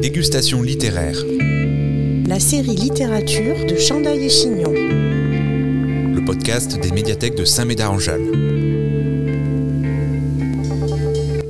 Dégustation 0.00 0.62
littéraire. 0.62 1.22
La 2.26 2.40
série 2.40 2.74
littérature 2.74 3.66
de 3.66 3.76
Chandail 3.76 4.24
et 4.24 4.30
Chignon. 4.30 4.72
Le 4.72 6.24
podcast 6.24 6.80
des 6.80 6.90
médiathèques 6.90 7.34
de 7.34 7.44
Saint-Médard-en-Jalles. 7.44 8.32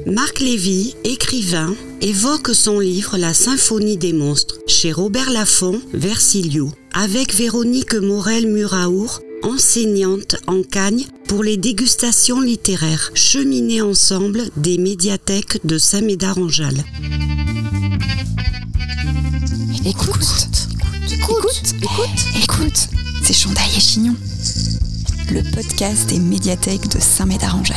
Marc 0.06 0.40
Lévy, 0.40 0.96
écrivain, 1.04 1.76
évoque 2.00 2.50
son 2.52 2.80
livre 2.80 3.18
La 3.18 3.34
symphonie 3.34 3.96
des 3.96 4.12
monstres 4.12 4.58
chez 4.66 4.90
Robert 4.90 5.30
Laffont, 5.30 5.80
Versilio, 5.94 6.72
avec 6.92 7.32
Véronique 7.32 7.94
Morel-Muraour, 7.94 9.20
enseignante 9.44 10.34
en 10.48 10.64
Cagne 10.64 11.06
pour 11.28 11.44
les 11.44 11.56
dégustations 11.56 12.40
littéraires, 12.40 13.12
cheminées 13.14 13.80
ensemble 13.80 14.42
des 14.56 14.76
médiathèques 14.76 15.60
de 15.64 15.78
Saint-Médard-en-Jalles. 15.78 16.82
Écoute, 19.82 20.48
écoute, 21.10 21.74
écoute, 21.80 22.08
écoute, 22.42 22.88
c'est 23.22 23.32
Chandail 23.32 23.70
et 23.74 23.80
Chignon, 23.80 24.14
le 25.30 25.42
podcast 25.54 26.06
des 26.10 26.18
médiathèques 26.18 26.88
de 26.88 27.00
Saint-Médard-en-Jalles. 27.00 27.76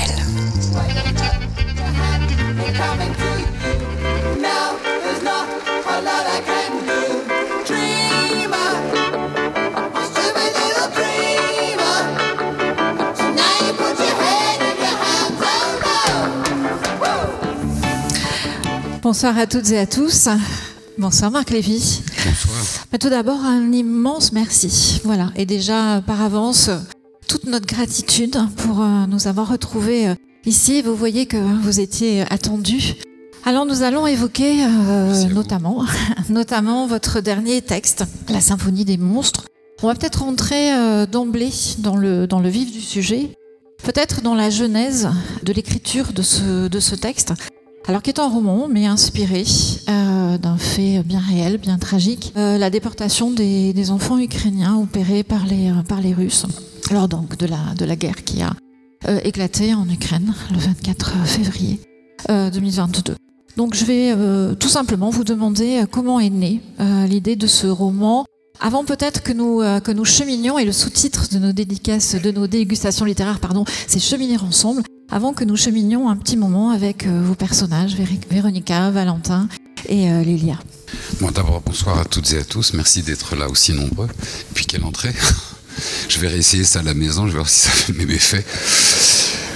Bonsoir 19.02 19.38
à 19.38 19.47
toutes 19.47 19.70
et 19.72 19.80
à 19.80 19.85
tous. 19.85 20.27
Bonsoir 21.03 21.31
Marc 21.31 21.49
Lévy. 21.49 22.02
Bonsoir. 22.25 22.55
Mais 22.94 22.97
tout 22.97 23.09
d'abord, 23.09 23.44
un 23.44 23.73
immense 23.73 24.31
merci. 24.31 25.02
Voilà, 25.03 25.33
et 25.36 25.45
déjà 25.45 26.02
par 26.08 26.22
avance, 26.22 26.69
toute 27.28 27.44
notre 27.44 27.66
gratitude 27.66 28.38
pour 28.55 28.80
euh, 28.80 29.05
nous 29.09 29.28
avoir 29.28 29.50
retrouvés 29.50 30.08
euh, 30.08 30.16
ici. 30.45 30.81
Vous 30.81 30.95
voyez 30.95 31.25
que 31.25 31.36
vous 31.36 31.81
étiez 31.81 32.22
attendus. 32.31 32.94
Alors 33.44 33.66
nous 33.66 33.83
allons 33.83 34.08
évoquer 34.08 34.63
euh, 34.63 35.25
notamment, 35.25 35.83
notamment 36.30 36.88
votre 36.88 37.19
dernier 37.19 37.61
texte, 37.61 38.06
La 38.30 38.39
symphonie 38.39 38.85
des 38.85 38.95
monstres. 38.95 39.44
On 39.81 39.88
va 39.88 39.95
peut-être 39.95 40.23
rentrer 40.23 40.73
euh, 40.73 41.06
d'emblée 41.06 41.52
dans 41.80 41.97
le, 41.97 42.28
dans 42.28 42.39
le 42.39 42.47
vif 42.47 42.72
du 42.72 42.80
sujet, 42.80 43.31
peut-être 43.83 44.22
dans 44.22 44.35
la 44.35 44.50
genèse 44.50 45.09
de 45.44 45.52
l'écriture 45.52 46.13
de 46.13 46.22
ce, 46.22 46.69
de 46.69 46.80
ce 46.80 46.95
texte. 46.95 47.33
Alors, 47.86 48.02
qui 48.02 48.09
est 48.09 48.20
un 48.20 48.30
roman, 48.30 48.70
mais 48.70 48.86
inspiré 48.86 49.44
euh, 49.89 50.38
d'un 50.38 50.58
fait 50.58 51.03
bien 51.03 51.20
réel, 51.20 51.58
bien 51.58 51.78
tragique, 51.78 52.31
euh, 52.38 52.58
la 52.58 52.70
déportation 52.70 53.30
des, 53.30 53.92
enfants 53.92 54.17
ukrainiens 54.17 54.78
opérés 54.78 55.23
par 55.23 55.45
les, 55.45 55.70
euh, 55.70 56.16
Russes, 56.16 56.45
lors 56.92 57.09
donc 57.09 57.38
de 57.38 57.45
la, 57.45 57.73
de 57.78 57.84
la 57.84 57.98
guerre 57.98 58.23
qui 58.23 58.42
a 58.42 58.53
éclaté 59.25 59.73
en 59.73 59.90
Ukraine 59.90 60.34
le 60.52 60.59
24 60.59 61.25
février 61.25 61.81
euh, 62.30 62.50
2022. 62.50 63.16
Donc, 63.58 63.75
je 63.75 63.84
vais 63.84 64.56
tout 64.56 64.70
simplement 64.70 65.09
vous 65.09 65.25
demander 65.25 65.84
comment 65.92 66.22
est 66.22 66.30
née 66.30 66.62
l'idée 67.08 67.36
de 67.36 67.47
ce 67.47 67.68
roman. 67.68 68.25
Avant 68.66 68.86
peut-être 68.86 69.23
que 69.23 69.33
nous, 69.33 69.61
euh, 69.61 69.81
que 69.81 69.92
nous 69.92 70.06
cheminions, 70.06 70.58
et 70.58 70.64
le 70.64 70.72
sous-titre 70.72 71.28
de 71.33 71.38
nos 71.38 71.52
dédicaces, 71.52 72.16
de 72.16 72.31
nos 72.31 72.47
dégustations 72.47 73.03
littéraires, 73.03 73.42
pardon, 73.42 73.66
c'est 73.88 74.00
Cheminer 74.00 74.38
ensemble 74.38 74.83
avant 75.11 75.33
que 75.33 75.44
nous 75.44 75.58
cheminions 75.58 76.09
un 76.09 76.16
petit 76.16 76.38
moment 76.38 76.69
avec 76.72 77.06
euh, 77.06 77.22
vos 77.25 77.36
personnages, 77.36 77.97
Véronica, 78.30 78.89
Valentin 78.89 79.50
et 79.89 80.09
euh, 80.09 80.23
Lilia. 80.23 80.58
Bon, 81.19 81.30
d'abord, 81.30 81.59
bonsoir 81.59 82.00
à 82.00 82.06
toutes 82.06 82.31
et 82.31 82.38
à 82.38 82.45
tous. 82.45 82.72
Merci 82.72 83.02
d'être 83.02 83.36
là 83.36 83.50
aussi 83.50 83.73
nombreux. 83.73 84.08
Et 84.08 84.53
puis, 84.53 84.66
quelle 84.66 84.86
entrée 84.86 85.14
Je 86.08 86.19
vais 86.19 86.30
réessayer 86.30 86.63
ça 86.63 86.80
à 86.80 86.84
la 86.84 86.94
maison, 86.94 87.24
je 87.24 87.31
vais 87.31 87.40
voir 87.40 87.50
si 87.50 87.68
ça 87.68 87.72
fait 87.72 87.91
mes 87.91 88.06
méfaits. 88.06 88.45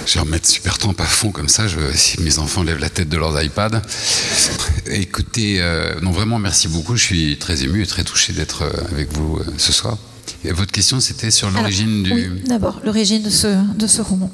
Je 0.08 0.14
vais 0.14 0.20
remettre 0.20 0.48
super 0.48 0.78
trempe 0.78 0.98
à 1.02 1.04
fond 1.04 1.32
comme 1.32 1.50
ça, 1.50 1.68
je, 1.68 1.76
si 1.94 2.18
mes 2.22 2.38
enfants 2.38 2.62
lèvent 2.62 2.78
la 2.78 2.88
tête 2.88 3.10
de 3.10 3.18
leurs 3.18 3.42
iPads. 3.42 3.82
Écoutez, 4.86 5.60
euh, 5.60 6.00
non 6.00 6.12
vraiment 6.12 6.38
merci 6.38 6.66
beaucoup, 6.66 6.96
je 6.96 7.02
suis 7.04 7.36
très 7.36 7.62
ému 7.62 7.82
et 7.82 7.86
très 7.86 8.04
touché 8.04 8.32
d'être 8.32 8.62
euh, 8.62 8.70
avec 8.90 9.12
vous 9.12 9.36
euh, 9.36 9.44
ce 9.58 9.70
soir. 9.70 9.98
Et 10.46 10.52
votre 10.52 10.72
question 10.72 10.98
c'était 11.00 11.30
sur 11.30 11.50
l'origine 11.50 12.04
du... 12.04 12.12
Oui, 12.14 12.28
d'abord, 12.46 12.80
l'origine 12.86 13.22
de 13.22 13.28
ce, 13.28 13.48
de 13.76 13.86
ce 13.86 14.00
roman. 14.00 14.32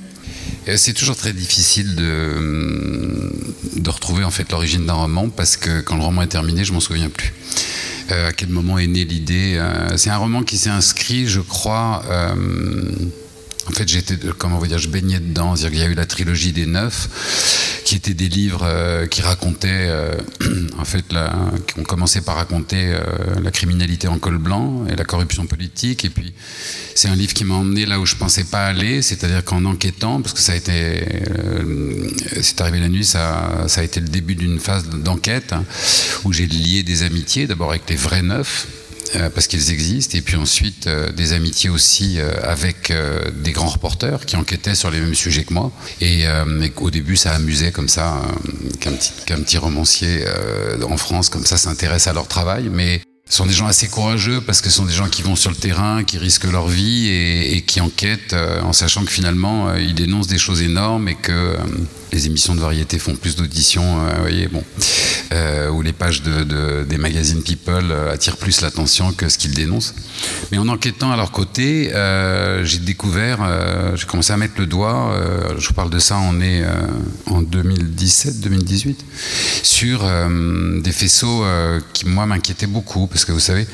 Euh, 0.69 0.77
C'est 0.77 0.93
toujours 0.93 1.17
très 1.17 1.33
difficile 1.33 1.97
de, 1.97 2.35
hum, 2.37 3.33
de 3.75 3.91
retrouver 3.91 4.23
en 4.23 4.31
fait 4.31 4.53
l'origine 4.53 4.87
d'un 4.87 4.93
roman 4.93 5.29
parce 5.29 5.57
que 5.57 5.81
quand 5.81 5.97
le 5.97 6.05
roman 6.05 6.23
est 6.23 6.29
terminé, 6.29 6.65
je 6.65 6.73
m'en 6.73 6.79
souviens 6.79 7.11
plus. 7.11 7.33
Euh, 8.13 8.29
à 8.29 8.33
quel 8.33 8.51
moment 8.51 8.79
est 8.79 8.87
née 8.87 9.05
l'idée 9.05 9.57
euh, 9.57 9.97
C'est 9.97 10.11
un 10.11 10.19
roman 10.19 10.45
qui 10.45 10.57
s'est 10.57 10.71
inscrit, 10.71 11.27
je 11.27 11.41
crois. 11.41 12.05
euh, 12.09 12.35
en 13.67 13.73
fait, 13.73 13.89
j'étais, 13.89 14.17
comment 14.37 14.61
dire, 14.63 14.79
je 14.79 14.89
baignais 14.89 15.21
dedans. 15.21 15.55
Qu'il 15.55 15.77
y 15.77 15.83
a 15.83 15.87
eu 15.87 15.95
la 15.95 16.07
trilogie 16.07 16.53
des 16.53 16.67
neuf, 16.67 17.81
qui 17.85 17.97
étaient 17.97 18.15
des 18.15 18.29
livres 18.29 18.63
euh, 18.65 19.07
qui 19.07 19.23
racontaient, 19.23 19.87
euh, 19.89 20.15
en 20.79 20.85
fait, 20.85 21.13
la, 21.13 21.33
qui 21.67 21.81
ont 21.81 21.85
commencé 21.85 22.21
par 22.21 22.37
raconter 22.37 22.93
euh, 22.93 23.01
la 23.43 23.51
criminalité 23.51 24.09
en 24.09 24.19
col 24.19 24.39
blanc 24.39 24.85
et 24.91 24.97
la 24.97 25.05
corruption 25.05 25.47
politique. 25.47 26.05
Et 26.05 26.11
puis, 26.11 26.35
c'est 26.95 27.09
un 27.09 27.17
livre 27.17 27.33
qui 27.33 27.45
m'a 27.45 27.55
emmené 27.55 27.87
là 27.87 27.99
où 28.01 28.07
je 28.07 28.17
pensais 28.17 28.45
pas 28.45 28.67
aller, 28.67 29.01
c'est-à-dire 29.01 29.43
qu'en 29.45 29.65
enquêtant, 29.65 30.21
parce 30.21 30.35
que 30.35 30.41
ça 30.41 30.53
a 30.53 30.57
été, 30.57 31.05
c'est 32.43 32.61
arrivé 32.61 32.81
la 32.81 32.89
nuit, 32.89 33.05
ça, 33.05 33.67
a 33.75 33.83
été 33.83 34.01
le 34.01 34.09
début 34.09 34.35
d'une 34.35 34.61
phase 34.61 34.89
d'enquête 34.89 35.53
hein, 35.53 35.65
où 36.25 36.33
j'ai 36.33 36.47
lié 36.47 36.83
des 36.83 37.03
amitiés, 37.03 37.47
d'abord 37.47 37.71
avec 37.71 37.89
les 37.89 37.97
vrais 37.97 38.23
neufs 38.23 38.67
parce 39.35 39.47
qu'ils 39.47 39.71
existent, 39.71 40.17
et 40.17 40.23
puis 40.23 40.37
ensuite 40.37 40.87
euh, 40.87 41.13
des 41.13 41.33
amitiés 41.33 41.71
aussi 41.71 42.19
euh, 42.19 42.33
avec 42.43 42.91
euh, 42.91 43.31
des 43.31 43.53
grands 43.53 43.69
reporters 43.69 44.27
qui 44.27 44.37
enquêtaient 44.37 44.75
sur 44.75 44.91
les 44.91 45.01
mêmes 45.01 45.15
sujets 45.15 45.45
que 45.45 45.55
moi. 45.55 45.73
Et, 46.01 46.27
euh, 46.27 46.45
au 46.77 46.91
début, 46.91 47.17
ça 47.17 47.33
amusait 47.33 47.73
comme 47.73 47.89
ça 47.89 48.17
euh, 48.17 48.71
qu'un 48.81 48.93
petit, 48.93 49.13
petit 49.27 49.59
romancier 49.59 50.25
euh, 50.27 50.83
en 50.83 50.97
France 50.97 51.29
comme 51.29 51.45
ça 51.45 51.57
s'intéresse 51.57 52.07
à 52.07 52.13
leur 52.13 52.27
travail, 52.27 52.69
mais 52.71 53.01
ce 53.29 53.39
sont 53.39 53.47
des 53.47 53.55
gens 53.55 53.67
assez 53.67 53.89
courageux 53.89 54.41
parce 54.41 54.61
que 54.61 54.69
ce 54.69 54.77
sont 54.77 54.85
des 54.85 54.93
gens 54.93 55.09
qui 55.09 55.23
vont 55.23 55.35
sur 55.35 55.51
le 55.51 55.57
terrain, 55.57 56.05
qui 56.05 56.19
risquent 56.19 56.51
leur 56.51 56.69
vie 56.69 57.09
et, 57.09 57.57
et 57.57 57.63
qui 57.63 57.81
enquêtent 57.81 58.35
euh, 58.35 58.61
en 58.61 58.73
sachant 58.73 59.05
que 59.05 59.11
finalement 59.11 59.69
euh, 59.69 59.81
ils 59.81 59.95
dénoncent 59.95 60.27
des 60.27 60.39
choses 60.39 60.63
énormes 60.63 61.09
et 61.09 61.15
que 61.15 61.33
euh, 61.33 61.57
les 62.15 62.27
émissions 62.27 62.55
de 62.55 62.61
variété 62.61 62.99
font 62.99 63.17
plus 63.17 63.35
d'auditions, 63.37 64.07
euh, 64.07 64.21
voyez, 64.21 64.47
bon, 64.47 64.63
euh, 65.33 65.69
ou 65.71 65.83
les 65.83 65.93
pages 65.93 66.23
de, 66.23 66.45
de- 66.45 66.85
des 66.89 66.97
magazines 66.97 67.43
People 67.43 67.91
euh, 67.91 68.13
attirent 68.13 68.37
plus 68.37 68.61
l'attention 68.61 69.13
que 69.13 69.29
ce 69.29 69.37
qu'ils 69.37 69.53
dénoncent. 69.53 69.95
Mais 70.53 70.59
en 70.59 70.69
enquêtant 70.69 71.11
à 71.11 71.17
leur 71.17 71.33
côté, 71.33 71.91
j'ai 72.63 72.79
découvert, 72.79 73.39
j'ai 73.97 74.07
commencé 74.07 74.33
à 74.33 74.37
mettre 74.37 74.55
le 74.59 74.67
doigt, 74.67 75.13
je 75.59 75.67
vous 75.67 75.75
parle 75.75 75.91
de 75.91 75.99
ça, 75.99 76.17
on 76.19 76.41
est 76.41 76.63
en 77.27 77.43
2017-2018, 77.43 78.95
sur 79.63 80.05
des 80.83 80.93
faisceaux 80.93 81.45
qui, 81.93 82.07
moi, 82.07 82.27
m'inquiétaient 82.27 82.67
beaucoup, 82.69 83.07
parce 83.09 83.25
que 83.25 83.33
vous 83.33 83.41
savez, 83.41 83.67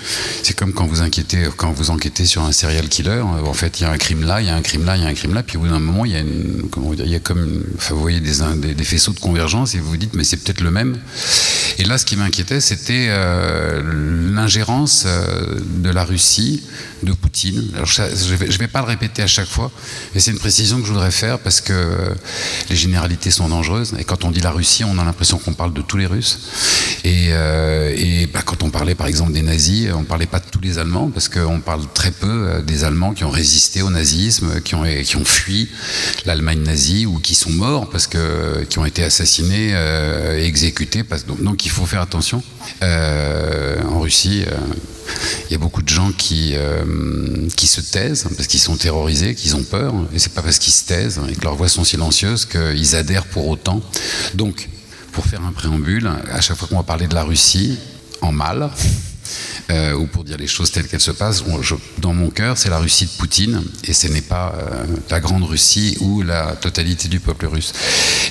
c'est 0.42 0.56
comme 0.56 0.72
quand 0.72 0.86
vous, 0.86 1.02
inquiétez, 1.02 1.48
quand 1.56 1.72
vous 1.72 1.90
enquêtez 1.90 2.24
sur 2.24 2.42
un 2.42 2.52
serial 2.52 2.88
killer, 2.88 3.20
en 3.20 3.52
fait, 3.52 3.80
il 3.80 3.82
y 3.82 3.86
a 3.86 3.90
un 3.90 3.98
crime 3.98 4.24
là, 4.24 4.40
il 4.40 4.46
y 4.46 4.50
a 4.50 4.54
un 4.56 4.62
crime 4.62 4.84
là, 4.86 4.96
il 4.96 5.02
y 5.02 5.06
a 5.06 5.08
un 5.08 5.14
crime 5.14 5.34
là, 5.34 5.42
puis 5.42 5.56
au 5.58 5.60
bout 5.60 5.68
d'un 5.68 5.78
moment, 5.78 6.04
il 6.06 6.12
y 6.12 6.16
a, 6.16 6.20
une, 6.20 6.68
comment 6.70 6.92
dire, 6.94 7.04
il 7.04 7.12
y 7.12 7.16
a 7.16 7.20
comme, 7.20 7.62
enfin, 7.76 7.94
vous 7.94 8.00
voyez 8.00 8.20
des, 8.20 8.29
des, 8.56 8.84
faisceaux 8.84 9.12
de 9.12 9.20
convergence, 9.20 9.74
et 9.74 9.78
vous 9.78 9.90
vous 9.90 9.96
dites, 9.96 10.14
mais 10.14 10.24
c'est 10.24 10.38
peut-être 10.38 10.60
le 10.60 10.70
même. 10.70 10.98
Et 11.78 11.84
là, 11.84 11.96
ce 11.96 12.04
qui 12.04 12.16
m'inquiétait, 12.16 12.60
c'était 12.60 13.06
euh, 13.08 13.80
l'ingérence 14.34 15.04
euh, 15.06 15.58
de 15.76 15.88
la 15.88 16.04
Russie, 16.04 16.62
de 17.02 17.12
Poutine. 17.12 17.70
Alors, 17.74 17.86
je 17.86 18.02
ne 18.02 18.36
vais, 18.36 18.68
pas 18.68 18.80
le 18.80 18.86
répéter 18.86 19.22
à 19.22 19.26
chaque 19.26 19.48
fois, 19.48 19.70
mais 20.14 20.20
c'est 20.20 20.30
une 20.30 20.38
précision 20.38 20.78
que 20.78 20.86
je 20.86 20.92
voudrais 20.92 21.10
faire 21.10 21.38
parce 21.38 21.62
que 21.62 21.72
euh, 21.72 22.14
les 22.68 22.76
généralités 22.76 23.30
sont 23.30 23.48
dangereuses. 23.48 23.94
Et 23.98 24.04
quand 24.04 24.24
on 24.24 24.30
dit 24.30 24.40
la 24.40 24.50
Russie, 24.50 24.84
on 24.84 24.98
a 24.98 25.04
l'impression 25.04 25.38
qu'on 25.38 25.54
parle 25.54 25.72
de 25.72 25.80
tous 25.80 25.96
les 25.96 26.04
Russes. 26.04 26.38
Et, 27.04 27.30
bah, 28.32 28.42
quand 28.44 28.62
on 28.62 28.68
parlait 28.68 28.94
par 28.94 29.06
exemple 29.06 29.32
des 29.32 29.42
nazis, 29.42 29.88
on 29.94 30.00
ne 30.00 30.04
parlait 30.04 30.26
pas 30.26 30.40
de 30.40 30.44
tous 30.50 30.60
les 30.60 30.78
Allemands 30.78 31.10
parce 31.10 31.30
qu'on 31.30 31.60
parle 31.60 31.82
très 31.94 32.10
peu 32.10 32.62
des 32.66 32.84
Allemands 32.84 33.14
qui 33.14 33.24
ont 33.24 33.30
résisté 33.30 33.80
au 33.80 33.88
nazisme, 33.88 34.60
qui 34.60 34.74
ont, 34.74 34.84
qui 35.02 35.16
ont 35.16 35.24
fui 35.24 35.70
l'Allemagne 36.26 36.62
nazie 36.62 37.06
ou 37.06 37.18
qui 37.18 37.34
sont 37.34 37.50
morts 37.50 37.88
parce 37.88 38.06
que 38.06 38.19
qui 38.68 38.78
ont 38.78 38.84
été 38.84 39.02
assassinés 39.02 39.70
euh, 39.74 40.38
et 40.38 40.44
exécutés. 40.44 41.02
Donc, 41.40 41.64
il 41.66 41.70
faut 41.70 41.86
faire 41.86 42.00
attention. 42.00 42.42
Euh, 42.82 43.82
en 43.82 44.00
Russie, 44.00 44.44
euh, 44.46 44.56
il 45.48 45.52
y 45.52 45.54
a 45.54 45.58
beaucoup 45.58 45.82
de 45.82 45.88
gens 45.88 46.12
qui, 46.12 46.52
euh, 46.54 47.48
qui 47.56 47.66
se 47.66 47.80
taisent 47.80 48.26
parce 48.36 48.46
qu'ils 48.46 48.60
sont 48.60 48.76
terrorisés, 48.76 49.34
qu'ils 49.34 49.56
ont 49.56 49.62
peur. 49.62 49.94
Et 50.14 50.18
c'est 50.18 50.32
pas 50.32 50.42
parce 50.42 50.58
qu'ils 50.58 50.72
se 50.72 50.84
taisent 50.84 51.20
et 51.28 51.34
que 51.34 51.42
leurs 51.42 51.56
voix 51.56 51.68
sont 51.68 51.84
silencieuses 51.84 52.46
qu'ils 52.46 52.96
adhèrent 52.96 53.26
pour 53.26 53.48
autant. 53.48 53.80
Donc, 54.34 54.68
pour 55.12 55.26
faire 55.26 55.42
un 55.44 55.52
préambule, 55.52 56.10
à 56.32 56.40
chaque 56.40 56.56
fois 56.56 56.68
qu'on 56.68 56.76
va 56.76 56.82
parler 56.84 57.08
de 57.08 57.14
la 57.14 57.24
Russie, 57.24 57.78
en 58.20 58.32
mal, 58.32 58.70
euh, 59.70 59.94
ou 59.94 60.06
pour 60.06 60.24
dire 60.24 60.36
les 60.36 60.46
choses 60.46 60.70
telles 60.70 60.88
qu'elles 60.88 61.00
se 61.00 61.10
passent, 61.10 61.44
dans 61.98 62.14
mon 62.14 62.30
cœur, 62.30 62.58
c'est 62.58 62.70
la 62.70 62.78
Russie 62.78 63.06
de 63.06 63.10
Poutine, 63.10 63.62
et 63.84 63.92
ce 63.92 64.08
n'est 64.08 64.20
pas 64.20 64.54
euh, 64.56 64.84
la 65.10 65.20
grande 65.20 65.44
Russie 65.44 65.96
ou 66.00 66.22
la 66.22 66.56
totalité 66.56 67.08
du 67.08 67.20
peuple 67.20 67.46
russe. 67.46 67.72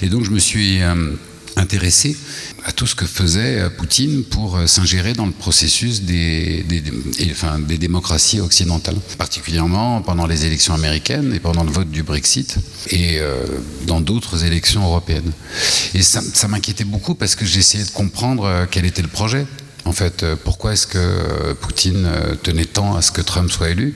Et 0.02 0.10
donc 0.10 0.24
je 0.24 0.32
me 0.32 0.40
suis 0.40 0.82
euh, 0.82 1.14
intéressé 1.56 2.18
à 2.66 2.72
tout 2.72 2.88
ce 2.88 2.96
que 2.96 3.06
faisait 3.06 3.70
Poutine 3.78 4.24
pour 4.24 4.60
s'ingérer 4.66 5.14
dans 5.14 5.26
le 5.26 5.32
processus 5.32 6.02
des, 6.04 6.66
démocraties 7.78 8.42
occidentales, 8.42 8.98
particulièrement 9.18 10.02
pendant 10.02 10.28
les 10.28 10.46
élections 10.46 10.74
américaines 10.74 11.34
et 11.34 11.40
pendant 11.40 11.64
le 11.64 11.72
vote 11.72 11.90
du 11.90 12.04
Brexit 12.04 12.58
et 12.92 13.20
dans 13.88 14.00
d'autres 14.02 14.46
élections 14.46 14.84
européennes. 14.84 15.32
Et 15.94 16.02
ça, 16.02 16.22
ça 16.22 16.48
m'inquiétait 16.48 16.86
beaucoup 16.86 17.16
parce 17.16 17.36
que 17.36 17.46
j'essayais 17.46 17.86
de 17.86 17.92
comprendre 17.92 18.68
quel 18.72 18.86
était 18.86 19.02
le 19.02 19.08
projet. 19.08 19.46
En 19.90 19.92
fait, 19.92 20.24
pourquoi 20.44 20.74
est-ce 20.74 20.86
que 20.86 21.54
Poutine 21.54 22.08
tenait 22.44 22.66
tant 22.66 22.96
à 22.96 23.02
ce 23.02 23.12
que 23.12 23.22
Trump 23.22 23.50
soit 23.50 23.70
élu? 23.70 23.96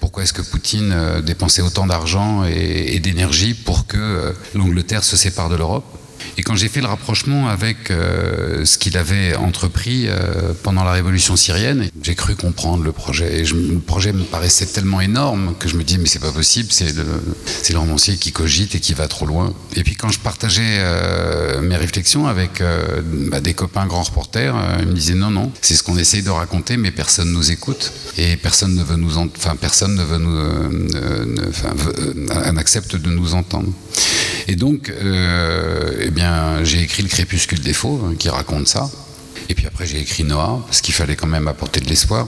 Pourquoi 0.00 0.22
est-ce 0.22 0.32
que 0.32 0.40
Poutine 0.40 1.20
dépensait 1.26 1.60
autant 1.60 1.86
d'argent 1.86 2.46
et, 2.46 2.94
et 2.94 3.00
d'énergie 3.00 3.52
pour 3.52 3.86
que 3.86 4.34
l'Angleterre 4.54 5.04
se 5.04 5.14
sépare 5.14 5.50
de 5.50 5.56
l'Europe? 5.56 5.84
Et 6.38 6.42
quand 6.42 6.54
j'ai 6.54 6.68
fait 6.68 6.80
le 6.82 6.86
rapprochement 6.86 7.48
avec 7.48 7.90
euh, 7.90 8.64
ce 8.66 8.76
qu'il 8.76 8.98
avait 8.98 9.34
entrepris 9.36 10.06
euh, 10.06 10.52
pendant 10.62 10.84
la 10.84 10.92
révolution 10.92 11.34
syrienne, 11.34 11.88
j'ai 12.02 12.14
cru 12.14 12.36
comprendre 12.36 12.84
le 12.84 12.92
projet. 12.92 13.40
Et 13.40 13.44
le 13.44 13.78
projet 13.78 14.12
me 14.12 14.22
paraissait 14.22 14.66
tellement 14.66 15.00
énorme 15.00 15.54
que 15.58 15.68
je 15.68 15.76
me 15.76 15.82
dis 15.82 15.96
mais 15.98 16.06
c'est 16.06 16.18
pas 16.18 16.32
possible, 16.32 16.68
c'est 16.70 16.94
le, 16.94 17.78
romancier 17.78 18.16
qui 18.16 18.32
cogite 18.32 18.74
et 18.74 18.80
qui 18.80 18.92
va 18.92 19.08
trop 19.08 19.26
loin. 19.26 19.54
Et 19.76 19.82
puis 19.82 19.94
quand 19.96 20.10
je 20.10 20.18
partageais 20.18 20.78
euh, 20.78 21.60
mes 21.62 21.76
réflexions 21.76 22.26
avec 22.26 22.62
bah, 23.30 23.40
des 23.40 23.54
copains 23.54 23.86
grands 23.86 24.02
reporters, 24.02 24.54
ils 24.80 24.86
me 24.86 24.92
disaient 24.92 25.14
non 25.14 25.30
non, 25.30 25.52
c'est 25.62 25.74
ce 25.74 25.82
qu'on 25.82 25.96
essaye 25.98 26.22
de 26.22 26.30
raconter, 26.30 26.76
mais 26.76 26.90
personne 26.90 27.32
nous 27.32 27.50
écoute 27.50 27.92
et 28.18 28.36
personne 28.36 28.74
ne 28.74 28.82
veut 28.82 28.96
nous, 28.96 29.16
enfin 29.16 29.56
personne 29.56 29.94
ne 29.94 30.02
veut 30.02 30.18
nous, 30.18 31.48
enfin 31.48 32.52
n'accepte 32.52 32.96
de 32.96 33.10
nous 33.10 33.34
entendre. 33.34 33.72
Et 34.48 34.56
donc, 34.56 34.92
eh 34.92 36.10
bien 36.10 36.64
j'ai 36.64 36.82
écrit 36.82 37.02
Le 37.02 37.08
Crépuscule 37.08 37.60
des 37.60 37.72
Fauves, 37.72 38.04
hein, 38.04 38.14
qui 38.18 38.28
raconte 38.28 38.68
ça. 38.68 38.88
Et 39.48 39.54
puis 39.54 39.66
après, 39.66 39.86
j'ai 39.86 40.00
écrit 40.00 40.24
Noah, 40.24 40.62
parce 40.66 40.80
qu'il 40.80 40.94
fallait 40.94 41.16
quand 41.16 41.26
même 41.26 41.48
apporter 41.48 41.80
de 41.80 41.88
l'espoir. 41.88 42.26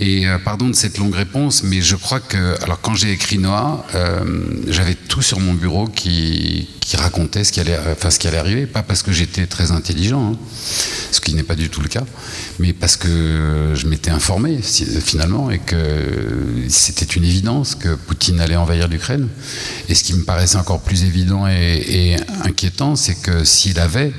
Et 0.00 0.26
euh, 0.26 0.38
pardon 0.38 0.68
de 0.68 0.74
cette 0.74 0.98
longue 0.98 1.14
réponse, 1.14 1.62
mais 1.62 1.80
je 1.80 1.96
crois 1.96 2.20
que, 2.20 2.60
alors 2.62 2.80
quand 2.80 2.94
j'ai 2.94 3.12
écrit 3.12 3.38
Noah, 3.38 3.86
euh, 3.94 4.24
j'avais 4.66 4.94
tout 4.94 5.22
sur 5.22 5.38
mon 5.38 5.54
bureau 5.54 5.86
qui, 5.86 6.68
racontait 6.94 7.44
ce 7.44 7.52
qui, 7.52 7.60
allait, 7.60 7.78
enfin, 7.90 8.10
ce 8.10 8.28
arriver. 8.28 8.66
Pas 8.66 8.82
parce 8.82 9.02
que 9.02 9.12
j'étais 9.12 9.46
très 9.46 9.70
intelligent, 9.70 10.32
hein, 10.32 10.36
ce 11.12 11.20
qui 11.20 11.34
n'est 11.34 11.42
pas 11.42 11.54
du 11.54 11.68
tout 11.68 11.80
le 11.80 11.88
cas, 11.88 12.04
mais 12.58 12.72
parce 12.72 12.96
que 12.96 13.72
je 13.74 13.86
m'étais 13.86 14.10
informé 14.10 14.60
finalement 14.62 15.50
et 15.50 15.58
que 15.58 16.64
c'était 16.68 17.04
une 17.04 17.24
évidence 17.24 17.74
que 17.74 17.94
Poutine 17.94 18.40
allait 18.40 18.56
envahir 18.56 18.88
l'Ukraine. 18.88 19.28
Et 19.88 19.94
ce 19.94 20.04
qui 20.04 20.14
me 20.14 20.24
paraissait 20.24 20.56
encore 20.56 20.80
plus 20.80 21.04
évident 21.04 21.46
et, 21.46 22.16
inquiétant, 22.44 22.96
c'est 22.96 23.14
que 23.14 23.44
s'il 23.44 23.78
avait 23.78 24.12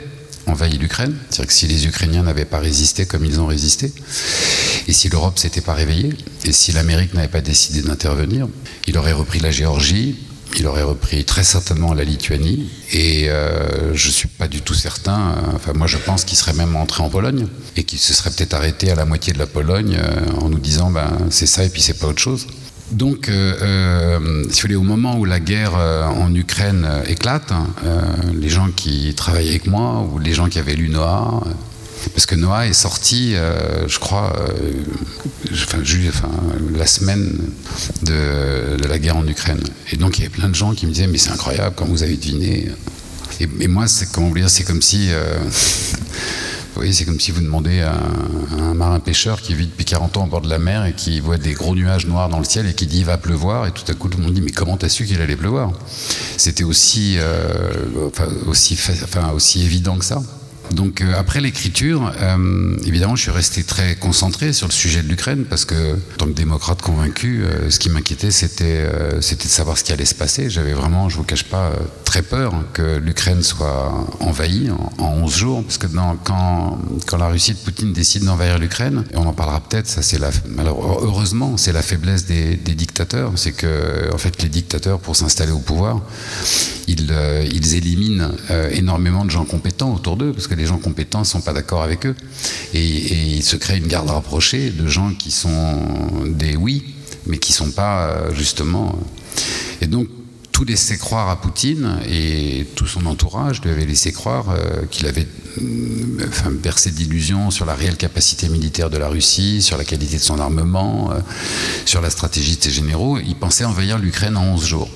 envahi 0.46 0.78
l'Ukraine, 0.78 1.16
c'est-à-dire 1.30 1.48
que 1.48 1.54
si 1.54 1.68
les 1.68 1.88
Ukrainiens 1.88 2.24
n'avaient 2.24 2.46
pas 2.46 2.60
résisté 2.60 3.06
comme 3.06 3.26
ils 3.26 3.40
ont 3.40 3.48
résisté, 3.48 3.92
et 4.88 4.94
si 4.94 5.10
l'Europe 5.10 5.40
s'était 5.40 5.62
pas 5.62 5.74
réveillée, 5.74 6.14
et 6.46 6.52
si 6.52 6.74
l'Amérique 6.74 7.14
n'avait 7.14 7.30
pas 7.30 7.42
décidé 7.42 7.82
d'intervenir, 7.82 8.48
il 8.88 8.98
aurait 8.98 9.14
repris 9.14 9.40
la 9.40 9.52
Géorgie, 9.52 10.16
il 10.60 10.68
aurait 10.68 10.84
repris 10.84 11.26
très 11.26 11.44
certainement 11.44 11.94
la 11.94 12.04
Lituanie, 12.04 12.70
et 12.92 13.30
euh, 13.30 13.94
je 13.94 14.10
suis 14.10 14.28
pas 14.28 14.48
du 14.48 14.62
tout 14.62 14.74
certain, 14.74 15.32
euh, 15.32 15.56
enfin 15.56 15.74
moi 15.74 15.88
je 15.88 15.98
pense 15.98 16.24
qu'il 16.26 16.38
serait 16.38 16.54
même 16.54 16.76
entré 16.76 17.04
en 17.04 17.10
Pologne, 17.10 17.48
et 17.76 17.84
qu'il 17.84 18.00
se 18.00 18.14
serait 18.14 18.30
peut-être 18.32 18.54
arrêté 18.54 18.92
à 18.92 18.96
la 18.96 19.06
moitié 19.06 19.34
de 19.34 19.40
la 19.40 19.48
Pologne 19.48 19.98
euh, 19.98 20.42
en 20.42 20.50
nous 20.50 20.60
disant 20.60 20.90
ben 20.92 21.10
c'est 21.30 21.46
ça 21.46 21.64
et 21.64 21.70
puis 21.70 21.82
c'est 21.82 22.00
pas 22.00 22.08
autre 22.08 22.22
chose. 22.22 22.48
Donc, 22.92 23.26
si 23.26 23.32
vous 23.32 24.62
voulez, 24.62 24.76
au 24.76 24.84
moment 24.84 25.18
où 25.18 25.26
la 25.26 25.40
guerre 25.40 25.74
en 25.74 26.34
Ukraine 26.36 26.88
éclate, 27.08 27.52
euh, 27.86 28.02
les 28.36 28.50
gens 28.50 28.70
qui 28.76 29.14
travaillaient 29.16 29.52
avec 29.52 29.66
moi 29.66 30.08
ou 30.12 30.20
les 30.20 30.34
gens 30.34 30.48
qui 30.48 30.60
avaient 30.60 30.76
lu 30.76 30.90
Noah, 30.90 31.42
parce 32.12 32.26
que 32.26 32.36
Noah 32.36 32.68
est 32.68 32.74
sorti, 32.74 33.36
euh, 33.36 33.88
je 33.88 34.00
crois, 34.00 34.34
enfin, 35.52 36.30
la 36.76 36.86
semaine 36.86 37.40
de, 38.04 38.78
la 38.88 39.00
guerre 39.00 39.18
en 39.18 39.28
Ukraine. 39.28 39.62
Et 39.92 39.98
donc, 39.98 40.18
il 40.18 40.24
y 40.24 40.26
avait 40.26 40.34
plein 40.34 40.50
de 40.50 40.56
gens 40.56 40.74
qui 40.74 40.86
me 40.86 40.92
disaient, 40.92 41.08
mais 41.08 41.18
c'est 41.18 41.32
incroyable, 41.32 41.76
comme 41.76 41.90
vous 41.90 42.04
avez 42.04 42.18
deviné. 42.18 42.70
Et, 43.40 43.68
moi, 43.68 43.88
c'est 43.88 44.12
comme 44.12 44.82
si 44.82 45.10
vous 46.74 46.80
voyez, 46.80 46.94
c'est 46.94 47.06
comme 47.06 47.20
si 47.20 47.30
vous 47.30 47.42
demandez 47.42 47.82
à 47.82 47.94
un, 47.94 48.58
à 48.58 48.62
un, 48.64 48.74
marin 48.74 49.00
pêcheur 49.00 49.40
qui 49.44 49.54
vit 49.54 49.68
depuis 49.68 49.86
40 49.86 50.18
ans 50.18 50.24
au 50.24 50.28
bord 50.28 50.42
de 50.42 50.50
la 50.50 50.58
mer 50.58 50.86
et 50.86 50.94
qui 50.94 51.20
voit 51.20 51.38
des 51.38 51.54
gros 51.54 51.76
nuages 51.76 52.08
noirs 52.08 52.30
dans 52.30 52.40
le 52.40 52.46
ciel 52.46 52.66
et 52.66 52.74
qui 52.74 52.88
dit 52.88 53.00
il 53.00 53.06
va 53.06 53.20
pleuvoir 53.20 53.68
et 53.68 53.72
tout 53.72 53.84
à 53.90 53.94
coup 53.94 54.10
tout 54.10 54.18
le 54.18 54.24
monde 54.24 54.34
dit 54.34 54.42
mais 54.42 54.50
comment 54.50 54.76
t'as 54.76 54.90
su 54.90 55.06
qu'il 55.06 55.22
allait 55.22 55.36
pleuvoir? 55.36 55.72
C'était 56.36 56.64
aussi, 56.64 57.18
euh, 57.20 58.10
aussi 58.48 59.62
évident 59.62 59.98
que 59.98 60.06
ça. 60.06 60.24
Donc 60.72 61.02
euh, 61.02 61.14
après 61.18 61.42
l'écriture, 61.42 62.12
euh, 62.22 62.76
évidemment, 62.86 63.16
je 63.16 63.24
suis 63.24 63.32
resté 63.32 63.64
très 63.64 63.96
concentré 63.96 64.54
sur 64.54 64.68
le 64.68 64.72
sujet 64.74 65.04
de 65.04 65.08
l'Ukraine 65.08 65.46
parce 65.46 65.66
que, 65.66 65.94
en 65.94 66.18
tant 66.18 66.26
que 66.26 66.32
démocrate 66.32 66.82
convaincu, 66.82 67.44
euh, 67.44 67.70
ce 67.70 67.80
qui 67.80 67.90
m'inquiétait, 67.90 68.32
c'était 68.32 68.86
de 68.86 69.22
savoir 69.22 69.78
ce 69.78 69.84
qui 69.84 69.92
allait 69.94 70.06
se 70.06 70.16
passer. 70.16 70.50
J'avais 70.50 70.74
vraiment, 70.74 71.10
je 71.10 71.18
vous 71.18 71.24
cache 71.24 71.44
pas, 71.44 71.72
très 72.06 72.22
peur 72.22 72.54
que 72.74 72.98
l'Ukraine 72.98 73.42
soit 73.44 74.08
envahie 74.20 74.70
en, 74.72 75.04
en, 75.04 75.14
11 75.24 75.36
jours, 75.36 75.64
parce 75.64 75.78
que 75.78 75.88
quand, 76.24 77.18
la 77.18 77.28
Russie 77.28 77.54
de 77.54 77.58
Poutine 77.58 77.94
décide 77.94 78.24
d'envahir 78.24 78.60
l'Ukraine, 78.60 79.04
et 79.14 79.18
on 79.18 79.28
en 79.28 79.34
parlera 79.34 79.62
peut-être, 79.62 79.88
ça 79.88 80.02
c'est 80.02 80.20
la, 80.20 80.30
heureusement, 80.58 81.58
c'est 81.58 81.72
la 81.72 81.82
faiblesse 81.82 82.26
des, 82.26 82.56
dictateurs, 82.56 83.32
c'est 83.36 83.52
que 83.52 84.14
en 84.14 84.18
fait 84.18 84.42
les 84.42 84.50
dictateurs 84.50 85.00
pour 85.00 85.16
s'installer 85.16 85.52
au 85.52 85.60
pouvoir, 85.60 86.02
ils, 86.88 87.76
éliminent 87.76 88.30
énormément 88.72 89.26
de 89.26 89.32
gens 89.32 89.46
compétents 89.46 89.94
autour 89.94 90.18
d'eux, 90.18 90.34
les 90.56 90.66
gens 90.66 90.78
compétents 90.78 91.20
ne 91.20 91.26
sont 91.26 91.42
pas 91.42 91.54
d'accord 91.54 91.84
avec 91.84 92.06
eux. 92.06 92.16
Et, 92.74 93.36
il 93.36 93.44
se 93.44 93.56
crée 93.56 93.78
une 93.78 93.88
garde 93.88 94.10
rapprochée 94.10 94.70
de 94.70 94.88
gens 94.88 95.14
qui 95.14 95.32
sont 95.32 95.80
des 96.26 96.56
oui, 96.56 96.94
mais 97.26 97.38
qui 97.38 97.52
ne 97.52 97.58
sont 97.58 97.72
pas 97.72 98.34
justement. 98.34 98.98
Et 99.82 99.88
donc, 99.88 100.08
tout 100.54 100.64
laissait 100.64 100.98
croire 100.98 101.30
à 101.30 101.42
Poutine 101.42 102.00
et 102.08 102.68
tout 102.76 102.86
son 102.86 103.06
entourage 103.08 103.62
lui 103.64 103.72
avait 103.72 103.86
laissé 103.86 104.14
croire 104.14 104.52
euh, 104.52 104.86
qu'il 104.90 105.08
avait 105.08 105.28
euh, 105.62 106.28
enfin, 106.28 106.52
bercé 106.52 106.92
d'illusions 106.92 107.50
sur 107.50 107.66
la 107.66 107.74
réelle 107.74 107.98
capacité 107.98 108.48
militaire 108.48 108.92
de 108.92 108.98
la 108.98 109.10
Russie, 109.10 109.64
sur 109.64 109.78
la 109.78 109.84
qualité 109.84 110.18
de 110.18 110.22
son 110.22 110.40
armement, 110.40 111.12
euh, 111.12 111.20
sur 111.86 112.02
la 112.02 112.12
stratégie 112.12 112.56
de 112.56 112.64
ses 112.64 112.70
généraux. 112.70 113.18
Il 113.18 113.36
pensait 113.36 113.66
envahir 113.66 113.98
l'Ukraine 113.98 114.38
en 114.38 114.54
11 114.54 114.66
jours. 114.66 114.90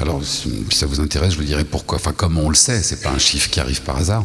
Alors, 0.00 0.22
si 0.24 0.50
ça 0.70 0.86
vous 0.86 1.00
intéresse, 1.00 1.32
je 1.32 1.38
vous 1.38 1.44
dirai 1.44 1.64
pourquoi. 1.64 1.96
Enfin, 1.96 2.12
comme 2.12 2.38
on 2.38 2.48
le 2.48 2.54
sait, 2.54 2.82
c'est 2.82 3.02
pas 3.02 3.10
un 3.10 3.18
chiffre 3.18 3.50
qui 3.50 3.60
arrive 3.60 3.82
par 3.82 3.96
hasard, 3.96 4.24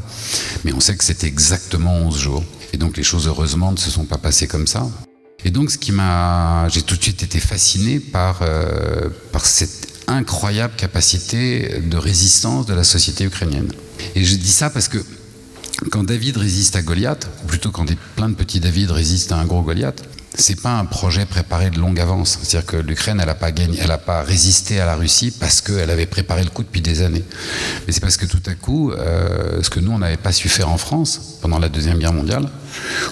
mais 0.63 0.73
on 0.73 0.79
sait 0.79 0.95
que 0.95 1.03
c'était 1.03 1.27
exactement 1.27 1.95
11 1.95 2.17
jours. 2.17 2.43
Et 2.73 2.77
donc, 2.77 2.97
les 2.97 3.03
choses, 3.03 3.27
heureusement, 3.27 3.71
ne 3.71 3.77
se 3.77 3.89
sont 3.89 4.05
pas 4.05 4.17
passées 4.17 4.47
comme 4.47 4.67
ça. 4.67 4.87
Et 5.45 5.51
donc, 5.51 5.71
ce 5.71 5.77
qui 5.77 5.91
m'a. 5.91 6.67
J'ai 6.69 6.81
tout 6.81 6.95
de 6.95 7.03
suite 7.03 7.23
été 7.23 7.39
fasciné 7.39 7.99
par, 7.99 8.39
euh, 8.41 9.09
par 9.31 9.45
cette 9.45 9.87
incroyable 10.07 10.73
capacité 10.75 11.81
de 11.81 11.97
résistance 11.97 12.65
de 12.65 12.73
la 12.73 12.83
société 12.83 13.25
ukrainienne. 13.25 13.71
Et 14.15 14.23
je 14.23 14.35
dis 14.35 14.51
ça 14.51 14.69
parce 14.69 14.87
que 14.87 14.99
quand 15.91 16.03
David 16.03 16.37
résiste 16.37 16.75
à 16.75 16.81
Goliath, 16.81 17.29
ou 17.43 17.47
plutôt 17.47 17.71
quand 17.71 17.85
des, 17.85 17.97
plein 18.15 18.29
de 18.29 18.35
petits 18.35 18.59
David 18.59 18.91
résistent 18.91 19.33
à 19.33 19.37
un 19.37 19.45
gros 19.45 19.61
Goliath, 19.61 20.01
c'est 20.37 20.61
pas 20.61 20.77
un 20.77 20.85
projet 20.85 21.25
préparé 21.25 21.69
de 21.71 21.79
longue 21.79 21.99
avance. 21.99 22.39
C'est-à-dire 22.41 22.65
que 22.65 22.77
l'Ukraine, 22.77 23.19
elle 23.19 23.27
n'a 23.27 23.35
pas 23.35 23.51
gagné, 23.51 23.79
elle 23.81 23.87
n'a 23.87 23.97
pas 23.97 24.21
résisté 24.21 24.79
à 24.79 24.85
la 24.85 24.95
Russie 24.95 25.31
parce 25.31 25.61
qu'elle 25.61 25.89
avait 25.89 26.05
préparé 26.05 26.43
le 26.43 26.49
coup 26.49 26.63
depuis 26.63 26.81
des 26.81 27.01
années. 27.01 27.23
Mais 27.85 27.93
c'est 27.93 27.99
parce 27.99 28.17
que 28.17 28.25
tout 28.25 28.41
à 28.45 28.53
coup, 28.53 28.91
euh, 28.91 29.61
ce 29.61 29.69
que 29.69 29.79
nous 29.79 29.91
on 29.91 29.99
n'avait 29.99 30.17
pas 30.17 30.31
su 30.31 30.47
faire 30.47 30.69
en 30.69 30.77
France 30.77 31.39
pendant 31.41 31.59
la 31.59 31.69
deuxième 31.69 31.97
guerre 31.97 32.13
mondiale, 32.13 32.47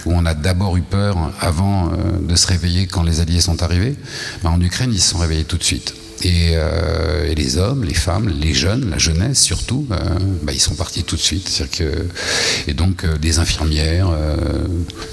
où 0.05 0.13
on 0.13 0.25
a 0.25 0.33
d'abord 0.33 0.77
eu 0.77 0.81
peur 0.81 1.17
avant 1.41 1.87
euh, 1.87 1.91
de 2.21 2.35
se 2.35 2.47
réveiller 2.47 2.87
quand 2.87 3.03
les 3.03 3.19
Alliés 3.19 3.41
sont 3.41 3.63
arrivés, 3.63 3.95
ben 4.43 4.51
en 4.51 4.61
Ukraine 4.61 4.93
ils 4.93 5.01
se 5.01 5.09
sont 5.09 5.17
réveillés 5.17 5.45
tout 5.45 5.57
de 5.57 5.63
suite. 5.63 5.93
Et, 6.23 6.51
euh, 6.53 7.29
et, 7.29 7.35
les 7.35 7.57
hommes, 7.57 7.83
les 7.83 7.93
femmes, 7.93 8.29
les 8.29 8.53
jeunes, 8.53 8.89
la 8.89 8.97
jeunesse 8.97 9.41
surtout, 9.41 9.85
euh, 9.91 9.95
bah, 10.43 10.53
ils 10.53 10.61
sont 10.61 10.75
partis 10.75 11.03
tout 11.03 11.15
de 11.15 11.21
suite. 11.21 11.67
Que, 11.71 12.07
et 12.67 12.73
donc 12.73 13.03
euh, 13.03 13.17
des 13.17 13.39
infirmières, 13.39 14.09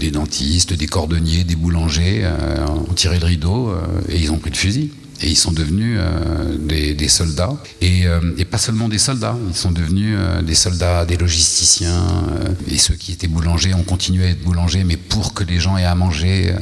des 0.01 0.11
dentistes, 0.11 0.73
des 0.73 0.87
cordonniers, 0.87 1.45
des 1.45 1.57
boulangers 1.57 2.25
ont 2.69 2.95
tiré 2.95 3.19
le 3.19 3.27
rideau 3.27 3.75
et 4.09 4.19
ils 4.19 4.31
ont 4.31 4.39
pris 4.39 4.51
le 4.51 4.57
fusil 4.57 4.91
et 5.21 5.29
ils 5.29 5.37
sont 5.37 5.53
devenus 5.53 5.99
euh, 6.01 6.57
des, 6.95 7.09
soldats. 7.09 7.57
Et, 7.81 8.07
euh, 8.07 8.21
et, 8.39 8.45
pas 8.45 8.59
seulement 8.59 8.89
des 8.89 8.99
soldats 8.99 9.37
ils 9.49 9.55
sont 9.55 9.71
devenus 9.71 10.17
euh, 10.19 10.43
des 10.43 10.55
soldats 10.55 11.05
des 11.05 11.17
logisticiens 11.17 12.07
et 12.69 12.79
ceux 12.79 12.95
qui 12.95 13.13
étaient 13.13 13.29
boulangers 13.29 13.75
ont 13.75 13.83
continué 13.83 14.27
à 14.27 14.29
être 14.31 14.43
boulangers 14.43 14.85
mais 14.85 14.97
pour 14.97 15.35
que 15.35 15.45
les 15.45 15.61
gens 15.61 15.77
aient 15.77 15.85
à 15.85 15.95
manger 15.95 16.55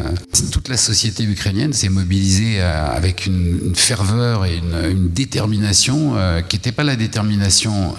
toute 0.52 0.68
la 0.68 0.76
société 0.76 1.24
ukrainienne 1.24 1.72
s'est 1.72 1.88
mobilisée 1.88 2.60
avec 2.60 3.26
une, 3.26 3.72
ferveur 3.74 4.44
et 4.44 4.56
une, 4.56 5.08
détermination 5.08 6.14
qui 6.48 6.56
n'était 6.56 6.72
pas 6.72 6.84
la 6.84 6.96
détermination 6.96 7.94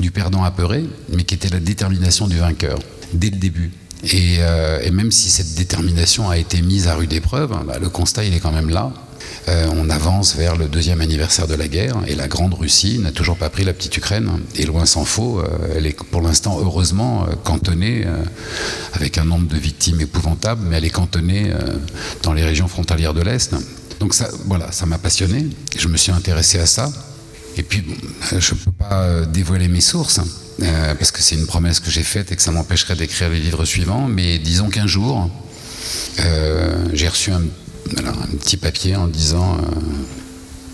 du 0.00 0.10
perdant 0.10 0.44
apeuré 0.44 0.84
mais 1.12 1.24
qui 1.24 1.34
était 1.34 1.48
la 1.48 1.60
détermination 1.60 2.26
du 2.26 2.36
vainqueur 2.38 2.78
dès 3.12 3.30
le 3.30 3.36
début. 3.36 3.70
Et, 4.04 4.36
et, 4.82 4.90
même 4.90 5.10
si 5.10 5.28
cette 5.28 5.54
détermination 5.54 6.30
a 6.30 6.38
été 6.38 6.60
mise 6.62 6.86
à 6.86 6.94
rude 6.94 7.12
épreuve, 7.12 7.50
bah, 7.66 7.78
le 7.80 7.88
constat 7.88 8.24
il 8.24 8.34
est 8.34 8.40
quand 8.40 8.52
même 8.52 8.70
là. 8.70 8.92
Euh, 9.48 9.66
on 9.72 9.88
avance 9.88 10.34
vers 10.34 10.56
le 10.56 10.66
deuxième 10.66 11.00
anniversaire 11.00 11.46
de 11.46 11.54
la 11.54 11.68
guerre 11.68 11.96
et 12.06 12.14
la 12.14 12.28
grande 12.28 12.52
Russie 12.52 12.98
n'a 12.98 13.12
toujours 13.12 13.36
pas 13.36 13.48
pris 13.48 13.64
la 13.64 13.72
petite 13.72 13.96
Ukraine. 13.96 14.30
Et 14.56 14.66
loin 14.66 14.84
s'en 14.84 15.04
faut, 15.04 15.38
euh, 15.38 15.46
elle 15.74 15.86
est 15.86 15.96
pour 15.96 16.20
l'instant 16.20 16.58
heureusement 16.60 17.24
euh, 17.24 17.34
cantonnée 17.44 18.06
avec 18.92 19.16
un 19.16 19.24
nombre 19.24 19.48
de 19.48 19.56
victimes 19.56 20.00
épouvantable, 20.00 20.62
mais 20.66 20.76
elle 20.76 20.84
est 20.84 20.90
cantonnée 20.90 21.52
dans 22.22 22.32
les 22.32 22.44
régions 22.44 22.68
frontalières 22.68 23.14
de 23.14 23.22
l'Est. 23.22 23.54
Donc 24.00 24.14
ça, 24.14 24.28
voilà, 24.46 24.70
ça 24.72 24.86
m'a 24.86 24.98
passionné. 24.98 25.46
Je 25.76 25.88
me 25.88 25.96
suis 25.96 26.12
intéressé 26.12 26.58
à 26.58 26.66
ça. 26.66 26.90
Et 27.56 27.62
puis, 27.62 27.84
je 28.30 28.54
ne 28.54 28.58
peux 28.58 28.72
pas 28.72 29.24
dévoiler 29.26 29.68
mes 29.68 29.80
sources. 29.80 30.20
parce 30.98 31.10
que 31.10 31.22
c'est 31.22 31.36
une 31.36 31.46
promesse 31.46 31.80
que 31.80 31.90
j'ai 31.90 32.02
faite 32.02 32.32
et 32.32 32.36
que 32.36 32.42
ça 32.42 32.50
m'empêcherait 32.50 32.96
d'écrire 32.96 33.30
les 33.30 33.40
livres 33.40 33.64
suivants. 33.64 34.08
Mais 34.08 34.38
disons 34.38 34.68
qu'un 34.68 34.86
jour, 34.86 35.30
j'ai 36.92 37.08
reçu 37.08 37.32
un 37.32 37.42
alors, 37.96 38.16
un 38.22 38.36
petit 38.36 38.56
papier 38.56 38.96
en 38.96 39.06
disant 39.06 39.56
euh, 39.56 39.62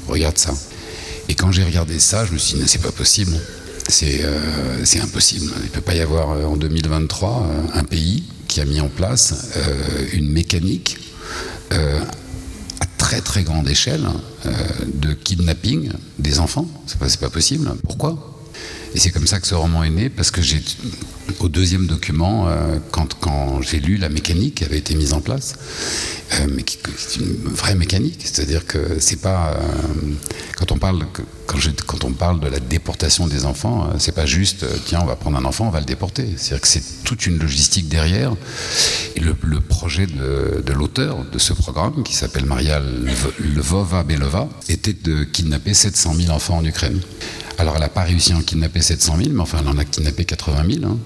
regarde 0.09 0.39
ça. 0.39 0.55
Et 1.29 1.35
quand 1.35 1.53
j'ai 1.53 1.65
regardé 1.65 1.99
ça, 1.99 2.25
je 2.27 2.33
me 2.33 2.39
suis 2.39 2.59
dit 2.59 2.65
c'est 2.67 2.83
pas 2.83 2.93
possible. 2.93 3.37
Euh, 4.03 4.81
c'est 4.85 5.01
impossible. 5.01 5.53
Il 5.59 5.65
ne 5.65 5.69
peut 5.69 5.81
pas 5.81 5.95
y 5.95 6.01
avoir 6.01 6.31
euh, 6.33 6.45
en 6.45 6.57
2023 6.57 7.47
un 7.75 7.85
pays 7.85 8.25
qui 8.49 8.61
a 8.61 8.65
mis 8.65 8.81
en 8.81 8.89
place 8.89 9.35
une 10.13 10.29
mécanique 10.31 10.99
à 11.71 12.87
très 12.99 13.21
très 13.21 13.43
grande 13.43 13.69
échelle 13.69 14.07
de 14.87 15.13
kidnapping 15.13 15.91
des 16.21 16.39
enfants. 16.39 16.69
C'est 16.87 16.99
pas, 16.99 17.09
pas 17.09 17.31
possible. 17.31 17.73
Pourquoi? 17.83 18.34
Et 18.95 18.99
c'est 18.99 19.11
comme 19.11 19.27
ça 19.27 19.41
que 19.41 19.47
ce 19.47 19.55
roman 19.57 19.83
est 19.83 19.91
né, 19.91 20.09
parce 20.09 20.31
que 20.31 20.41
j'ai, 20.41 20.63
au 21.41 21.49
deuxième 21.49 21.87
document, 21.87 22.47
euh, 22.49 22.79
quand, 22.93 23.61
j'ai 23.61 23.81
lu 23.81 23.97
la 23.97 24.09
mécanique 24.09 24.57
qui 24.57 24.65
avait 24.65 24.79
été 24.79 24.95
mise 24.95 25.13
en 25.13 25.21
place, 25.21 25.57
euh, 26.35 26.47
mais 26.49 26.63
qui, 26.63 26.79
c'est 26.97 27.19
une 27.21 27.35
vraie 27.45 27.75
mécanique, 27.75 28.21
c'est-à-dire 28.25 28.67
que 28.67 28.99
c'est 29.01 29.21
pas 29.21 29.55
euh, 29.55 29.59
quand 30.57 30.71
on 30.71 30.79
parle 30.79 31.05
quand, 31.87 32.05
on 32.05 32.13
parle 32.13 32.41
de 32.41 32.47
la 32.47 32.61
déportation 32.61 33.27
des 33.27 33.45
enfants, 33.45 33.91
c'est 33.99 34.15
pas 34.15 34.27
juste 34.27 34.65
tiens 34.87 35.01
on 35.03 35.07
va 35.07 35.15
prendre 35.15 35.37
un 35.37 35.45
enfant 35.45 35.67
on 35.67 35.71
va 35.71 35.81
le 35.81 35.87
déporter, 35.87 36.27
c'est-à-dire 36.37 36.63
que 36.63 36.69
c'est 36.69 37.05
toute 37.05 37.27
une 37.27 37.39
logistique 37.39 37.89
derrière. 37.89 38.33
Et 39.17 39.21
le, 39.21 39.35
projet 39.61 40.07
de, 40.07 40.63
de, 40.65 40.73
l'auteur 40.73 41.19
de 41.31 41.39
ce 41.39 41.53
programme 41.53 42.03
qui 42.03 42.15
s'appelle 42.15 42.47
Maria 42.47 42.81
Lvova 43.39 44.03
Belova 44.03 44.49
était 44.69 44.93
de 44.93 45.25
kidnapper 45.25 45.75
700 45.75 46.15
000 46.15 46.31
enfants 46.31 46.59
en 46.59 46.65
Ukraine. 46.65 47.01
Alors, 47.59 47.75
elle 47.77 47.83
n'a 47.83 47.89
pas 47.89 48.03
réussi 48.03 48.33
à 48.33 48.37
en 48.37 48.41
kidnapper 48.41 48.81
700 48.81 49.17
000, 49.19 49.31
mais 49.33 49.41
enfin, 49.41 49.59
elle 49.61 49.69
en 49.69 49.79
a 49.79 49.85
kidnappé 49.85 50.25
80 50.25 50.65
000. 50.81 50.87
Hein. 50.87 50.99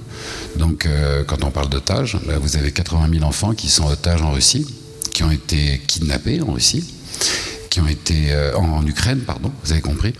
Donc, 0.57 0.87
euh, 0.87 1.23
quand 1.25 1.45
on 1.45 1.50
parle 1.50 1.69
d'otages, 1.69 2.17
vous 2.40 2.57
avez 2.57 2.73
80 2.73 3.09
000 3.12 3.25
enfants 3.25 3.55
qui 3.55 3.69
sont 3.69 3.87
otages 3.87 4.23
en 4.23 4.33
Russie, 4.33 4.67
qui 5.12 5.23
ont 5.25 5.31
été 5.31 5.81
kidnappés 5.87 6.40
en 6.40 6.52
Russie, 6.52 6.85
qui 7.71 7.81
ont 7.81 7.88
été 7.88 8.33
euh, 8.33 8.57
en, 8.57 8.87
Ukraine, 8.87 9.21
pardon, 9.21 9.52
vous 9.62 9.73
avez 9.73 9.83
compris, 9.83 10.14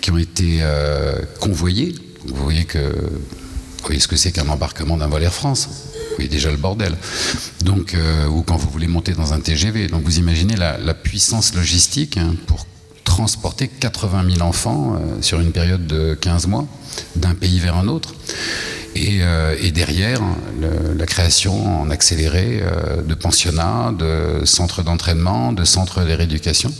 qui 0.00 0.10
ont 0.10 0.18
été 0.18 0.58
euh, 0.62 1.20
convoyés. 1.40 1.94
Vous 2.26 2.42
voyez 2.42 2.64
que, 2.64 2.78
vous 2.78 3.84
voyez 3.84 4.00
ce 4.00 4.08
que 4.08 4.16
c'est 4.16 4.32
qu'un 4.32 4.48
embarquement 4.48 4.96
d'un 4.96 5.06
vol 5.06 5.22
Air 5.22 5.32
France. 5.32 5.68
Vous 5.68 6.16
voyez 6.16 6.28
déjà 6.28 6.50
le 6.50 6.56
bordel. 6.56 6.96
Donc, 7.62 7.96
ou 8.30 8.42
quand 8.42 8.56
vous 8.56 8.68
voulez 8.68 8.88
monter 8.88 9.12
dans 9.12 9.32
un 9.32 9.40
TGV. 9.40 9.86
Donc, 9.86 10.02
vous 10.02 10.18
imaginez 10.18 10.56
la, 10.56 10.94
puissance 10.94 11.54
logistique 11.54 12.18
hein, 12.18 12.34
pour 12.46 12.66
transporter 13.10 13.66
80 13.66 14.34
000 14.36 14.48
enfants 14.48 14.94
euh, 14.94 15.20
sur 15.20 15.40
une 15.40 15.50
période 15.50 15.84
de 15.84 16.14
15 16.14 16.46
mois 16.46 16.66
d'un 17.16 17.34
pays 17.34 17.58
vers 17.58 17.76
un 17.76 17.88
autre. 17.88 18.14
Et, 18.94 19.18
euh, 19.22 19.56
derrière, 19.72 20.20
la 20.96 21.06
création 21.06 21.82
en 21.82 21.90
accéléré 21.90 22.60
euh, 22.62 23.02
de 23.02 23.14
pensionnats, 23.14 23.92
de 23.98 24.44
centres 24.44 24.84
d'entraînement, 24.84 25.52
de 25.52 25.64
centres 25.64 26.04
de 26.04 26.12
rééducation. 26.12 26.72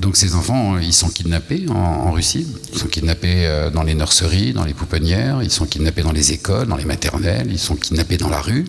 Donc 0.00 0.16
ces 0.16 0.34
enfants, 0.34 0.76
ils 0.78 0.92
sont 0.92 1.08
kidnappés 1.08 1.64
en, 1.70 2.12
Russie, 2.12 2.46
ils 2.74 2.78
sont 2.78 2.88
kidnappés 2.88 3.70
dans 3.72 3.82
les 3.82 3.94
nurseries, 3.94 4.52
dans 4.52 4.64
les 4.64 4.74
pouponnières, 4.74 5.42
ils 5.42 5.50
sont 5.50 5.64
kidnappés 5.64 6.02
dans 6.02 6.12
les 6.12 6.32
écoles, 6.32 6.66
dans 6.68 6.76
les 6.76 6.84
maternelles, 6.84 7.48
ils 7.50 7.58
sont 7.58 7.76
kidnappés 7.76 8.18
dans 8.18 8.28
la 8.28 8.40
rue. 8.40 8.66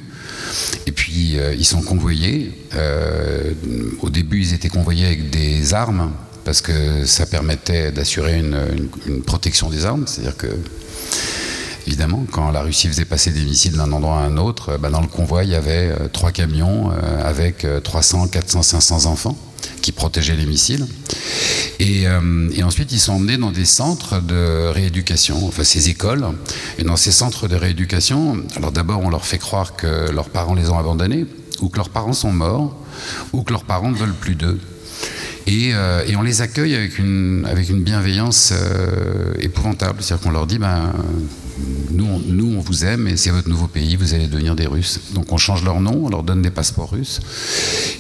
Et 0.88 0.94
puis 0.94 1.38
ils 1.58 1.66
sont 1.66 1.82
convoyés. 1.82 2.54
au 4.02 4.10
début, 4.10 4.40
ils 4.40 4.54
étaient 4.54 4.70
convoyés 4.70 5.08
avec 5.08 5.30
des 5.30 5.74
armes 5.74 6.12
parce 6.46 6.62
que 6.62 7.06
ça 7.06 7.26
permettait 7.26 7.92
d'assurer 7.92 8.40
une, 8.40 9.22
protection 9.26 9.70
des 9.70 9.86
armes. 9.86 10.06
C'est-à-dire 10.08 10.38
que, 10.38 10.48
évidemment, 11.88 12.26
quand 12.32 12.52
la 12.52 12.62
Russie 12.62 12.88
faisait 12.88 13.06
passer 13.06 13.32
des 13.32 13.44
missiles 13.44 13.76
d'un 13.76 13.92
endroit 13.92 14.20
à 14.20 14.22
un 14.22 14.38
autre, 14.38 14.78
bah, 14.78 14.90
dans 14.90 15.02
le 15.02 15.08
convoi, 15.08 15.44
il 15.44 15.50
y 15.50 15.56
avait 15.56 15.90
euh, 15.90 16.08
trois 16.08 16.32
camions 16.32 16.92
euh, 16.92 17.28
avec 17.28 17.66
300, 17.84 18.28
400, 18.28 18.62
500 18.62 19.06
enfants 19.06 19.38
qui 19.82 19.92
protégeaient 19.92 20.36
les 20.36 20.46
missiles. 20.46 20.86
Euh, 21.82 22.50
et, 22.54 22.64
ensuite, 22.64 22.92
ils 22.92 23.00
sont 23.00 23.14
emmenés 23.14 23.38
dans 23.38 23.52
des 23.52 23.66
centres 23.66 24.22
de 24.22 24.68
rééducation, 24.68 25.46
enfin 25.48 25.64
ces 25.64 25.90
écoles. 25.90 26.26
Et 26.78 26.84
dans 26.84 26.96
ces 26.96 27.12
centres 27.12 27.48
de 27.48 27.56
rééducation, 27.56 28.38
alors 28.56 28.72
d'abord, 28.72 29.02
on 29.02 29.10
leur 29.10 29.26
fait 29.26 29.40
croire 29.40 29.76
que 29.76 30.12
leurs 30.12 30.30
parents 30.30 30.54
les 30.54 30.70
ont 30.70 30.78
abandonnés, 30.78 31.26
ou 31.62 31.70
que 31.70 31.78
leurs 31.78 31.90
parents 31.90 32.14
sont 32.14 32.32
morts, 32.32 32.76
ou 33.34 33.44
que 33.44 33.52
leurs 33.52 33.64
parents 33.64 33.90
ne 33.90 33.98
veulent 33.98 34.14
plus 34.14 34.36
d'eux. 34.36 34.60
Euh, 35.48 36.04
et, 36.08 36.16
on 36.16 36.22
les 36.22 36.42
accueille 36.42 36.76
avec 36.76 36.98
une, 36.98 37.46
avec 37.50 37.70
une 37.70 37.84
bienveillance 37.84 38.54
euh, 38.54 39.34
épouvantable. 39.40 40.02
C'est-à-dire 40.02 40.24
qu'on 40.24 40.32
leur 40.32 40.48
dit, 40.48 40.58
ben, 40.58 40.94
nous, 41.92 42.06
on, 42.06 42.20
nous, 42.20 42.58
on 42.58 42.60
vous 42.60 42.86
aime 42.86 43.08
et 43.08 43.18
c'est 43.18 43.30
votre 43.30 43.50
nouveau 43.50 43.68
pays, 43.68 43.96
vous 43.96 44.14
allez 44.14 44.28
devenir 44.28 44.56
des 44.56 44.68
Russes. 44.68 45.00
Donc 45.14 45.32
on 45.32 45.38
change 45.38 45.64
leur 45.64 45.80
nom, 45.80 46.06
on 46.06 46.10
leur 46.10 46.24
donne 46.24 46.42
des 46.42 46.52
passeports 46.52 46.92
russes 46.92 47.22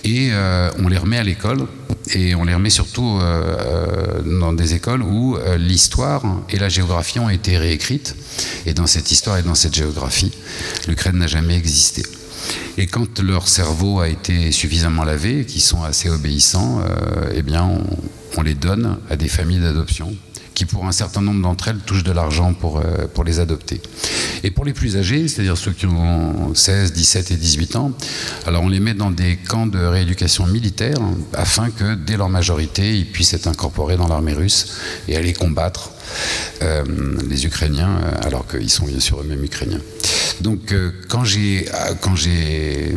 et 0.03 0.29
euh, 0.31 0.69
on 0.79 0.87
les 0.87 0.97
remet 0.97 1.17
à 1.17 1.23
l'école. 1.23 1.67
Et 2.13 2.35
on 2.35 2.43
les 2.43 2.53
remet 2.53 2.69
surtout 2.69 3.19
dans 4.25 4.53
des 4.53 4.75
écoles 4.75 5.01
où 5.01 5.37
l'histoire 5.57 6.21
et 6.51 6.59
la 6.59 6.69
géographie 6.69 7.17
ont 7.17 7.31
été 7.31 7.57
réécrites. 7.57 8.15
Et 8.67 8.75
dans 8.75 8.85
cette 8.85 9.11
histoire 9.11 9.39
et 9.39 9.41
dans 9.41 9.55
cette 9.55 9.73
géographie, 9.73 10.31
l'Ukraine 10.87 11.17
n'a 11.17 11.25
jamais 11.25 11.57
existé. 11.57 12.03
Et 12.77 12.87
quand 12.87 13.19
leur 13.19 13.47
cerveau 13.47 13.99
a 13.99 14.09
été 14.09 14.51
suffisamment 14.51 15.03
lavé, 15.03 15.45
qu'ils 15.45 15.61
sont 15.61 15.83
assez 15.83 16.09
obéissants, 16.09 16.81
euh, 16.81 17.31
eh 17.33 17.41
bien, 17.41 17.69
on, 18.37 18.41
les 18.41 18.53
donne 18.53 18.97
à 19.09 19.15
des 19.15 19.29
familles 19.29 19.61
d'adoption 19.61 20.13
qui, 20.53 20.65
pour 20.65 20.85
un 20.85 20.91
certain 20.91 21.21
nombre 21.21 21.41
d'entre 21.41 21.69
elles, 21.69 21.79
touchent 21.79 22.03
de 22.03 22.11
l'argent 22.11 22.53
pour, 22.53 22.77
euh, 22.77 23.07
pour 23.13 23.23
les 23.23 23.39
adopter. 23.39 23.81
Et 24.43 24.51
pour 24.51 24.65
les 24.65 24.73
plus 24.73 24.97
âgés, 24.97 25.27
c'est-à-dire 25.27 25.57
ceux 25.57 25.71
qui 25.71 25.85
ont 25.85 26.53
16, 26.53 26.93
17 26.93 27.31
et 27.31 27.35
18 27.37 27.75
ans, 27.77 27.91
alors 28.45 28.63
on 28.63 28.69
les 28.69 28.79
met 28.79 28.93
dans 28.93 29.11
des 29.11 29.37
camps 29.37 29.67
de 29.67 29.79
rééducation 29.79 30.45
militaire 30.45 30.97
afin 31.33 31.71
que, 31.71 31.95
dès 31.95 32.17
leur 32.17 32.29
majorité, 32.29 32.97
ils 32.97 33.09
puissent 33.09 33.33
être 33.33 33.47
incorporés 33.47 33.97
dans 33.97 34.07
l'armée 34.07 34.33
russe 34.33 34.77
et 35.07 35.15
aller 35.15 35.33
combattre 35.33 35.91
euh, 36.61 36.83
les 37.27 37.45
Ukrainiens, 37.45 37.99
alors 38.21 38.45
qu'ils 38.47 38.69
sont 38.69 38.85
bien 38.85 38.99
sûr 38.99 39.21
eux-mêmes 39.21 39.43
Ukrainiens. 39.43 39.81
Donc 40.41 40.71
euh, 40.71 40.91
quand 41.07 41.23
j'ai 41.23 41.65
quand 42.01 42.15
j'ai 42.15 42.95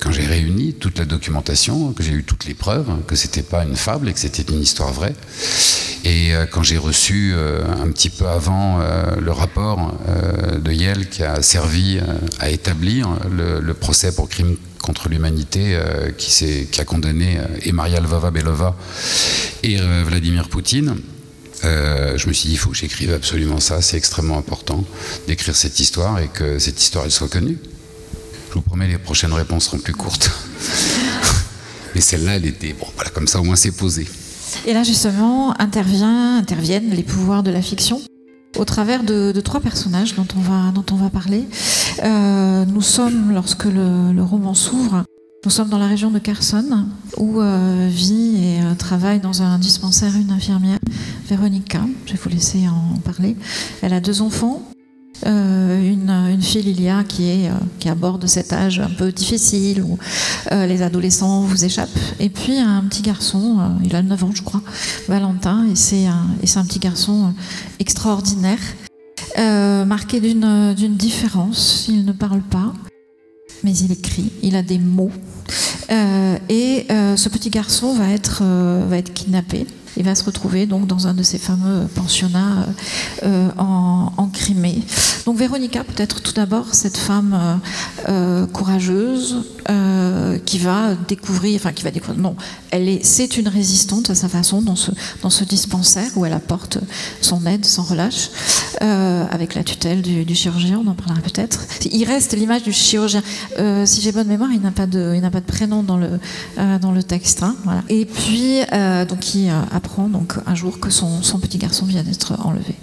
quand 0.00 0.10
j'ai 0.10 0.26
réuni 0.26 0.74
toute 0.74 0.98
la 0.98 1.04
documentation, 1.04 1.92
que 1.92 2.02
j'ai 2.02 2.12
eu 2.12 2.24
toutes 2.24 2.46
les 2.46 2.54
preuves, 2.54 2.88
que 3.06 3.14
c'était 3.14 3.42
pas 3.42 3.62
une 3.62 3.76
fable 3.76 4.08
et 4.08 4.12
que 4.12 4.18
c'était 4.18 4.42
une 4.42 4.60
histoire 4.60 4.92
vraie, 4.92 5.14
et 6.04 6.34
euh, 6.34 6.44
quand 6.50 6.64
j'ai 6.64 6.76
reçu 6.76 7.32
euh, 7.34 7.62
un 7.80 7.88
petit 7.92 8.10
peu 8.10 8.26
avant 8.26 8.80
le 9.18 9.30
rapport 9.30 9.94
de 10.60 10.72
Yale 10.72 11.08
qui 11.08 11.22
a 11.22 11.40
servi 11.42 12.00
à 12.40 12.50
établir 12.50 13.08
le, 13.30 13.74
procès 13.74 14.12
pour 14.12 14.28
crime 14.28 14.56
contre 14.82 15.08
l'humanité 15.08 15.78
qui, 16.18 16.66
qui, 16.70 16.80
a 16.80 16.84
condamné 16.84 17.38
et 17.62 17.72
Maria 17.72 18.00
Lvova-Belova 18.00 18.76
et 19.62 19.76
Vladimir 19.76 20.48
Poutine, 20.48 20.96
euh, 21.64 22.16
je 22.16 22.28
me 22.28 22.32
suis 22.32 22.48
dit, 22.48 22.54
il 22.54 22.58
faut 22.58 22.70
que 22.70 22.76
j'écrive 22.76 23.12
absolument 23.12 23.60
ça, 23.60 23.80
c'est 23.82 23.96
extrêmement 23.96 24.38
important 24.38 24.84
d'écrire 25.26 25.54
cette 25.54 25.78
histoire 25.78 26.18
et 26.18 26.28
que 26.28 26.58
cette 26.58 26.80
histoire 26.80 27.10
soit 27.10 27.28
connue. 27.28 27.58
Je 28.48 28.54
vous 28.54 28.62
promets, 28.62 28.88
les 28.88 28.98
prochaines 28.98 29.32
réponses 29.32 29.66
seront 29.66 29.78
plus 29.78 29.94
courtes. 29.94 30.30
Mais 31.94 32.00
celle-là, 32.00 32.36
elle 32.36 32.46
était, 32.46 32.72
bon, 32.72 32.86
voilà, 32.94 33.10
comme 33.10 33.26
ça 33.26 33.40
au 33.40 33.44
moins 33.44 33.56
c'est 33.56 33.72
posé. 33.72 34.06
Et 34.66 34.72
là, 34.74 34.82
justement, 34.82 35.58
intervient, 35.60 36.38
interviennent 36.38 36.90
les 36.90 37.02
pouvoirs 37.02 37.42
de 37.42 37.50
la 37.50 37.62
fiction 37.62 38.00
au 38.58 38.64
travers 38.64 39.02
de, 39.02 39.32
trois 39.40 39.60
personnages 39.60 40.14
dont 40.14 40.26
on 40.36 40.40
va, 40.40 40.72
dont 40.72 40.84
on 40.92 40.96
va 40.96 41.08
parler. 41.08 41.44
Euh, 42.04 42.64
nous 42.66 42.82
sommes, 42.82 43.32
lorsque 43.32 43.64
le 43.64 44.22
roman 44.22 44.54
s'ouvre, 44.54 45.04
nous 45.44 45.50
sommes 45.50 45.70
dans 45.70 45.78
la 45.78 45.88
région 45.88 46.12
de 46.12 46.20
Carson, 46.20 46.86
où 47.16 47.40
euh, 47.40 47.88
vit 47.90 48.36
et 48.36 48.60
euh, 48.60 48.74
travaille 48.78 49.18
dans 49.18 49.42
un 49.42 49.58
dispensaire 49.58 50.14
une 50.14 50.30
infirmière, 50.30 50.78
Véronica. 51.28 51.80
Je 52.06 52.12
vais 52.12 52.18
vous 52.22 52.28
laisser 52.28 52.68
en 52.68 52.98
parler. 53.00 53.36
Elle 53.80 53.92
a 53.92 54.00
deux 54.00 54.22
enfants. 54.22 54.62
Euh, 55.26 55.82
une, 55.82 56.40
fille 56.42 56.62
Lilia 56.62 57.04
qui 57.04 57.28
est 57.28 57.50
qui 57.78 57.88
aborde 57.88 58.26
cet 58.26 58.52
âge 58.52 58.80
un 58.80 58.90
peu 58.90 59.12
difficile 59.12 59.82
où 59.82 59.96
les 60.50 60.82
adolescents 60.82 61.42
vous 61.42 61.64
échappent 61.64 61.88
et 62.18 62.28
puis 62.28 62.58
un 62.58 62.82
petit 62.82 63.02
garçon 63.02 63.76
il 63.84 63.94
a 63.94 64.02
9 64.02 64.24
ans 64.24 64.30
je 64.34 64.42
crois 64.42 64.62
Valentin 65.06 65.64
et 65.70 65.76
c'est 65.76 66.06
un, 66.06 66.26
un 66.56 66.64
petit 66.64 66.80
garçon 66.80 67.34
extraordinaire 67.78 68.58
marqué 69.86 70.18
d'une 70.18 70.96
différence 70.96 71.86
il 71.88 72.04
ne 72.04 72.12
parle 72.12 72.40
pas 72.40 72.72
mais 73.64 73.72
il 73.72 73.92
écrit, 73.92 74.32
il 74.42 74.56
a 74.56 74.62
des 74.62 74.78
mots. 74.78 75.10
et 75.90 76.86
ce 76.88 77.28
petit 77.28 77.50
garçon 77.50 77.94
va 77.94 78.10
être, 78.10 78.42
va 78.88 78.98
être 78.98 79.12
kidnappé 79.12 79.66
il 79.96 80.04
va 80.04 80.14
se 80.14 80.24
retrouver 80.24 80.66
donc 80.66 80.86
dans 80.86 81.06
un 81.06 81.14
de 81.14 81.22
ces 81.22 81.38
fameux 81.38 81.86
pensionnats 81.94 82.66
euh, 83.24 83.50
en, 83.58 84.12
en, 84.16 84.26
Crimée. 84.32 84.82
Donc 85.26 85.36
Véronica, 85.36 85.84
peut-être 85.84 86.20
tout 86.22 86.32
d'abord, 86.32 86.74
cette 86.74 86.96
femme 86.96 87.34
euh, 87.34 87.56
euh 88.08 88.46
courageuse 88.46 89.44
euh, 89.70 90.38
qui 90.44 90.58
va 90.58 90.94
découvrir, 91.06 91.56
enfin 91.56 91.72
qui 91.72 91.84
va 91.84 91.90
découvrir, 91.90 92.20
non, 92.20 92.34
elle 92.70 92.88
est, 92.88 93.04
c'est 93.04 93.36
une 93.36 93.48
résistante 93.48 94.10
à 94.10 94.14
sa 94.14 94.28
façon 94.28 94.62
dans 94.62 94.74
ce, 94.74 94.90
dans 95.22 95.30
ce 95.30 95.44
dispensaire 95.44 96.10
où 96.16 96.26
elle 96.26 96.32
apporte 96.32 96.78
son 97.20 97.46
aide 97.46 97.64
sans 97.64 97.82
relâche, 97.82 98.30
euh, 98.82 99.24
avec 99.30 99.54
la 99.54 99.62
tutelle 99.62 100.02
du, 100.02 100.34
chirurgien, 100.34 100.82
on 100.84 100.90
en 100.90 100.94
parlera 100.94 101.20
peut-être. 101.20 101.66
Il 101.92 102.04
reste 102.04 102.34
l'image 102.36 102.62
du 102.62 102.72
chirurgien. 102.72 103.22
si 103.84 104.00
j'ai 104.00 104.12
bonne 104.12 104.28
mémoire, 104.28 104.50
il 104.52 104.60
n'a 104.60 104.72
pas 104.72 104.86
de, 104.86 105.12
il 105.14 105.20
n'a 105.20 105.30
pas 105.30 105.40
de 105.40 105.46
prénom 105.46 105.82
dans 105.82 105.98
le, 105.98 106.18
dans 106.80 106.92
le 106.92 107.02
texte. 107.02 107.42
Hein. 107.42 107.54
Et 107.88 108.06
puis, 108.06 108.60
donc, 109.08 109.20
qui 109.20 109.48
apprend 109.82 110.08
donc 110.08 110.34
un 110.46 110.54
jour 110.54 110.78
que 110.78 110.90
son, 110.90 111.20
petit 111.40 111.58
garçon 111.58 111.86
vient 111.86 112.02
d'être 112.02 112.34
enlevé. 112.44 112.74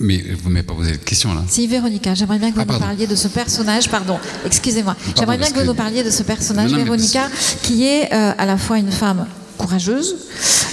Mais 0.00 0.18
vous 0.18 0.48
ne 0.48 0.54
m'avez 0.54 0.66
pas 0.66 0.74
posé 0.74 0.92
de 0.92 0.96
question 0.96 1.34
là. 1.34 1.42
Si, 1.46 1.66
Véronica, 1.66 2.14
j'aimerais 2.14 2.38
bien 2.38 2.50
que 2.50 2.56
vous 2.56 2.66
ah, 2.68 2.72
nous 2.72 2.78
parliez 2.78 3.06
de 3.06 3.14
ce 3.14 3.28
personnage, 3.28 3.88
pardon, 3.88 4.18
excusez-moi, 4.44 4.96
j'aimerais 5.16 5.38
bien 5.38 5.50
que 5.50 5.60
vous 5.60 5.66
nous 5.66 5.74
parliez 5.74 6.02
de 6.02 6.10
ce 6.10 6.22
personnage, 6.22 6.72
Véronica, 6.72 7.28
qui 7.62 7.84
est 7.84 8.12
euh, 8.12 8.32
à 8.36 8.46
la 8.46 8.56
fois 8.56 8.78
une 8.78 8.90
femme 8.90 9.26
courageuse, 9.62 10.16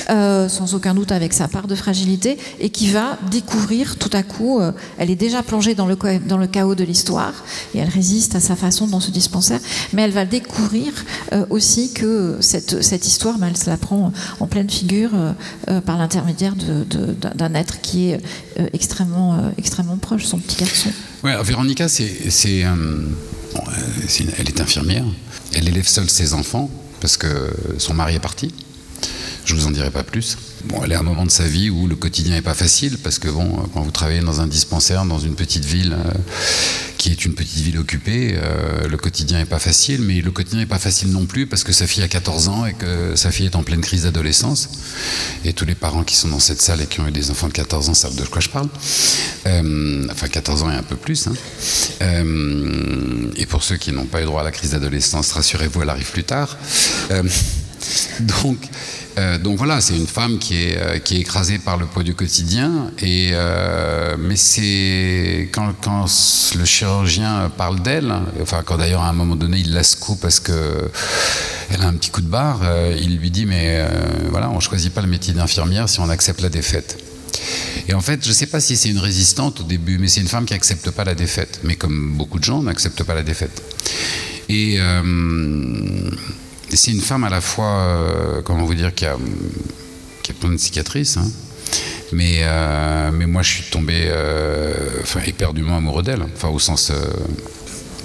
euh, 0.10 0.50
sans 0.50 0.74
aucun 0.74 0.96
doute 0.96 1.12
avec 1.12 1.34
sa 1.34 1.48
part 1.48 1.68
de 1.68 1.76
fragilité, 1.76 2.40
et 2.60 2.70
qui 2.70 2.90
va 2.90 3.20
découvrir 3.30 3.98
tout 3.98 4.10
à 4.14 4.24
coup, 4.24 4.60
euh, 4.60 4.72
elle 4.98 5.12
est 5.12 5.16
déjà 5.16 5.44
plongée 5.44 5.76
dans 5.76 5.86
le, 5.86 5.96
chaos 6.48 6.76
de 6.76 6.84
l'histoire, 6.84 7.34
et 7.76 7.80
elle 7.80 7.90
résiste 7.90 8.36
à 8.36 8.40
sa 8.40 8.56
façon 8.56 8.88
dans 8.88 9.00
ce 9.00 9.12
dispensaire, 9.12 9.60
mais 9.94 10.02
elle 10.02 10.12
va 10.12 10.26
découvrir 10.26 10.92
euh, 11.34 11.46
aussi 11.52 11.94
que 11.94 12.38
cette, 12.42 13.06
histoire, 13.06 13.38
ben, 13.38 13.50
elle 13.50 13.58
se 13.58 13.70
la 13.70 13.78
prend 13.78 14.12
en 14.40 14.48
pleine 14.48 14.70
figure 14.70 15.12
par 15.86 15.98
l'intermédiaire 15.98 16.56
d'un 16.56 17.54
être 17.54 17.82
qui 17.82 18.10
est 18.10 18.22
extrêmement, 18.74 19.52
proche, 20.02 20.26
son 20.26 20.40
petit 20.40 20.58
garçon. 20.58 20.90
Véronica, 21.24 21.86
elle 21.86 23.10
est 24.50 24.62
infirmière, 24.62 25.06
elle 25.54 25.68
élève 25.68 25.88
seule 25.88 26.10
ses 26.10 26.34
enfants 26.34 26.70
parce 27.00 27.18
que 27.18 27.28
son 27.78 27.94
mari 27.94 28.16
est 28.16 28.20
parti. 28.20 28.52
Je 29.46 29.56
vous 29.56 29.68
en 29.68 29.72
dirai 29.72 29.92
pas 29.92 30.04
plus. 30.04 30.38
Bon, 30.66 30.84
elle 30.84 30.92
est 30.92 30.96
à 30.96 31.00
un 31.00 31.04
moment 31.04 31.26
de 31.26 31.32
sa 31.32 31.48
vie 31.48 31.70
où 31.70 31.88
le 31.88 31.96
quotidien 31.96 32.34
n'est 32.36 32.42
pas 32.42 32.54
facile 32.54 32.98
parce 32.98 33.18
que 33.18 33.30
bon, 33.30 33.50
quand 33.74 33.82
vous 33.82 33.92
travaillez 33.92 34.20
dans 34.20 34.42
un 34.42 34.48
dispensaire 34.48 35.06
dans 35.06 35.20
une 35.20 35.36
petite 35.36 35.64
ville 35.64 35.94
euh, 35.94 36.12
qui 36.98 37.12
est 37.12 37.24
une 37.24 37.34
petite 37.34 37.60
ville 37.60 37.78
occupée, 37.78 38.36
euh, 38.36 38.88
le 38.88 38.98
quotidien 38.98 39.38
n'est 39.38 39.46
pas 39.46 39.60
facile, 39.60 40.02
mais 40.02 40.22
le 40.22 40.32
quotidien 40.32 40.60
n'est 40.60 40.66
pas 40.66 40.80
facile 40.80 41.12
non 41.12 41.26
plus 41.26 41.48
parce 41.48 41.64
que 41.64 41.72
sa 41.72 41.88
fille 41.88 42.04
a 42.04 42.10
14 42.10 42.50
ans 42.50 42.66
et 42.66 42.74
que 42.74 43.16
sa 43.16 43.32
fille 43.32 43.46
est 43.46 43.56
en 43.56 43.64
pleine 43.64 43.80
crise 43.80 44.04
d'adolescence. 44.04 44.70
Et 45.46 45.54
tous 45.54 45.66
les 45.66 45.76
parents 45.76 46.04
qui 46.04 46.16
sont 46.16 46.28
dans 46.28 46.40
cette 46.40 46.62
salle 46.62 46.82
et 46.82 46.88
qui 46.88 47.00
ont 47.00 47.08
eu 47.08 47.12
des 47.12 47.32
enfants 47.32 47.48
de 47.48 47.54
14 47.54 47.90
ans 47.90 47.94
savent 47.94 48.16
de 48.16 48.26
quoi 48.26 48.42
je 48.42 48.50
parle. 48.50 48.68
Euh, 49.48 50.08
enfin, 50.12 50.28
14 50.28 50.64
ans 50.64 50.72
et 50.72 50.76
un 50.76 50.84
peu 50.84 50.98
plus. 50.98 51.28
Hein. 51.28 51.34
et 53.36 53.46
pour 53.46 53.64
ceux 53.64 53.78
qui 53.78 53.94
n'ont 53.94 54.06
pas 54.06 54.22
eu 54.22 54.26
droit 54.26 54.42
à 54.42 54.44
la 54.44 54.52
crise 54.52 54.72
d'adolescence, 54.72 55.32
rassurez-vous, 55.32 55.84
elle 55.84 55.90
arrive 55.90 56.12
plus 56.12 56.26
tard. 56.26 56.58
donc, 58.20 58.58
euh, 59.20 59.38
donc 59.38 59.58
voilà, 59.58 59.82
c'est 59.82 59.98
une 59.98 60.08
femme 60.08 60.40
qui 60.40 60.64
est, 60.64 60.78
euh, 60.78 60.98
qui 61.00 61.18
est 61.18 61.20
écrasée 61.20 61.60
par 61.60 61.78
le 61.78 61.86
poids 61.86 62.04
du 62.04 62.16
quotidien. 62.16 62.92
Et, 63.00 63.32
euh, 63.34 64.16
mais 64.18 64.38
c'est 64.38 65.50
quand, 65.52 65.74
le 66.58 66.66
chirurgien 66.66 67.52
parle 67.58 67.82
d'elle, 67.82 68.14
enfin 68.42 68.62
quand 68.66 68.78
d'ailleurs 68.78 69.02
à 69.02 69.10
un 69.10 69.14
moment 69.14 69.36
donné 69.36 69.60
il 69.60 69.74
la 69.74 69.84
secoue 69.84 70.16
parce 70.16 70.40
que 70.40 70.90
elle 71.70 71.82
a 71.82 71.88
un 71.88 71.94
petit 71.94 72.10
coup 72.10 72.22
de 72.22 72.28
barre, 72.28 72.62
il 73.00 73.18
lui 73.18 73.30
dit 73.30 73.46
mais 73.46 73.86
voilà, 74.30 74.50
on 74.50 74.60
choisit 74.60 74.94
pas 74.94 75.02
le 75.02 75.08
métier 75.08 75.34
d'infirmière 75.34 75.90
si 75.90 76.00
on 76.00 76.10
accepte 76.10 76.42
la 76.42 76.50
défaite. 76.50 76.98
Et 77.88 77.94
en 77.94 78.02
fait, 78.02 78.24
je 78.24 78.30
ne 78.30 78.34
sais 78.34 78.48
pas 78.48 78.60
si 78.60 78.76
c'est 78.76 78.90
une 78.90 79.00
résistante 79.00 79.62
au 79.62 79.64
début, 79.64 79.98
mais 79.98 80.08
c'est 80.08 80.22
une 80.22 80.28
femme 80.28 80.46
qui 80.46 80.54
n'accepte 80.54 80.92
pas 80.92 81.04
la 81.04 81.16
défaite. 81.16 81.60
Mais 81.64 81.76
comme 81.76 82.14
beaucoup 82.16 82.40
de 82.40 82.44
gens 82.44 82.62
n'acceptent 82.62 83.04
pas 83.04 83.16
la 83.16 83.24
défaite. 83.24 83.62
Et 84.50 84.80
c'est 86.76 86.92
une 86.92 87.02
femme 87.02 87.24
à 87.24 87.30
la 87.30 87.42
fois, 87.42 87.66
euh, 87.66 88.42
comment 88.44 88.64
vous 88.66 88.76
dire, 88.76 88.94
qui 88.94 89.06
a, 89.06 89.18
qui 90.24 90.32
a 90.32 90.34
plein 90.36 90.52
de 90.52 90.58
cicatrices. 90.58 91.18
Hein. 91.18 91.30
Mais, 92.12 92.40
euh, 92.42 93.12
mais 93.12 93.26
moi, 93.26 93.42
je 93.42 93.50
suis 93.50 93.64
tombé 93.72 94.06
euh, 94.08 94.74
enfin, 95.02 95.22
éperdument 95.26 95.78
amoureux 95.78 96.04
d'elle. 96.04 96.24
Enfin, 96.36 96.50
au 96.50 96.60
sens. 96.60 96.92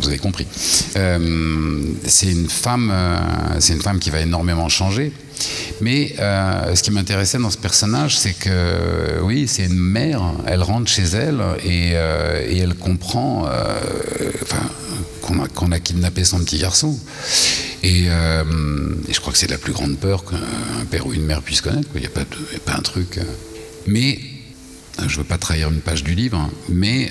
vous 0.01 0.09
avez 0.09 0.19
compris. 0.19 0.47
c'est 0.53 2.31
une 2.31 2.49
c'est 3.59 3.73
une 3.73 3.83
femme 3.83 3.99
qui 4.01 4.11
va 4.11 4.21
énormément 4.21 4.69
changer. 4.69 5.13
Mais 5.81 6.15
ce 6.17 6.83
qui 6.83 6.91
m'intéressait 6.91 7.39
dans 7.39 7.51
ce 7.51 7.59
personnage, 7.59 8.19
c'est 8.19 8.35
que 8.35 9.21
oui, 9.23 9.47
c'est 9.49 9.65
une 9.65 9.79
mère. 9.79 10.23
Elle 10.47 10.63
rentre 10.63 10.91
chez 10.91 11.03
elle 11.03 11.41
et, 11.65 11.91
et 11.91 12.59
elle 12.59 12.75
comprend 12.75 13.49
qu'on 15.23 15.73
a, 15.73 15.77
a 15.77 15.81
kidnappé 15.81 16.25
son 16.25 16.39
petit 16.41 16.59
garçon. 16.59 16.99
Euh, 17.85 18.45
et, 19.09 19.13
je 19.13 19.21
crois 19.21 19.33
que 19.33 19.39
c'est 19.39 19.51
la 19.51 19.59
plus 19.59 19.73
grande 19.73 19.99
peur 19.99 20.25
qu'un 20.25 20.85
père 20.91 21.07
ou 21.07 21.13
une 21.13 21.25
mère 21.25 21.43
puisse 21.43 21.61
connaître. 21.61 21.89
Il 21.95 22.01
n'y 22.01 22.07
a, 22.07 22.11
pas 22.11 22.75
un 22.75 22.83
truc. 22.83 23.19
Euh. 23.19 23.25
Mais, 23.87 24.19
euh, 24.19 24.34
je 24.99 25.05
ne 25.05 25.19
veux 25.19 25.25
pas 25.25 25.39
trahir 25.39 25.71
une 25.71 25.81
page 25.81 26.05
du 26.05 26.15
livre, 26.15 26.51
mais 26.69 27.11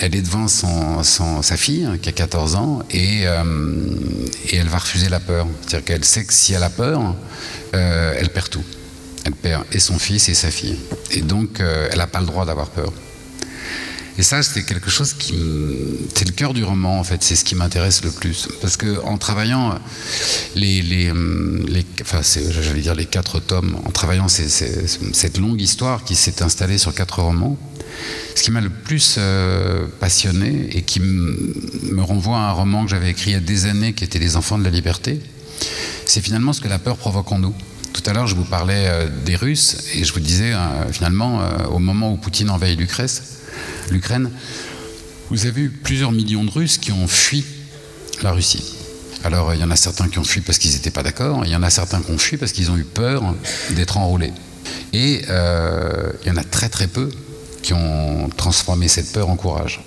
elle 0.00 0.14
est 0.14 0.22
devant 0.22 0.48
sa 0.48 1.56
fille, 1.56 1.84
hein, 1.84 1.98
qui 2.00 2.08
a 2.08 2.12
14 2.12 2.54
ans, 2.56 2.82
et, 2.90 3.22
et, 3.22 4.56
elle 4.56 4.68
va 4.68 4.78
refuser 4.78 5.08
la 5.08 5.20
peur. 5.20 5.46
C'est-à-dire 5.62 5.84
qu'elle 5.84 6.04
sait 6.04 6.24
que 6.24 6.32
si 6.32 6.52
elle 6.52 6.62
a 6.62 6.70
peur, 6.70 7.14
elle 7.72 8.28
perd 8.30 8.50
tout. 8.50 8.64
Elle 9.24 9.32
perd 9.32 9.64
et 9.72 9.78
son 9.78 9.98
fils 9.98 10.28
et 10.28 10.34
sa 10.34 10.50
fille. 10.50 10.78
Et 11.10 11.22
donc, 11.22 11.60
elle 11.60 11.98
n'a 11.98 12.06
pas 12.06 12.20
le 12.20 12.26
droit 12.26 12.44
d'avoir 12.44 12.68
peur. 12.68 12.92
Et 14.16 14.22
ça, 14.22 14.42
c'était 14.42 14.62
quelque 14.62 14.90
chose 14.90 15.12
qui. 15.14 15.34
C'est 16.14 16.26
le 16.26 16.32
cœur 16.32 16.54
du 16.54 16.62
roman, 16.62 17.00
en 17.00 17.04
fait. 17.04 17.22
C'est 17.22 17.34
ce 17.34 17.44
qui 17.44 17.54
m'intéresse 17.54 18.04
le 18.04 18.10
plus. 18.10 18.48
Parce 18.60 18.76
que 18.76 19.00
en 19.04 19.18
travaillant 19.18 19.78
les. 20.54 20.82
les 20.82 21.12
enfin, 22.00 22.20
j'allais 22.22 22.80
dire 22.80 22.94
les 22.94 23.06
quatre 23.06 23.40
tomes, 23.40 23.76
en 23.84 23.90
travaillant 23.90 24.28
cette 24.28 25.38
longue 25.38 25.60
histoire 25.60 26.04
qui 26.04 26.14
s'est 26.14 26.42
installée 26.42 26.78
sur 26.78 26.94
quatre 26.94 27.22
romans, 27.22 27.58
ce 28.36 28.42
qui 28.42 28.52
m'a 28.52 28.60
le 28.60 28.70
plus 28.70 29.16
euh, 29.18 29.86
passionné 29.98 30.68
et 30.72 30.82
qui 30.82 31.00
me 31.00 32.02
renvoie 32.02 32.38
à 32.38 32.50
un 32.50 32.52
roman 32.52 32.84
que 32.84 32.90
j'avais 32.90 33.10
écrit 33.10 33.30
il 33.30 33.34
y 33.34 33.36
a 33.36 33.40
des 33.40 33.66
années 33.66 33.94
qui 33.94 34.04
était 34.04 34.18
Les 34.18 34.36
enfants 34.36 34.58
de 34.58 34.64
la 34.64 34.70
liberté, 34.70 35.20
c'est 36.06 36.20
finalement 36.20 36.52
ce 36.52 36.60
que 36.60 36.68
la 36.68 36.78
peur 36.78 36.96
provoque 36.96 37.32
en 37.32 37.38
nous. 37.40 37.54
Tout 37.94 38.02
à 38.04 38.12
l'heure, 38.12 38.26
je 38.26 38.34
vous 38.34 38.44
parlais 38.44 38.86
euh, 38.86 39.08
des 39.24 39.36
Russes 39.36 39.78
et 39.94 40.04
je 40.04 40.12
vous 40.12 40.20
disais, 40.20 40.52
euh, 40.52 40.92
finalement, 40.92 41.40
au 41.70 41.78
moment 41.78 42.12
où 42.12 42.16
Poutine 42.18 42.50
envahit 42.50 42.78
l'Ukraine, 42.78 44.30
vous 45.30 45.46
avez 45.46 45.62
eu 45.62 45.70
plusieurs 45.70 46.12
millions 46.12 46.44
de 46.44 46.50
Russes 46.50 46.76
qui 46.76 46.92
ont 46.92 47.08
fui 47.08 47.44
la 48.22 48.32
Russie. 48.32 48.74
Alors 49.24 49.54
il 49.54 49.60
y 49.60 49.64
en 49.64 49.70
a 49.70 49.76
certains 49.76 50.08
qui 50.08 50.18
ont 50.18 50.24
fui 50.24 50.42
parce 50.42 50.58
qu'ils 50.58 50.72
n'étaient 50.72 50.90
pas 50.90 51.02
d'accord, 51.02 51.46
il 51.46 51.50
y 51.50 51.56
en 51.56 51.62
a 51.62 51.70
certains 51.70 52.02
qui 52.02 52.10
ont 52.10 52.18
fui 52.18 52.36
parce 52.36 52.52
qu'ils 52.52 52.70
ont 52.70 52.76
eu 52.76 52.84
peur 52.84 53.22
d'être 53.70 53.96
enrôlés. 53.96 54.32
Et 54.92 55.22
euh, 55.30 56.12
il 56.22 56.28
y 56.28 56.30
en 56.30 56.36
a 56.36 56.44
très 56.44 56.68
très 56.68 56.86
peu 56.86 57.10
qui 57.62 57.72
ont 57.72 58.28
transformé 58.36 58.86
cette 58.86 59.12
peur 59.12 59.30
en 59.30 59.36
courage 59.36 59.82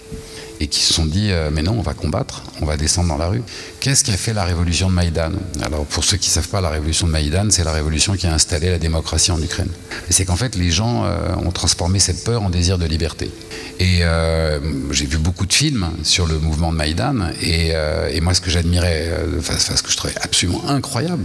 et 0.59 0.67
qui 0.67 0.81
se 0.81 0.93
sont 0.93 1.05
dit 1.05 1.31
euh, 1.31 1.49
mais 1.51 1.61
non, 1.61 1.75
on 1.77 1.81
va 1.81 1.93
combattre, 1.93 2.43
on 2.61 2.65
va 2.65 2.77
descendre 2.77 3.09
dans 3.09 3.17
la 3.17 3.27
rue. 3.27 3.41
Qu'est-ce 3.79 4.03
qui 4.03 4.11
a 4.11 4.17
fait 4.17 4.33
la 4.33 4.43
révolution 4.43 4.89
de 4.89 4.93
Maïdan? 4.93 5.31
Alors 5.61 5.85
pour 5.85 6.03
ceux 6.03 6.17
qui 6.17 6.29
ne 6.29 6.33
savent 6.33 6.47
pas, 6.47 6.61
la 6.61 6.69
révolution 6.69 7.07
de 7.07 7.11
Maïdan, 7.11 7.47
c'est 7.49 7.63
la 7.63 7.71
révolution 7.71 8.15
qui 8.15 8.27
a 8.27 8.33
installé 8.33 8.69
la 8.69 8.79
démocratie 8.79 9.31
en 9.31 9.41
Ukraine. 9.41 9.69
C'est 10.09 10.25
qu'en 10.25 10.35
fait 10.35 10.55
les 10.55 10.71
gens 10.71 11.05
euh, 11.05 11.35
ont 11.45 11.51
transformé 11.51 11.99
cette 11.99 12.23
peur 12.23 12.41
en 12.43 12.49
désir 12.49 12.77
de 12.77 12.85
liberté. 12.85 13.31
Et 13.79 13.99
euh, 14.01 14.59
j'ai 14.91 15.05
vu 15.05 15.17
beaucoup 15.17 15.45
de 15.45 15.53
films 15.53 15.89
sur 16.03 16.25
le 16.25 16.39
mouvement 16.39 16.71
de 16.71 16.77
Maïdan 16.77 17.31
et, 17.41 17.73
et 18.11 18.21
moi 18.21 18.33
ce 18.33 18.41
que 18.41 18.49
j'admirais, 18.49 19.11
enfin 19.37 19.53
ce 19.57 19.83
que 19.83 19.91
je 19.91 19.97
trouvais 19.97 20.15
absolument 20.19 20.67
incroyable, 20.67 21.23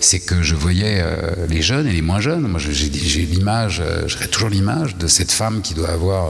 c'est 0.00 0.20
que 0.20 0.42
je 0.42 0.54
voyais 0.54 1.04
les 1.48 1.60
jeunes 1.60 1.88
et 1.88 1.92
les 1.92 2.02
moins 2.02 2.20
jeunes. 2.20 2.42
Moi 2.42 2.60
j'ai 2.60 2.88
l'image, 3.26 3.82
j'aurais 4.06 4.28
toujours 4.28 4.48
l'image 4.48 4.96
de 4.96 5.08
cette 5.08 5.32
femme 5.32 5.60
qui 5.60 5.74
doit 5.74 5.88
avoir 5.90 6.28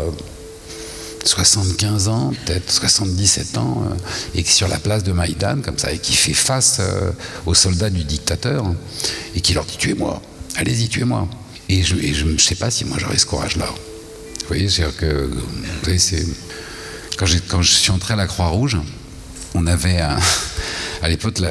75 1.25 2.09
ans, 2.09 2.33
peut-être 2.45 2.71
77 2.71 3.59
ans, 3.59 3.85
euh, 3.87 3.95
et 4.35 4.43
qui 4.43 4.53
sur 4.53 4.69
la 4.69 4.79
place 4.79 5.03
de 5.03 5.13
Maïdan, 5.13 5.61
comme 5.63 5.79
ça, 5.79 5.93
et 5.93 5.99
qui 5.99 6.15
fait 6.15 6.35
face 6.35 6.79
euh, 6.81 7.11
aux 7.47 7.55
soldats 7.55 7.91
du 7.91 8.05
dictateur, 8.05 8.65
et 9.35 9.41
qui 9.41 9.55
leur 9.55 9.65
dit 9.65 9.77
Tuez-moi, 9.77 10.21
allez-y, 10.57 10.89
tuez-moi. 10.89 11.29
Et 11.69 11.83
je 11.83 12.25
ne 12.25 12.39
sais 12.39 12.55
pas 12.55 12.71
si 12.71 12.85
moi 12.85 12.99
j'aurais 13.01 13.19
ce 13.19 13.27
courage-là. 13.27 13.67
Vous 13.67 14.49
voyez, 14.49 14.69
c'est 14.69 14.85
que. 14.97 15.31
Vous 15.33 15.41
voyez, 15.85 15.99
c'est. 15.99 16.27
Quand, 17.17 17.63
je 17.63 17.71
suis 17.73 17.91
entré 17.93 18.15
à 18.15 18.17
la 18.17 18.27
Croix-Rouge, 18.27 18.79
on 19.55 19.67
avait. 19.67 20.01
À 21.03 21.09
l'époque, 21.09 21.41
la, 21.41 21.51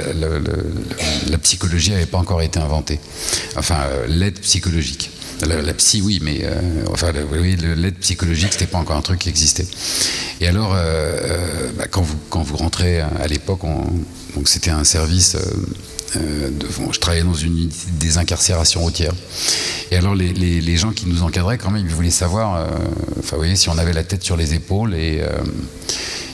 la, 1.29 1.37
psychologie 1.39 1.91
n'avait 1.91 2.05
pas 2.05 2.19
encore 2.19 2.41
été 2.41 2.57
inventée. 2.57 3.01
Enfin, 3.57 3.81
euh, 3.81 4.07
l'aide 4.07 4.39
psychologique. 4.39 5.11
La, 5.47 5.73
psy, 5.73 6.01
oui, 6.01 6.19
mais 6.21 6.41
euh, 6.43 6.51
enfin, 6.91 7.11
oui, 7.31 7.55
l'aide 7.55 7.95
psychologique, 7.95 8.53
c'était 8.53 8.67
pas 8.67 8.77
encore 8.77 8.97
un 8.97 9.01
truc 9.01 9.19
qui 9.19 9.29
existait. 9.29 9.65
Et 10.39 10.47
alors, 10.47 10.73
bah, 11.77 11.85
quand, 11.89 12.01
vous, 12.01 12.15
quand 12.29 12.43
vous 12.43 12.57
rentrez 12.57 13.01
à 13.01 13.27
l'époque, 13.27 13.61
donc 14.35 14.47
c'était 14.47 14.71
un 14.71 14.83
service. 14.83 15.37
De, 16.15 16.67
je 16.91 16.99
travaillais 16.99 17.23
dans 17.23 17.33
une 17.33 17.57
unité 17.57 17.75
des 17.99 18.17
incarcérations 18.17 18.81
routières. 18.81 19.13
Et 19.91 19.97
alors, 19.97 20.15
les, 20.15 20.77
gens 20.77 20.91
qui 20.91 21.07
nous 21.07 21.23
encadraient, 21.23 21.57
quand 21.57 21.71
même, 21.71 21.85
ils 21.85 21.93
voulaient 21.93 22.09
savoir, 22.09 22.67
enfin, 23.19 23.35
vous 23.35 23.37
voyez, 23.37 23.55
si 23.55 23.69
on 23.69 23.77
avait 23.77 23.93
la 23.93 24.03
tête 24.03 24.23
sur 24.23 24.37
les 24.37 24.53
épaules 24.53 24.93
et 24.93 25.21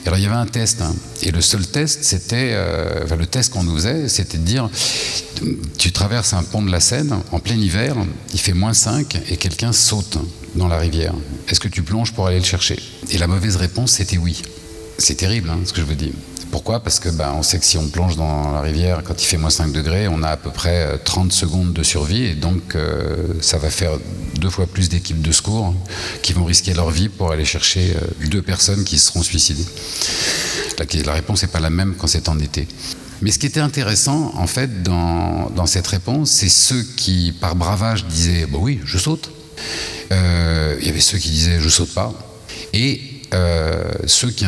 alors 0.08 0.18
il 0.18 0.24
y 0.24 0.26
avait 0.26 0.36
un 0.36 0.46
test, 0.46 0.82
hein. 0.82 0.96
et 1.22 1.32
le 1.32 1.42
seul 1.42 1.68
test, 1.68 2.06
c'était, 2.06 2.52
euh, 2.54 3.04
enfin, 3.04 3.18
le 3.18 3.26
test 3.26 3.52
qu'on 3.52 3.64
nous 3.64 3.76
faisait, 3.76 4.08
c'était 4.08 4.38
de 4.38 4.44
dire, 4.44 4.70
tu 5.78 5.92
traverses 5.92 6.34
un 6.34 6.44
pont 6.44 6.62
de 6.62 6.72
la 6.72 6.80
Seine 6.80 7.20
en 7.34 7.40
plein 7.40 7.56
hiver, 7.56 7.94
il 8.34 8.40
fait 8.40 8.54
moins 8.54 8.74
5 8.74 9.18
et 9.30 9.36
quelqu'un 9.36 9.74
saute 9.74 10.18
dans 10.56 10.70
la 10.70 10.78
rivière. 10.78 11.14
Est-ce 11.50 11.60
que 11.60 11.68
tu 11.68 11.82
plonges 11.82 12.14
pour 12.14 12.26
aller 12.26 12.40
le 12.40 12.46
chercher? 12.46 12.80
Et 13.10 13.18
la 13.18 13.28
mauvaise 13.28 13.58
réponse, 13.58 13.92
c'était 13.92 14.18
oui. 14.18 14.42
C'est 14.98 15.16
terrible, 15.16 15.50
hein, 15.50 15.60
ce 15.66 15.74
que 15.74 15.82
je 15.82 15.86
veux 15.86 15.96
dire. 15.96 16.14
Pourquoi? 16.58 16.80
Parce 16.80 17.00
que 17.00 17.10
ben, 17.10 17.36
on 17.38 17.44
sait 17.44 17.60
que 17.60 17.66
si 17.66 17.78
on 17.78 17.88
plonge 17.88 18.18
dans 18.18 18.52
la 18.52 18.62
rivière 18.62 19.04
quand 19.04 19.22
il 19.22 19.26
fait 19.28 19.38
moins 19.38 19.52
5 19.52 19.72
degrés, 19.72 20.08
on 20.08 20.24
a 20.24 20.30
à 20.30 20.38
peu 20.38 20.50
près 20.50 20.98
30 20.98 21.28
euh, 21.28 21.30
secondes 21.30 21.72
de 21.72 21.84
survie 21.84 22.24
et 22.24 22.34
donc 22.34 22.74
euh, 22.74 23.28
ça 23.42 23.60
va 23.60 23.70
faire 23.70 23.92
deux 24.40 24.50
fois 24.50 24.66
plus 24.66 24.90
d'équipes 24.90 25.22
de 25.22 25.32
secours 25.32 25.76
qui 26.24 26.34
vont 26.34 26.46
risquer 26.46 26.74
leur 26.74 26.90
vie 26.90 27.10
pour 27.10 27.32
aller 27.32 27.46
chercher 27.46 27.96
euh, 27.96 28.28
deux 28.30 28.42
personnes 28.42 28.86
qui 28.86 28.98
seront 28.98 29.22
suicidées. 29.22 29.68
La, 31.06 31.14
réponse 31.14 31.44
n'est 31.44 31.48
pas 31.48 31.60
la 31.60 31.70
même 31.70 31.94
quand 31.96 32.08
c'est 32.08 32.28
en 32.28 32.40
été. 32.40 32.68
Mais 33.22 33.30
ce 33.30 33.38
qui 33.38 33.46
était 33.46 33.60
intéressant, 33.60 34.32
en 34.34 34.48
fait, 34.48 34.82
dans, 34.82 35.52
dans 35.52 35.68
cette 35.68 35.86
réponse, 35.86 36.32
c'est 36.32 36.50
ceux 36.50 36.82
qui, 36.82 37.36
par 37.40 37.56
bravage, 37.56 38.06
disaient 38.06 38.48
bah 38.48 38.58
oui, 38.60 38.80
je 38.84 38.98
saute. 38.98 39.30
Il 40.10 40.88
y 40.88 40.90
avait 40.90 41.02
ceux 41.02 41.20
qui 41.20 41.30
disaient 41.30 41.60
je 41.60 41.70
saute 41.70 41.94
pas. 41.94 42.12
Et 42.74 43.07
ceux 43.32 44.32
qui 44.32 44.46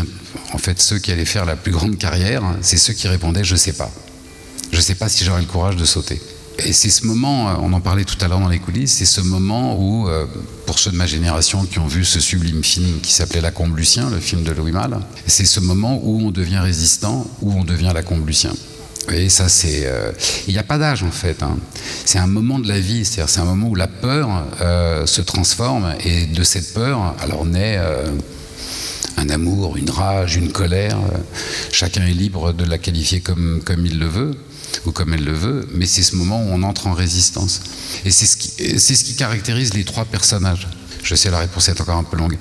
en 0.53 0.57
fait, 0.57 0.81
ceux 0.81 0.99
qui 0.99 1.11
allaient 1.11 1.25
faire 1.25 1.45
la 1.45 1.55
plus 1.55 1.71
grande 1.71 1.97
carrière, 1.97 2.43
c'est 2.61 2.77
ceux 2.77 2.93
qui 2.93 3.07
répondaient 3.07 3.43
je 3.43 3.55
sais 3.55 3.73
pas. 3.73 3.91
Je 4.71 4.81
sais 4.81 4.95
pas 4.95 5.09
si 5.09 5.23
j'aurai 5.23 5.41
le 5.41 5.47
courage 5.47 5.75
de 5.75 5.85
sauter. 5.85 6.21
Et 6.65 6.73
c'est 6.73 6.89
ce 6.89 7.05
moment, 7.05 7.49
euh, 7.49 7.53
on 7.61 7.71
en 7.73 7.79
parlait 7.79 8.03
tout 8.03 8.17
à 8.21 8.27
l'heure 8.27 8.39
dans 8.39 8.49
les 8.49 8.59
coulisses, 8.59 8.93
c'est 8.93 9.05
ce 9.05 9.21
moment 9.21 9.77
où, 9.79 10.07
euh, 10.09 10.25
pour 10.65 10.77
ceux 10.77 10.91
de 10.91 10.97
ma 10.97 11.05
génération 11.05 11.63
qui 11.65 11.79
ont 11.79 11.87
vu 11.87 12.03
ce 12.03 12.19
sublime 12.19 12.63
film 12.63 12.99
qui 13.01 13.13
s'appelait 13.13 13.41
La 13.41 13.51
Combe 13.51 13.77
Lucien, 13.77 14.09
le 14.09 14.19
film 14.19 14.43
de 14.43 14.51
Louis 14.51 14.71
Malle, 14.71 14.99
c'est 15.25 15.45
ce 15.45 15.59
moment 15.59 16.01
où 16.03 16.21
on 16.21 16.31
devient 16.31 16.59
résistant, 16.59 17.25
où 17.41 17.53
on 17.53 17.63
devient 17.63 17.91
la 17.93 18.03
Combe 18.03 18.27
Lucien. 18.27 18.51
Et 19.11 19.29
ça, 19.29 19.49
c'est. 19.49 19.83
Euh, 19.85 20.11
il 20.47 20.53
n'y 20.53 20.59
a 20.59 20.63
pas 20.63 20.77
d'âge 20.77 21.01
en 21.01 21.11
fait. 21.11 21.41
Hein. 21.41 21.57
C'est 22.05 22.19
un 22.19 22.27
moment 22.27 22.59
de 22.59 22.67
la 22.67 22.79
vie, 22.79 23.05
c'est-à-dire 23.05 23.29
c'est 23.29 23.39
un 23.39 23.45
moment 23.45 23.69
où 23.69 23.75
la 23.75 23.87
peur 23.87 24.45
se 25.05 25.21
transforme 25.21 25.95
et 26.03 26.25
de 26.25 26.43
cette 26.43 26.73
peur, 26.73 27.15
alors 27.21 27.45
naît 27.45 27.79
un 29.19 29.29
amour, 29.29 29.77
une 29.77 29.89
rage, 29.89 30.35
une 30.35 30.51
colère. 30.51 30.97
Chacun 31.71 32.05
est 32.05 32.13
libre 32.13 32.53
de 32.53 32.63
la 32.63 32.77
qualifier 32.77 33.19
comme, 33.19 33.61
comme 33.63 33.85
il 33.85 33.99
le 33.99 34.07
veut 34.07 34.31
ou 34.85 34.91
comme 34.91 35.13
elle 35.13 35.23
le 35.23 35.33
veut, 35.33 35.67
mais 35.73 35.85
c'est 35.85 36.03
ce 36.03 36.15
moment 36.15 36.41
où 36.41 36.47
on 36.49 36.63
entre 36.63 36.87
en 36.87 36.93
résistance. 36.93 37.61
Et 38.05 38.11
c'est 38.11 38.25
ce 38.25 39.03
qui, 39.03 39.15
caractérise 39.15 39.73
les 39.73 39.83
trois 39.83 40.05
personnages. 40.05 40.67
Je 41.03 41.15
sais, 41.15 41.29
la 41.29 41.39
réponse 41.39 41.67
est 41.69 41.81
encore 41.81 41.97
un 41.97 42.03
peu 42.03 42.17
longue. 42.17 42.37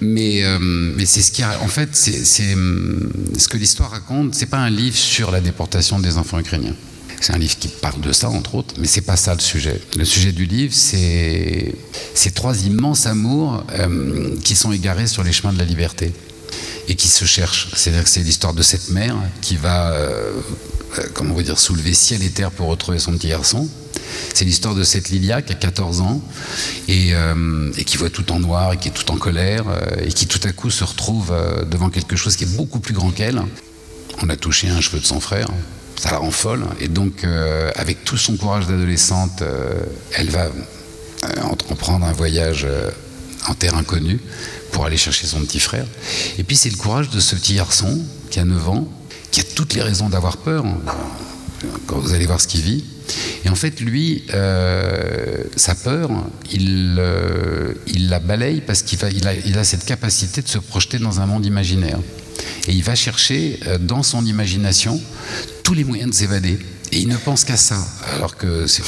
Mais, 0.00 0.44
euh, 0.44 0.58
mais 0.60 1.06
c'est 1.06 1.22
ce 1.22 1.32
qui 1.32 1.42
a, 1.42 1.60
en 1.62 1.68
fait, 1.68 1.94
c'est 1.94 2.24
ce 2.24 3.48
que 3.48 3.56
l'histoire 3.56 3.90
raconte. 3.90 4.34
C'est 4.34 4.46
pas 4.46 4.58
un 4.58 4.70
livre 4.70 4.96
sur 4.96 5.30
la 5.30 5.40
déportation 5.40 5.98
des 5.98 6.18
enfants 6.18 6.38
ukrainiens. 6.38 6.74
C'est 7.20 7.32
un 7.32 7.38
livre 7.38 7.56
qui 7.58 7.68
parle 7.68 8.00
de 8.00 8.12
ça, 8.12 8.28
entre 8.28 8.54
autres, 8.56 8.74
mais 8.78 8.86
c'est 8.86 9.00
pas 9.00 9.16
ça 9.16 9.34
le 9.34 9.40
sujet. 9.40 9.80
Le 9.96 10.04
sujet 10.04 10.32
du 10.32 10.46
livre, 10.46 10.74
c'est 10.74 11.74
ces 12.14 12.30
trois 12.30 12.64
immenses 12.64 13.06
amours 13.06 13.64
euh, 13.72 14.36
qui 14.44 14.54
sont 14.54 14.72
égarés 14.72 15.06
sur 15.06 15.24
les 15.24 15.32
chemins 15.32 15.52
de 15.52 15.58
la 15.58 15.64
liberté 15.64 16.12
et 16.88 16.94
qui 16.94 17.08
se 17.08 17.24
cherchent. 17.24 17.68
C'est-à-dire 17.74 18.04
que 18.04 18.10
c'est 18.10 18.20
l'histoire 18.20 18.54
de 18.54 18.62
cette 18.62 18.90
mère 18.90 19.16
qui 19.40 19.56
va, 19.56 19.90
euh, 19.92 20.32
euh, 20.98 21.02
comment 21.14 21.34
on 21.34 21.36
va 21.36 21.42
dire, 21.42 21.58
soulever 21.58 21.94
ciel 21.94 22.22
et 22.22 22.30
terre 22.30 22.50
pour 22.50 22.68
retrouver 22.68 22.98
son 22.98 23.12
petit 23.12 23.28
garçon. 23.28 23.68
C'est 24.34 24.44
l'histoire 24.44 24.74
de 24.74 24.84
cette 24.84 25.08
Lilia 25.08 25.42
qui 25.42 25.52
a 25.52 25.56
14 25.56 26.00
ans 26.02 26.22
et, 26.86 27.12
et, 27.76 27.84
qui 27.84 27.96
voit 27.96 28.10
tout 28.10 28.30
en 28.30 28.38
noir 28.38 28.74
et 28.74 28.76
qui 28.76 28.88
est 28.88 28.92
tout 28.92 29.10
en 29.10 29.16
colère 29.16 29.64
et 30.04 30.08
qui 30.08 30.26
tout 30.26 30.40
à 30.44 30.52
coup 30.52 30.70
se 30.70 30.84
retrouve 30.84 31.34
devant 31.68 31.88
quelque 31.88 32.14
chose 32.14 32.36
qui 32.36 32.44
est 32.44 32.56
beaucoup 32.56 32.78
plus 32.78 32.92
grand 32.92 33.10
qu'elle. 33.10 33.42
On 34.22 34.28
a 34.28 34.36
touché 34.36 34.68
un 34.68 34.80
cheveu 34.80 35.00
de 35.00 35.06
son 35.06 35.18
frère, 35.18 35.48
ça 35.96 36.10
la 36.10 36.18
rend 36.18 36.30
folle. 36.30 36.64
Et 36.80 36.88
donc, 36.88 37.24
euh, 37.24 37.70
avec 37.74 38.04
tout 38.04 38.16
son 38.16 38.36
courage 38.36 38.66
d'adolescente, 38.66 39.42
euh, 39.42 39.80
elle 40.12 40.30
va 40.30 40.44
euh, 40.44 41.42
entreprendre 41.42 42.06
un 42.06 42.12
voyage 42.12 42.66
en 43.48 43.54
terre 43.54 43.76
inconnue 43.76 44.20
pour 44.72 44.84
aller 44.84 44.96
chercher 44.96 45.26
son 45.26 45.40
petit 45.40 45.60
frère. 45.60 45.86
Et 46.38 46.44
puis, 46.44 46.56
c'est 46.56 46.70
le 46.70 46.76
courage 46.76 47.10
de 47.10 47.20
ce 47.20 47.34
petit 47.34 47.54
garçon 47.54 48.00
qui 48.30 48.40
a 48.40 48.44
9 48.44 48.68
ans, 48.68 48.88
qui 49.30 49.40
a 49.40 49.44
toutes 49.54 49.74
les 49.74 49.82
raisons 49.82 50.08
d'avoir 50.08 50.36
peur, 50.36 50.64
quand 51.86 51.98
vous 51.98 52.12
allez 52.12 52.26
voir 52.26 52.40
ce 52.40 52.46
qu'il 52.46 52.60
vit. 52.60 52.84
Et 53.44 53.48
en 53.48 53.54
fait, 53.54 53.80
lui, 53.80 54.24
sa 54.28 55.74
peur, 55.74 56.10
il, 56.52 56.94
la 58.08 58.18
balaye 58.18 58.60
parce 58.60 58.82
qu'il 58.82 58.98
il 59.12 59.26
a, 59.26 59.34
il 59.34 59.56
a 59.58 59.64
cette 59.64 59.84
capacité 59.84 60.42
de 60.42 60.48
se 60.48 60.58
projeter 60.58 60.98
dans 60.98 61.20
un 61.20 61.26
monde 61.26 61.46
imaginaire. 61.46 61.98
Et 62.68 62.72
il 62.72 62.82
va 62.82 62.94
chercher 62.94 63.60
dans 63.80 64.02
son 64.02 64.26
imagination 64.26 65.00
tous 65.66 65.74
les 65.74 65.82
moyens 65.82 66.10
de 66.10 66.14
s'évader. 66.14 66.60
Et 66.92 67.00
il 67.00 67.08
ne 67.08 67.16
pense 67.16 67.42
qu'à 67.42 67.56
ça. 67.56 67.84
Alors 68.14 68.36
que 68.36 68.68
c'est. 68.68 68.84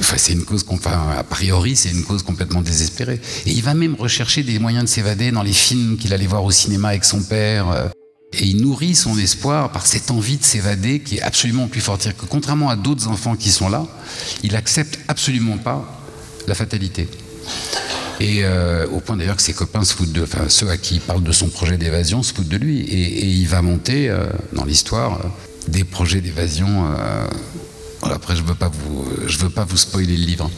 Enfin, 0.00 0.16
une 0.32 0.44
cause, 0.44 0.64
enfin, 0.66 1.10
a 1.16 1.22
priori, 1.22 1.76
c'est 1.76 1.90
une 1.90 2.02
cause 2.02 2.24
complètement 2.24 2.62
désespérée. 2.62 3.20
Et 3.46 3.52
il 3.52 3.62
va 3.62 3.74
même 3.74 3.94
rechercher 3.94 4.42
des 4.42 4.58
moyens 4.58 4.84
de 4.84 4.88
s'évader 4.88 5.30
dans 5.30 5.44
les 5.44 5.52
films 5.52 5.98
qu'il 5.98 6.12
allait 6.12 6.26
voir 6.26 6.42
au 6.42 6.50
cinéma 6.50 6.88
avec 6.88 7.04
son 7.04 7.22
père. 7.22 7.70
Euh, 7.70 7.86
et 8.32 8.44
il 8.44 8.60
nourrit 8.60 8.96
son 8.96 9.16
espoir 9.18 9.70
par 9.70 9.86
cette 9.86 10.10
envie 10.10 10.36
de 10.36 10.42
s'évader 10.42 10.98
qui 10.98 11.18
est 11.18 11.22
absolument 11.22 11.68
plus 11.68 11.80
forte. 11.80 12.12
Que 12.18 12.26
contrairement 12.26 12.70
à 12.70 12.76
d'autres 12.76 13.06
enfants 13.06 13.36
qui 13.36 13.50
sont 13.50 13.68
là, 13.68 13.86
il 14.42 14.56
accepte 14.56 14.98
absolument 15.06 15.58
pas 15.58 16.08
la 16.48 16.56
fatalité. 16.56 17.06
Et 18.18 18.40
euh, 18.42 18.86
au 18.88 18.98
point 18.98 19.16
d'ailleurs 19.16 19.36
que 19.36 19.42
ses 19.42 19.54
copains 19.54 19.84
se 19.84 19.94
foutent 19.94 20.12
de, 20.12 20.24
enfin 20.24 20.48
ceux 20.48 20.70
à 20.70 20.76
qui 20.76 20.96
il 20.96 21.00
parle 21.00 21.22
de 21.22 21.32
son 21.32 21.48
projet 21.48 21.78
d'évasion 21.78 22.24
se 22.24 22.34
foutent 22.34 22.48
de 22.48 22.56
lui. 22.56 22.80
Et, 22.80 23.26
il 23.26 23.46
va 23.46 23.62
monter 23.62 24.08
euh, 24.08 24.26
dans 24.52 24.64
l'histoire 24.64 25.20
des 25.70 25.84
projets 25.84 26.20
d'évasion. 26.20 26.86
Euh, 26.86 27.26
après, 28.02 28.36
je 28.36 28.42
veux 28.42 28.54
pas 28.54 28.68
vous, 28.68 29.04
veux 29.04 29.50
pas 29.50 29.64
vous 29.64 29.76
spoiler 29.76 30.16
le 30.16 30.24
livre. 30.24 30.50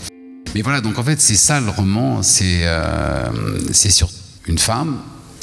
Mais 0.54 0.62
voilà, 0.62 0.80
donc 0.80 0.98
en 0.98 1.04
fait, 1.04 1.20
c'est 1.20 1.36
ça 1.36 1.60
le 1.60 1.70
roman. 1.70 2.22
C'est 2.22 2.62
euh, 2.62 3.28
c'est 3.72 3.90
sur 3.90 4.10
une 4.46 4.58
femme, 4.58 4.98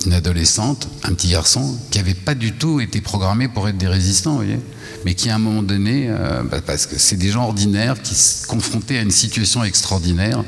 une 0.06 0.14
adolescente, 0.14 0.88
un 1.04 1.14
petit 1.14 1.30
garçon 1.30 1.78
qui 1.92 1.98
n'avait 1.98 2.14
pas 2.14 2.36
du 2.36 2.54
tout 2.54 2.80
été 2.80 3.02
programmé 3.02 3.48
pour 3.48 3.68
être 3.68 3.78
des 3.78 3.88
résistants, 3.88 4.36
voyez 4.36 4.60
mais 5.06 5.14
qui 5.14 5.30
à 5.30 5.36
un 5.36 5.40
moment 5.40 5.64
donné, 5.64 6.08
euh, 6.10 6.44
bah, 6.44 6.60
parce 6.60 6.86
que 6.86 7.00
c'est 7.00 7.16
des 7.16 7.30
gens 7.30 7.46
ordinaires 7.46 8.02
qui, 8.02 8.16
confrontés 8.50 8.98
à 8.98 9.02
une 9.02 9.12
situation 9.12 9.64
extraordinaire, 9.64 10.44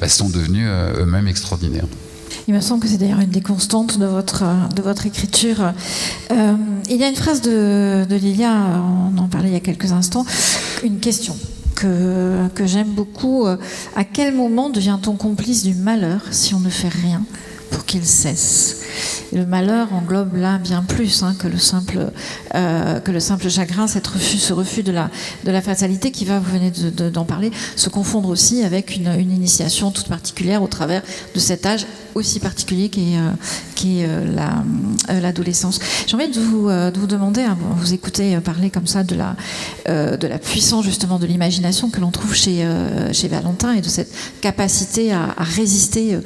bah, 0.00 0.08
sont 0.08 0.28
devenus 0.28 0.68
eux-mêmes 0.98 1.26
extraordinaires. 1.26 1.88
Il 2.48 2.54
me 2.54 2.60
semble 2.60 2.82
que 2.82 2.88
c'est 2.88 2.98
d'ailleurs 2.98 3.20
une 3.20 3.30
des 3.30 3.40
constantes 3.40 3.98
de 3.98 4.06
votre, 4.06 4.44
votre 4.82 5.06
écriture. 5.06 5.72
Euh, 6.30 6.54
il 6.88 6.96
y 6.96 7.04
a 7.04 7.08
une 7.08 7.16
phrase 7.16 7.40
de, 7.42 8.04
de, 8.08 8.16
Lilia, 8.16 8.52
on 9.14 9.18
en 9.18 9.28
parlait 9.28 9.48
il 9.48 9.54
y 9.54 9.56
a 9.56 9.60
quelques 9.60 9.92
instants, 9.92 10.24
une 10.82 10.98
question 10.98 11.36
que, 11.74 12.48
que 12.54 12.66
j'aime 12.66 12.88
beaucoup. 12.88 13.46
À 13.46 14.04
quel 14.04 14.34
moment 14.34 14.70
devient-on 14.70 15.16
complice 15.16 15.62
du 15.62 15.74
malheur 15.74 16.22
si 16.30 16.54
on 16.54 16.60
ne 16.60 16.70
fait 16.70 16.88
rien? 16.88 17.22
Pour 17.72 17.84
qu'il 17.84 18.04
cesse 18.04 18.82
le 19.32 19.46
malheur 19.46 19.92
englobe 19.92 20.36
là 20.36 20.58
bien 20.58 20.82
plus 20.82 21.22
hein, 21.22 21.34
que, 21.38 21.48
le 21.48 21.58
simple, 21.58 22.10
euh, 22.54 23.00
que 23.00 23.10
le 23.10 23.20
simple 23.20 23.48
chagrin, 23.48 23.86
cette 23.86 24.06
refus, 24.06 24.38
ce 24.38 24.52
refus 24.52 24.82
de 24.82 24.92
la, 24.92 25.10
de 25.44 25.50
la 25.50 25.62
fatalité 25.62 26.10
qui 26.10 26.24
va, 26.24 26.38
vous 26.38 26.52
venez 26.52 26.70
d'en 27.10 27.24
parler, 27.24 27.50
se 27.76 27.88
confondre 27.88 28.28
aussi 28.28 28.62
avec 28.62 28.96
une, 28.96 29.12
initiation 29.32 29.90
toute 29.90 30.08
particulière 30.08 30.62
au 30.62 30.66
travers 30.66 31.02
de 31.34 31.40
cet 31.40 31.64
âge 31.64 31.86
aussi 32.14 32.40
particulier 32.40 32.88
qui 32.90 33.14
est, 33.14 33.18
euh, 33.18 33.30
qui 33.74 34.00
est 34.00 34.06
euh, 34.06 35.20
l'adolescence. 35.20 35.78
J'ai 36.06 36.14
envie 36.14 36.28
de 36.28 36.40
vous, 36.40 36.68
de 36.68 36.98
vous 36.98 37.06
demander, 37.06 37.42
hein, 37.42 37.56
vous 37.76 37.94
écoutez 37.94 38.36
parler 38.40 38.68
comme 38.70 38.86
ça 38.86 39.02
de 39.04 39.14
la, 39.14 39.36
de 39.86 40.26
la 40.26 40.38
puissance 40.38 40.84
justement 40.84 41.18
de 41.18 41.26
l'imagination 41.26 41.88
que 41.88 42.00
l'on 42.00 42.10
trouve 42.10 42.34
chez, 42.34 42.66
chez 43.12 43.28
Valentin 43.28 43.72
et 43.74 43.80
de 43.80 43.88
cette 43.88 44.12
capacité 44.40 45.12
à, 45.12 45.34
résister 45.38 46.18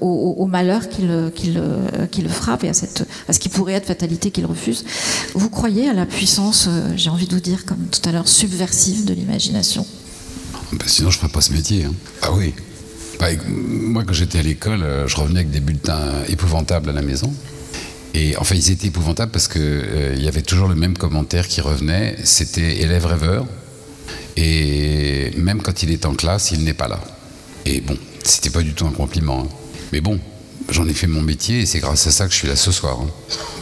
au, 0.00 0.46
malheur 0.46 0.77
qu'il 0.86 1.32
qui 2.12 2.22
le 2.22 2.28
frappe 2.28 2.62
et 2.64 2.68
à, 2.68 2.74
cette, 2.74 3.04
à 3.26 3.32
ce 3.32 3.38
qui 3.40 3.48
pourrait 3.48 3.72
être 3.72 3.86
fatalité 3.86 4.30
qu'il 4.30 4.46
refuse. 4.46 4.84
Vous 5.34 5.50
croyez 5.50 5.88
à 5.88 5.94
la 5.94 6.06
puissance, 6.06 6.66
euh, 6.68 6.92
j'ai 6.96 7.10
envie 7.10 7.26
de 7.26 7.34
vous 7.34 7.40
dire, 7.40 7.64
comme 7.64 7.86
tout 7.90 8.06
à 8.08 8.12
l'heure, 8.12 8.28
subversive 8.28 9.04
de 9.04 9.14
l'imagination? 9.14 9.86
Bah, 10.72 10.84
Sinon, 10.86 11.10
je 11.10 11.16
ne 11.16 11.20
ferais 11.22 11.32
pas 11.32 11.40
ce 11.40 11.52
métier. 11.52 11.84
Hein. 11.84 11.94
Ah 12.22 12.32
oui. 12.32 12.54
Bah, 13.18 13.26
moi, 13.48 14.04
quand 14.06 14.12
j'étais 14.12 14.38
à 14.38 14.42
l'école, 14.42 14.82
euh, 14.82 15.08
je 15.08 15.16
revenais 15.16 15.40
avec 15.40 15.50
des 15.50 15.60
bulletins 15.60 16.12
épouvantables 16.28 16.90
à 16.90 16.92
la 16.92 17.02
maison. 17.02 17.32
Et 18.14 18.36
enfin, 18.36 18.54
ils 18.54 18.70
étaient 18.70 18.86
épouvantables 18.88 19.32
parce 19.32 19.48
qu'il 19.48 19.60
euh, 19.62 20.14
il 20.16 20.22
y 20.22 20.28
avait 20.28 20.42
toujours 20.42 20.68
le 20.68 20.74
même 20.74 20.96
commentaire 20.96 21.46
qui 21.48 21.60
revenait 21.60 22.16
c'était 22.24 22.80
élève 22.80 23.06
rêveur. 23.06 23.46
Et 24.36 25.32
même 25.36 25.62
quand 25.62 25.82
il 25.82 25.90
est 25.90 26.06
en 26.06 26.14
classe, 26.14 26.52
il 26.52 26.62
n'est 26.64 26.74
pas 26.74 26.88
là. 26.88 27.00
Et 27.66 27.80
bon, 27.80 27.96
c'était 28.24 28.50
pas 28.50 28.62
du 28.62 28.72
tout 28.72 28.86
un 28.86 28.92
compliment. 28.92 29.42
hein. 29.42 29.48
Mais 29.92 30.00
bon, 30.00 30.18
j'en 30.68 30.86
ai 30.88 30.92
fait 30.94 31.06
mon 31.06 31.22
métier 31.22 31.60
et 31.60 31.66
c'est 31.66 31.80
grâce 31.80 32.06
à 32.06 32.10
ça 32.10 32.26
que 32.26 32.32
je 32.32 32.36
suis 32.38 32.48
là 32.48 32.56
ce 32.56 32.72
soir. 32.72 32.98
hein. 33.00 33.08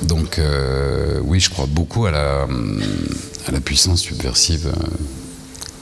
Donc 0.02 0.38
euh, 0.38 1.20
oui, 1.24 1.40
je 1.40 1.50
crois 1.50 1.66
beaucoup 1.66 2.06
à 2.06 2.10
la, 2.10 2.46
à 3.46 3.50
la 3.52 3.60
puissance 3.60 4.00
subversive. 4.00 4.66
euh, 4.68 4.86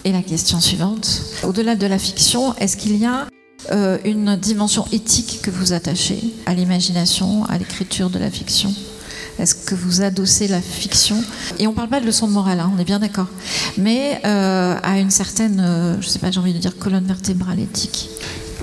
Et 0.05 0.13
la 0.13 0.23
question 0.23 0.61
suivante, 0.61 1.23
au-delà 1.43 1.77
de 1.77 1.87
la 1.87 1.99
fiction, 1.99 2.55
est-ce 2.57 2.77
qu'il 2.77 2.97
y 2.97 3.07
a 3.07 3.27
euh, 3.73 3.99
une 4.05 4.37
dimension 4.37 4.87
éthique 4.93 5.41
que 5.43 5.51
vous 5.51 5.73
attachez 5.73 6.21
à 6.47 6.55
l'imagination, 6.55 7.45
à 7.47 7.57
l'écriture 7.59 8.11
de 8.11 8.19
la 8.19 8.31
fiction? 8.31 8.73
Est-ce 9.39 9.57
que 9.57 9.75
vous 9.75 10.03
adossez 10.03 10.47
la 10.47 10.61
fiction? 10.61 11.17
Et 11.59 11.67
on 11.67 11.71
ne 11.71 11.75
parle 11.77 11.89
pas 11.89 11.99
de 12.01 12.07
leçon 12.07 12.29
de 12.29 12.33
morale, 12.33 12.61
hein, 12.61 12.71
on 12.73 12.79
est 12.79 12.85
bien 12.85 13.01
d'accord, 13.01 13.27
mais 13.77 14.21
à 14.23 14.99
une 15.01 15.11
certaine, 15.11 15.97
je 16.01 16.07
sais 16.07 16.21
pas, 16.21 16.31
j'ai 16.31 16.39
envie 16.39 16.53
de 16.55 16.59
dire 16.59 16.77
colonne 16.79 17.05
vertébrale 17.05 17.59
éthique. 17.59 18.11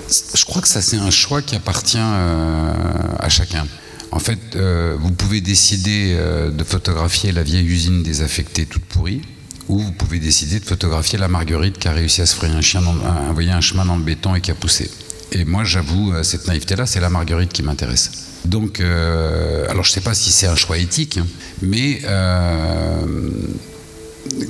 Je 0.08 0.44
crois 0.44 0.62
que 0.62 0.68
ça, 0.68 0.82
c'est 0.82 0.96
un 0.96 1.10
choix 1.10 1.42
qui 1.42 1.54
appartient 1.54 1.96
euh, 1.98 2.72
à 3.18 3.28
chacun. 3.28 3.66
En 4.10 4.18
fait, 4.18 4.38
euh, 4.56 4.96
vous 4.98 5.10
pouvez 5.10 5.40
décider 5.40 6.14
euh, 6.16 6.50
de 6.50 6.64
photographier 6.64 7.32
la 7.32 7.42
vieille 7.42 7.66
usine 7.66 8.02
désaffectée 8.02 8.66
toute 8.66 8.84
pourrie, 8.84 9.22
ou 9.68 9.78
vous 9.78 9.92
pouvez 9.92 10.18
décider 10.18 10.60
de 10.60 10.64
photographier 10.64 11.18
la 11.18 11.28
marguerite 11.28 11.78
qui 11.78 11.88
a 11.88 11.92
réussi 11.92 12.20
à 12.20 12.26
se 12.26 12.36
frayer 12.36 12.54
un, 12.54 12.60
chemin 12.60 13.84
dans 13.84 13.96
le 13.96 14.02
béton 14.02 14.34
et 14.34 14.40
qui 14.40 14.50
a 14.50 14.54
poussé. 14.54 14.90
Et 15.30 15.44
moi, 15.44 15.64
j'avoue, 15.64 16.12
cette 16.22 16.46
naïveté-là, 16.46 16.84
c'est 16.84 17.00
la 17.00 17.08
marguerite 17.08 17.52
qui 17.52 17.62
m'intéresse. 17.62 18.10
Donc, 18.44 18.80
alors 18.80 19.84
je 19.84 19.90
ne 19.90 19.94
sais 19.94 20.00
pas 20.02 20.12
si 20.12 20.30
c'est 20.30 20.46
un 20.46 20.56
choix 20.56 20.76
éthique, 20.76 21.16
hein, 21.16 21.26
mais 21.62 22.02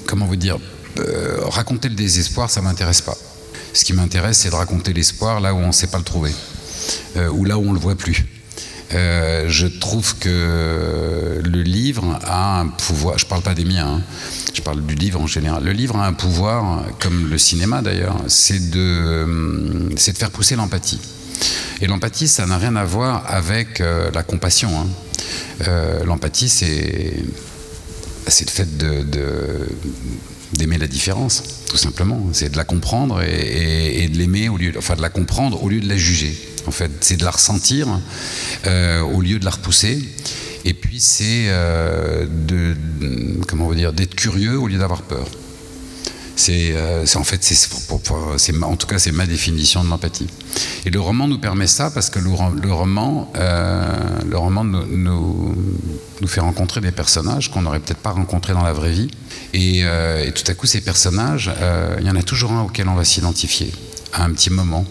comment 0.06 0.26
vous 0.26 0.34
dire, 0.34 0.58
raconter 1.50 1.88
le 1.88 1.94
désespoir, 1.94 2.50
ça 2.50 2.62
m'intéresse 2.62 3.02
pas. 3.02 3.16
Ce 3.74 3.84
qui 3.84 3.92
m'intéresse, 3.94 4.38
c'est 4.38 4.50
de 4.50 4.54
raconter 4.54 4.92
l'espoir 4.92 5.40
là 5.40 5.54
où 5.54 5.58
on 5.58 5.68
ne 5.68 5.72
sait 5.72 5.86
pas 5.86 5.98
le 5.98 6.04
trouver, 6.04 6.32
euh, 7.16 7.28
ou 7.30 7.44
là 7.44 7.56
où 7.58 7.62
on 7.62 7.68
ne 7.70 7.74
le 7.74 7.80
voit 7.80 7.94
plus. 7.96 8.24
Euh, 8.94 9.46
je 9.48 9.66
trouve 9.66 10.16
que 10.18 11.40
le 11.42 11.62
livre 11.62 12.18
a 12.24 12.60
un 12.60 12.68
pouvoir, 12.68 13.16
je 13.18 13.24
ne 13.24 13.30
parle 13.30 13.40
pas 13.42 13.54
des 13.54 13.64
miens, 13.64 13.86
hein, 13.96 14.02
je 14.52 14.60
parle 14.60 14.84
du 14.84 14.94
livre 14.94 15.18
en 15.20 15.26
général. 15.26 15.64
Le 15.64 15.72
livre 15.72 15.96
a 15.96 16.06
un 16.06 16.12
pouvoir, 16.12 16.84
comme 17.00 17.30
le 17.30 17.38
cinéma 17.38 17.80
d'ailleurs, 17.80 18.16
c'est 18.28 18.70
de, 18.70 19.88
de 19.90 19.98
faire 20.18 20.30
pousser 20.30 20.56
l'empathie. 20.56 21.00
Et 21.80 21.86
l'empathie, 21.86 22.28
ça 22.28 22.44
n'a 22.44 22.58
rien 22.58 22.76
à 22.76 22.84
voir 22.84 23.24
avec 23.26 23.80
euh, 23.80 24.10
la 24.12 24.22
compassion. 24.22 24.70
hein. 24.78 24.86
L'empathie, 26.04 26.48
c'est 26.48 27.14
le 28.26 28.50
fait 28.50 28.76
de- 28.76 29.02
d'aimer 30.52 30.78
la 30.78 30.86
différence, 30.86 31.42
tout 31.68 31.76
simplement. 31.76 32.28
C'est 32.32 32.50
de 32.50 32.56
la 32.56 32.64
comprendre 32.64 33.22
et, 33.22 34.08
de 34.08 34.18
l'aimer 34.18 34.48
au 34.48 34.56
lieu, 34.56 34.72
de 34.72 35.02
la 35.02 35.08
comprendre 35.08 35.62
au 35.62 35.68
lieu 35.68 35.80
de 35.80 35.88
la 35.88 35.96
juger. 35.96 36.36
C'est 37.00 37.16
de 37.16 37.24
la 37.24 37.30
ressentir 37.30 37.88
euh, 38.66 39.00
au 39.00 39.20
lieu 39.20 39.38
de 39.38 39.44
la 39.44 39.50
repousser. 39.50 39.98
Et 40.64 40.74
puis 40.74 41.00
c'est 41.00 41.46
euh, 41.48 42.26
de, 42.28 42.76
comment 43.48 43.66
on 43.66 43.74
dire, 43.74 43.92
d'être 43.92 44.14
curieux 44.14 44.58
au 44.58 44.68
lieu 44.68 44.78
d'avoir 44.78 45.02
peur. 45.02 45.26
Euh, 46.48 47.02
c'est- 47.06 47.16
en 47.18 47.24
fait, 47.24 47.42
en 48.62 48.76
tout 48.76 48.86
cas, 48.86 48.98
c'est 48.98 49.12
ma 49.12 49.26
définition 49.26 49.84
de 49.84 49.88
l'empathie. 49.90 50.26
Et 50.86 50.90
le 50.90 51.00
roman 51.00 51.28
nous 51.28 51.38
permet 51.38 51.66
ça 51.66 51.90
parce 51.90 52.10
que 52.10 52.18
le, 52.18 52.30
ro- 52.30 52.50
le 52.60 52.72
roman, 52.72 53.30
euh, 53.36 53.92
roman 54.36 54.64
nous, 54.64 55.54
fait 56.26 56.40
rencontrer 56.40 56.80
des 56.80 56.92
personnages 56.92 57.50
qu'on 57.50 57.62
n'aurait 57.62 57.80
peut-être 57.80 58.00
pas 58.00 58.10
rencontrés 58.10 58.52
dans 58.54 58.62
la 58.62 58.72
vraie 58.72 58.92
vie. 58.92 59.10
Et, 59.52 59.82
euh, 59.84 60.30
tout 60.32 60.44
à 60.50 60.54
coup, 60.54 60.66
ces 60.66 60.80
personnages, 60.80 61.50
il 62.00 62.06
y 62.06 62.10
en 62.10 62.16
a 62.16 62.22
toujours 62.22 62.52
un 62.52 62.62
auquel 62.62 62.88
on 62.88 62.94
va 62.94 63.04
s'identifier 63.04 63.70
à 64.12 64.24
un 64.24 64.30
petit 64.32 64.50
moment. 64.50 64.84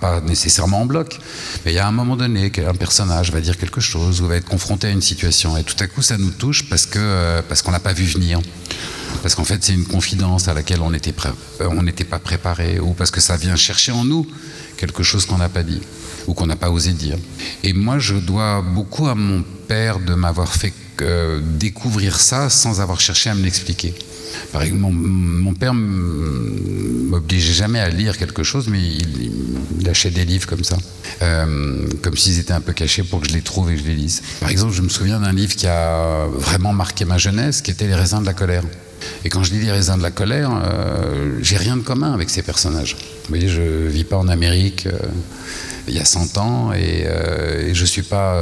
Pas, 0.00 0.20
nécessairement 0.20 0.82
en 0.82 0.84
bloc, 0.84 1.18
mais 1.64 1.72
il 1.72 1.74
y 1.74 1.78
a 1.78 1.88
un 1.88 1.92
moment 1.92 2.16
donné 2.16 2.50
qu'un 2.50 2.74
personnage 2.74 3.32
va 3.32 3.40
dire 3.40 3.56
quelque 3.56 3.80
chose 3.80 4.20
ou 4.20 4.26
va 4.26 4.36
être 4.36 4.44
confronté 4.44 4.88
à 4.88 4.90
une 4.90 5.00
situation. 5.00 5.56
Et 5.56 5.64
tout 5.64 5.76
à 5.80 5.86
coup, 5.86 6.02
ça 6.02 6.18
nous 6.18 6.28
touche 6.32 6.68
parce 6.68 6.84
euh, 6.98 7.40
parce 7.48 7.62
qu'on 7.62 7.70
l'a 7.70 7.80
pas 7.80 7.94
vu 7.94 8.04
venir. 8.04 8.40
Parce 9.22 9.34
qu'en 9.34 9.44
fait, 9.44 9.62
c'est 9.62 9.74
une 9.74 9.84
confidence 9.84 10.48
à 10.48 10.54
laquelle 10.54 10.80
on 10.80 10.90
n'était 10.90 11.12
pré- 11.12 11.30
euh, 11.60 11.68
on 11.70 11.82
n'était 11.82 12.04
pas 12.04 12.18
préparé, 12.18 12.78
ou 12.80 12.92
parce 12.94 13.10
que 13.10 13.20
ça 13.20 13.36
vient 13.36 13.56
chercher 13.56 13.92
en 13.92 14.04
nous 14.04 14.26
quelque 14.76 15.02
chose 15.02 15.26
qu'on 15.26 15.38
n'a 15.38 15.48
pas 15.48 15.62
dit, 15.62 15.80
ou 16.26 16.34
qu'on 16.34 16.46
n'a 16.46 16.56
pas 16.56 16.70
osé 16.70 16.92
dire. 16.92 17.16
Et 17.64 17.72
moi, 17.72 17.98
je 17.98 18.14
dois 18.14 18.62
beaucoup 18.62 19.08
à 19.08 19.14
mon 19.14 19.42
père 19.66 19.98
de 19.98 20.14
m'avoir 20.14 20.52
fait 20.54 20.72
euh, 21.02 21.40
découvrir 21.58 22.18
ça 22.18 22.48
sans 22.50 22.80
avoir 22.80 23.00
cherché 23.00 23.30
à 23.30 23.34
me 23.34 23.42
l'expliquer. 23.42 23.94
Par 24.52 24.62
exemple, 24.62 24.94
mon, 24.94 25.54
père 25.54 25.74
m'obligeait 25.74 27.52
jamais 27.52 27.80
à 27.80 27.88
lire 27.88 28.16
quelque 28.16 28.42
chose, 28.42 28.68
mais 28.68 28.80
il, 28.80 29.32
il 29.78 29.84
lâchait 29.86 30.10
des 30.10 30.24
livres 30.24 30.46
comme 30.46 30.64
ça, 30.64 30.76
euh, 31.22 31.86
comme 32.02 32.16
s'ils 32.16 32.38
étaient 32.38 32.52
un 32.52 32.60
peu 32.60 32.72
cachés 32.72 33.02
pour 33.02 33.20
que 33.20 33.28
je 33.28 33.32
les 33.34 33.42
trouve 33.42 33.70
et 33.70 33.74
que 33.74 33.80
je 33.80 33.86
les 33.86 33.94
lise. 33.94 34.22
Par 34.40 34.50
exemple, 34.50 34.74
je 34.74 34.82
me 34.82 34.88
souviens 34.88 35.20
d'un 35.20 35.32
livre 35.32 35.54
qui 35.56 35.66
a 35.66 36.26
vraiment 36.26 36.72
marqué 36.72 37.04
ma 37.04 37.18
jeunesse, 37.18 37.62
qui 37.62 37.70
était 37.70 37.86
Les 37.86 37.94
raisins 37.94 38.20
de 38.20 38.26
la 38.26 38.34
colère. 38.34 38.64
Et 39.24 39.28
quand 39.28 39.42
je 39.42 39.52
lis 39.52 39.60
Les 39.60 39.72
raisins 39.72 39.96
de 39.96 40.02
la 40.02 40.10
colère, 40.10 40.50
euh, 40.64 41.38
j'ai 41.42 41.56
rien 41.56 41.76
de 41.76 41.82
commun 41.82 42.12
avec 42.12 42.30
ces 42.30 42.42
personnages. 42.42 42.96
Vous 43.24 43.28
voyez, 43.28 43.48
je 43.48 43.62
vis 43.88 44.04
pas 44.04 44.16
en 44.16 44.28
Amérique. 44.28 44.86
euh, 44.86 44.98
il 45.90 45.94
y 45.94 46.00
a 46.00 46.04
100 46.04 46.36
ans 46.36 46.72
et, 46.74 47.04
euh, 47.06 47.68
et 47.68 47.74
je 47.74 47.84
suis 47.86 48.02
pas 48.02 48.36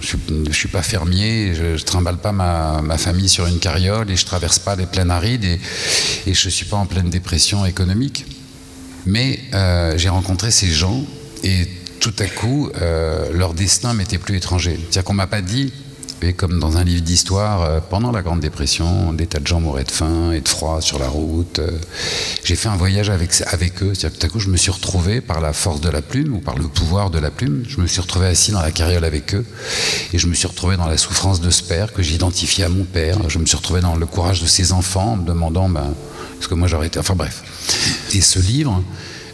je, 0.00 0.52
suis, 0.52 0.66
pas 0.66 0.82
fermier 0.82 1.54
je, 1.54 1.76
je 1.76 1.84
trimballe 1.84 2.16
pas 2.16 2.32
ma, 2.32 2.98
famille 2.98 3.28
sur 3.28 3.46
une 3.46 3.60
carriole 3.60 4.10
et 4.10 4.16
je 4.16 4.26
traverse 4.26 4.58
pas 4.58 4.74
les 4.74 4.86
plaines 4.86 5.12
arides 5.12 5.44
et, 5.44 5.60
et 6.26 6.34
je 6.34 6.48
suis 6.48 6.64
pas 6.64 6.78
en 6.78 6.86
pleine 6.86 7.10
dépression 7.10 7.64
économique 7.64 8.26
mais 9.06 9.38
j'ai 9.98 10.08
rencontré 10.08 10.50
ces 10.50 10.72
gens 10.72 11.04
et 11.44 11.68
tout 12.00 12.14
à 12.18 12.26
coup 12.26 12.70
leur 13.32 13.54
destin 13.54 13.94
m'était 13.94 14.18
plus 14.18 14.36
étranger 14.36 14.80
c'est-à-dire 14.80 15.04
qu'on 15.04 15.14
m'a 15.14 15.28
pas 15.28 15.42
dit 15.42 15.72
comme 16.36 16.58
dans 16.60 16.76
un 16.76 16.84
livre 16.84 17.00
d'histoire, 17.02 17.62
euh, 17.62 17.80
pendant 17.80 18.12
la 18.12 18.20
Grande 18.22 18.40
Dépression, 18.40 19.12
des 19.12 19.26
tas 19.26 19.40
de 19.40 19.46
gens 19.46 19.60
mouraient 19.60 19.84
de 19.84 19.90
faim 19.90 20.32
et 20.32 20.40
de 20.40 20.48
froid 20.48 20.80
sur 20.80 20.98
la 20.98 21.08
route. 21.08 21.58
euh, 21.58 21.70
J'ai 22.44 22.56
fait 22.56 22.68
un 22.68 22.76
voyage 22.76 23.08
avec, 23.10 23.30
avec 23.46 23.82
eux. 23.82 23.92
Tout 23.94 24.08
à 24.26 24.28
coup, 24.28 24.38
je 24.38 24.48
me 24.48 24.56
suis 24.56 24.70
retrouvé 24.70 25.20
par 25.20 25.40
la 25.40 25.52
force 25.52 25.80
de 25.80 25.88
la 25.88 26.02
plume 26.02 26.34
ou 26.34 26.40
par 26.40 26.56
le 26.56 26.68
pouvoir 26.68 27.10
de 27.10 27.18
la 27.18 27.30
plume. 27.30 27.64
Je 27.66 27.80
me 27.80 27.86
suis 27.86 28.00
retrouvé 28.00 28.26
assis 28.26 28.52
dans 28.52 28.60
la 28.60 28.70
carriole 28.70 29.04
avec 29.04 29.34
eux 29.34 29.44
et 30.12 30.18
je 30.18 30.26
me 30.26 30.34
suis 30.34 30.46
retrouvé 30.46 30.76
dans 30.76 30.86
la 30.86 30.98
souffrance 30.98 31.40
de 31.40 31.50
ce 31.50 31.62
père 31.62 31.92
que 31.92 32.02
j'identifiais 32.02 32.64
à 32.64 32.68
mon 32.68 32.84
père. 32.84 33.16
Je 33.28 33.38
me 33.38 33.46
suis 33.46 33.56
retrouvé 33.56 33.80
dans 33.80 33.96
le 33.96 34.06
courage 34.06 34.42
de 34.42 34.46
ses 34.46 34.72
enfants 34.72 35.12
en 35.12 35.16
me 35.16 35.26
demandant 35.26 35.68
ben, 35.68 35.94
ce 36.40 36.48
que 36.48 36.54
moi 36.54 36.68
j'aurais 36.68 36.88
été. 36.88 36.98
Enfin 36.98 37.14
bref. 37.14 37.42
Et 38.14 38.20
ce 38.20 38.38
livre, 38.38 38.82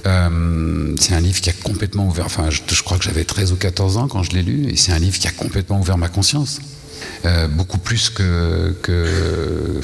euh, 0.06 0.94
c'est 1.00 1.14
un 1.14 1.20
livre 1.20 1.40
qui 1.40 1.50
a 1.50 1.54
complètement 1.64 2.06
ouvert. 2.06 2.26
Enfin, 2.26 2.48
je 2.50 2.82
crois 2.82 2.96
que 2.96 3.04
j'avais 3.04 3.24
13 3.24 3.52
ou 3.52 3.56
14 3.56 3.96
ans 3.96 4.06
quand 4.08 4.22
je 4.22 4.30
l'ai 4.32 4.42
lu, 4.42 4.68
et 4.70 4.76
c'est 4.76 4.92
un 4.92 4.98
livre 5.00 5.18
qui 5.18 5.26
a 5.26 5.32
complètement 5.32 5.80
ouvert 5.80 5.98
ma 5.98 6.08
conscience. 6.08 6.60
Euh, 7.24 7.48
beaucoup 7.48 7.78
plus 7.78 8.10
que, 8.10 8.74
que, 8.82 9.80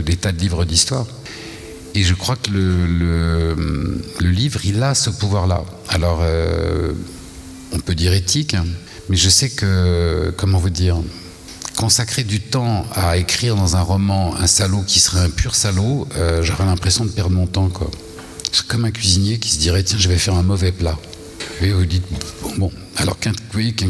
des 0.00 0.16
tas 0.16 0.32
de 0.32 0.38
livres 0.38 0.64
d'histoire. 0.64 1.06
Et 1.94 2.02
je 2.02 2.14
crois 2.14 2.36
que 2.36 2.50
le, 2.50 2.86
le- 2.86 4.30
livre, 4.30 4.60
il 4.64 4.82
a 4.82 4.94
ce 4.94 5.10
pouvoir-là. 5.10 5.64
Alors, 5.88 6.20
euh, 6.22 6.92
on 7.72 7.80
peut 7.80 7.94
dire 7.94 8.12
éthique, 8.12 8.54
hein, 8.54 8.66
mais 9.08 9.16
je 9.16 9.28
sais 9.28 9.50
que, 9.50 10.32
comment 10.36 10.58
vous 10.58 10.70
dire, 10.70 10.96
consacrer 11.76 12.22
du 12.22 12.40
temps 12.40 12.86
à 12.94 13.16
écrire 13.16 13.56
dans 13.56 13.76
un 13.76 13.82
roman 13.82 14.36
un 14.36 14.46
salaud 14.46 14.82
qui 14.86 15.00
serait 15.00 15.20
un 15.20 15.30
pur 15.30 15.54
salaud, 15.54 16.06
euh, 16.16 16.42
j'aurais 16.42 16.66
l'impression 16.66 17.04
de 17.04 17.10
perdre 17.10 17.34
mon 17.34 17.46
temps. 17.46 17.70
C'est 18.52 18.66
comme 18.66 18.84
un 18.84 18.90
cuisinier 18.90 19.38
qui 19.38 19.50
se 19.50 19.58
dirait 19.58 19.82
tiens, 19.82 19.98
je 19.98 20.08
vais 20.08 20.18
faire 20.18 20.34
un 20.34 20.42
mauvais 20.42 20.72
plat. 20.72 20.98
Et 21.62 21.72
vous 21.72 21.86
dites 21.86 22.04
bon, 22.42 22.52
bon. 22.58 22.72
Alors 23.00 23.18
qu'un 23.18 23.32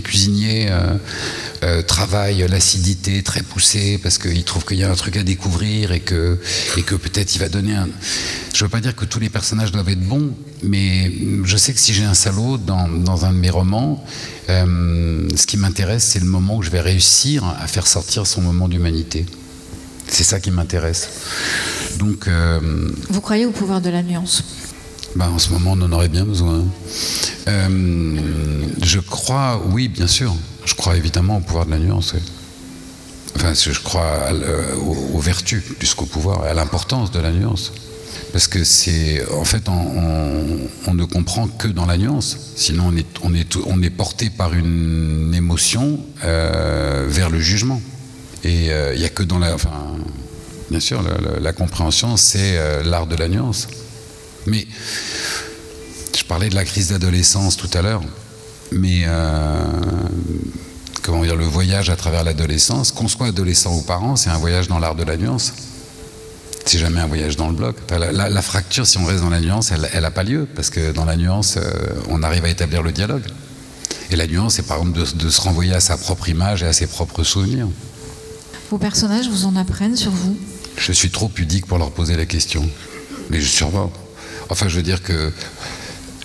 cuisinier 0.00 0.68
euh, 0.70 0.96
euh, 1.62 1.82
travaille 1.82 2.46
l'acidité 2.48 3.22
très 3.22 3.42
poussée 3.42 3.98
parce 4.02 4.18
qu'il 4.18 4.44
trouve 4.44 4.64
qu'il 4.64 4.78
y 4.78 4.84
a 4.84 4.90
un 4.90 4.94
truc 4.94 5.16
à 5.16 5.22
découvrir 5.22 5.92
et 5.92 6.00
que, 6.00 6.38
et 6.76 6.82
que 6.82 6.94
peut-être 6.94 7.34
il 7.34 7.38
va 7.38 7.48
donner 7.48 7.74
un. 7.74 7.88
Je 8.54 8.62
ne 8.62 8.66
veux 8.66 8.70
pas 8.70 8.80
dire 8.80 8.94
que 8.94 9.04
tous 9.04 9.18
les 9.20 9.28
personnages 9.28 9.72
doivent 9.72 9.88
être 9.88 10.06
bons, 10.06 10.30
mais 10.62 11.12
je 11.44 11.56
sais 11.56 11.72
que 11.72 11.80
si 11.80 11.92
j'ai 11.92 12.04
un 12.04 12.14
salaud 12.14 12.56
dans, 12.56 12.88
dans 12.88 13.24
un 13.24 13.32
de 13.32 13.38
mes 13.38 13.50
romans, 13.50 14.04
euh, 14.48 15.28
ce 15.34 15.46
qui 15.46 15.56
m'intéresse, 15.56 16.04
c'est 16.04 16.20
le 16.20 16.26
moment 16.26 16.56
où 16.56 16.62
je 16.62 16.70
vais 16.70 16.80
réussir 16.80 17.44
à 17.44 17.66
faire 17.66 17.86
sortir 17.86 18.26
son 18.26 18.42
moment 18.42 18.68
d'humanité. 18.68 19.26
C'est 20.06 20.24
ça 20.24 20.40
qui 20.40 20.50
m'intéresse. 20.50 21.08
Donc, 21.98 22.28
Vous 23.10 23.20
croyez 23.20 23.46
au 23.46 23.52
pouvoir 23.52 23.80
de 23.80 23.90
la 23.90 24.02
nuance? 24.02 24.42
bah, 25.16 25.28
en 25.32 25.38
ce 25.38 25.50
moment, 25.50 25.72
on 25.72 25.82
en 25.82 25.92
aurait 25.92 26.08
bien 26.08 26.24
besoin. 26.24 26.64
Euh, 27.48 28.16
crois, 29.30 29.62
oui, 29.66 29.86
bien 29.86 30.08
sûr. 30.08 30.34
Je 30.64 30.74
crois 30.74 30.96
évidemment 30.96 31.36
au 31.36 31.40
pouvoir 31.40 31.64
de 31.64 31.70
la 31.70 31.78
nuance. 31.78 32.14
Enfin, 33.36 33.54
je 33.54 33.78
crois 33.78 34.32
aux, 35.14 35.20
vertus 35.20 35.62
plus 35.78 35.94
qu'au 35.94 36.04
pouvoir, 36.04 36.42
à 36.42 36.52
l'importance 36.52 37.12
de 37.12 37.20
la 37.20 37.30
nuance. 37.30 37.72
Parce 38.32 38.48
que 38.48 38.64
c'est, 38.64 39.24
en 39.32 39.44
fait, 39.44 39.68
on, 39.68 40.94
ne 40.94 41.04
comprend 41.04 41.46
que 41.46 41.68
dans 41.68 41.86
la 41.86 41.96
nuance. 41.96 42.36
Sinon, 42.56 42.92
on 43.22 43.82
est, 43.82 43.90
porté 43.90 44.30
par 44.30 44.52
une 44.52 45.32
émotion 45.32 46.00
euh, 46.24 47.06
vers 47.08 47.30
le 47.30 47.38
jugement. 47.38 47.80
Et 48.42 48.72
euh, 48.72 48.94
il 48.94 48.98
n'y 48.98 49.06
a 49.06 49.10
que 49.10 49.22
dans 49.22 49.38
la, 49.38 49.54
enfin, 49.54 49.70
bien 50.70 50.80
sûr, 50.80 51.04
la 51.40 51.52
compréhension, 51.52 52.16
c'est 52.16 52.58
euh, 52.58 52.82
l'art 52.82 53.06
de 53.06 53.14
la 53.14 53.28
nuance. 53.28 53.68
Mais 54.48 54.66
je 56.18 56.24
parlais 56.24 56.48
de 56.48 56.56
la 56.56 56.64
crise 56.64 56.88
d'adolescence 56.88 57.56
tout 57.56 57.70
à 57.74 57.82
l'heure, 57.82 58.02
mais 58.72 59.02
euh, 59.06 59.62
comment 61.02 61.22
dire, 61.22 61.36
le 61.36 61.44
voyage 61.44 61.90
à 61.90 61.96
travers 61.96 62.24
l'adolescence, 62.24 62.92
qu'on 62.92 63.08
soit 63.08 63.28
adolescent 63.28 63.74
ou 63.76 63.82
parent, 63.82 64.16
c'est 64.16 64.30
un 64.30 64.38
voyage 64.38 64.68
dans 64.68 64.78
l'art 64.78 64.94
de 64.94 65.04
la 65.04 65.16
nuance. 65.16 65.52
C'est 66.66 66.78
jamais 66.78 67.00
un 67.00 67.06
voyage 67.06 67.36
dans 67.36 67.48
le 67.48 67.54
bloc. 67.54 67.76
la, 67.90 68.42
fracture, 68.42 68.86
si 68.86 68.98
on 68.98 69.04
reste 69.04 69.22
dans 69.22 69.30
la 69.30 69.40
nuance, 69.40 69.72
elle 69.72 70.02
n'a 70.02 70.10
pas 70.10 70.22
lieu, 70.22 70.46
parce 70.54 70.70
que 70.70 70.92
dans 70.92 71.04
la 71.04 71.16
nuance, 71.16 71.56
euh, 71.56 71.72
on 72.08 72.22
arrive 72.22 72.44
à 72.44 72.48
établir 72.48 72.82
le 72.82 72.92
dialogue. 72.92 73.24
Et 74.10 74.16
la 74.16 74.26
nuance, 74.26 74.54
c'est 74.54 74.66
par 74.66 74.78
exemple 74.78 75.00
de, 75.16 75.30
se 75.30 75.40
renvoyer 75.40 75.72
à 75.72 75.80
sa 75.80 75.96
propre 75.96 76.28
image 76.28 76.62
et 76.62 76.66
à 76.66 76.72
ses 76.72 76.86
propres 76.86 77.22
souvenirs. 77.22 77.68
Vos 78.70 78.78
personnages 78.78 79.28
vous 79.28 79.46
en 79.46 79.56
apprennent 79.56 79.96
sur 79.96 80.10
vous? 80.10 80.36
Je 80.76 80.92
suis 80.92 81.10
trop 81.10 81.28
pudique 81.28 81.66
pour 81.66 81.78
leur 81.78 81.90
poser 81.90 82.16
la 82.16 82.26
question. 82.26 82.68
Mais 83.30 83.40
je 83.40 83.48
sûrement. 83.48 83.92
Enfin, 84.48 84.68
je 84.68 84.76
veux 84.76 84.82
dire 84.82 85.02
que. 85.02 85.32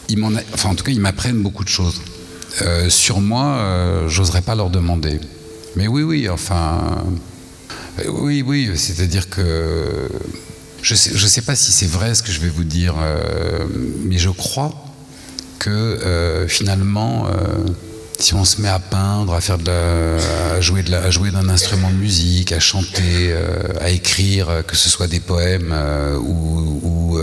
Ils 0.10 0.24
enfin, 0.54 0.70
en 0.70 0.76
tout 0.76 0.84
cas, 0.84 0.92
ils 0.92 1.00
m'apprennent 1.00 1.42
beaucoup 1.42 1.64
de 1.64 1.70
choses. 1.70 2.02
Euh, 2.62 2.90
sur 2.90 3.20
moi, 3.20 3.46
euh, 3.46 4.08
j'oserais 4.08 4.42
pas 4.42 4.56
leur 4.56 4.70
demander. 4.70 5.20
Mais 5.76 5.88
oui, 5.88 6.04
oui, 6.04 6.30
enfin. 6.30 7.04
Euh, 8.00 8.10
oui, 8.10 8.44
oui, 8.46 8.72
c'est-à-dire 8.76 9.30
que. 9.30 10.10
Je 10.82 10.94
ne 10.94 11.28
sais, 11.28 11.42
pas 11.42 11.56
si 11.56 11.72
c'est 11.72 11.90
vrai 11.90 12.14
ce 12.14 12.22
que 12.22 12.32
je 12.32 12.40
vais 12.40 12.50
vous 12.50 12.64
dire, 12.64 12.94
mais 14.04 14.20
je 14.20 14.30
crois 14.30 14.72
que 15.58 16.46
finalement 16.48 17.28
si 18.20 18.36
on 18.36 18.46
se 18.46 18.62
met 18.62 18.70
à 18.70 18.78
peindre, 18.78 19.34
à 19.34 19.42
faire 19.42 19.58
de 19.58 19.72
à 19.72 20.62
jouer 20.62 20.84
jouer 21.10 21.32
d'un 21.32 21.50
instrument 21.50 21.90
de 21.90 21.96
musique, 21.96 22.52
à 22.52 22.60
chanter, 22.60 23.36
à 23.82 23.90
écrire, 23.90 24.62
que 24.68 24.76
ce 24.76 24.88
soit 24.88 25.08
des 25.08 25.20
poèmes 25.20 25.74
ou, 26.22 27.18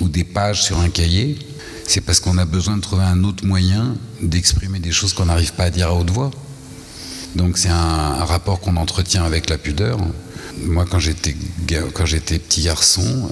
ou, 0.00 0.08
des 0.08 0.24
pages 0.24 0.62
sur 0.62 0.80
un 0.80 0.88
cahier, 0.88 1.36
c'est 1.88 2.02
parce 2.02 2.20
qu'on 2.20 2.38
a 2.38 2.44
besoin 2.44 2.76
de 2.76 2.82
trouver 2.82 3.04
un 3.04 3.24
autre 3.24 3.44
moyen 3.46 3.96
d'exprimer 4.20 4.78
des 4.78 4.92
choses 4.92 5.14
qu'on 5.14 5.24
n'arrive 5.24 5.54
pas 5.54 5.64
à 5.64 5.70
dire 5.70 5.88
à 5.88 5.94
haute 5.94 6.10
voix. 6.10 6.30
Donc 7.34 7.58
c'est 7.58 7.70
un, 7.70 8.24
rapport 8.24 8.60
qu'on 8.60 8.76
entretient 8.76 9.24
avec 9.24 9.48
la 9.48 9.58
pudeur. 9.58 9.98
Moi, 10.64 10.84
quand 10.90 10.98
j'étais 10.98 11.34
petit 12.38 12.62
garçon, 12.62 13.30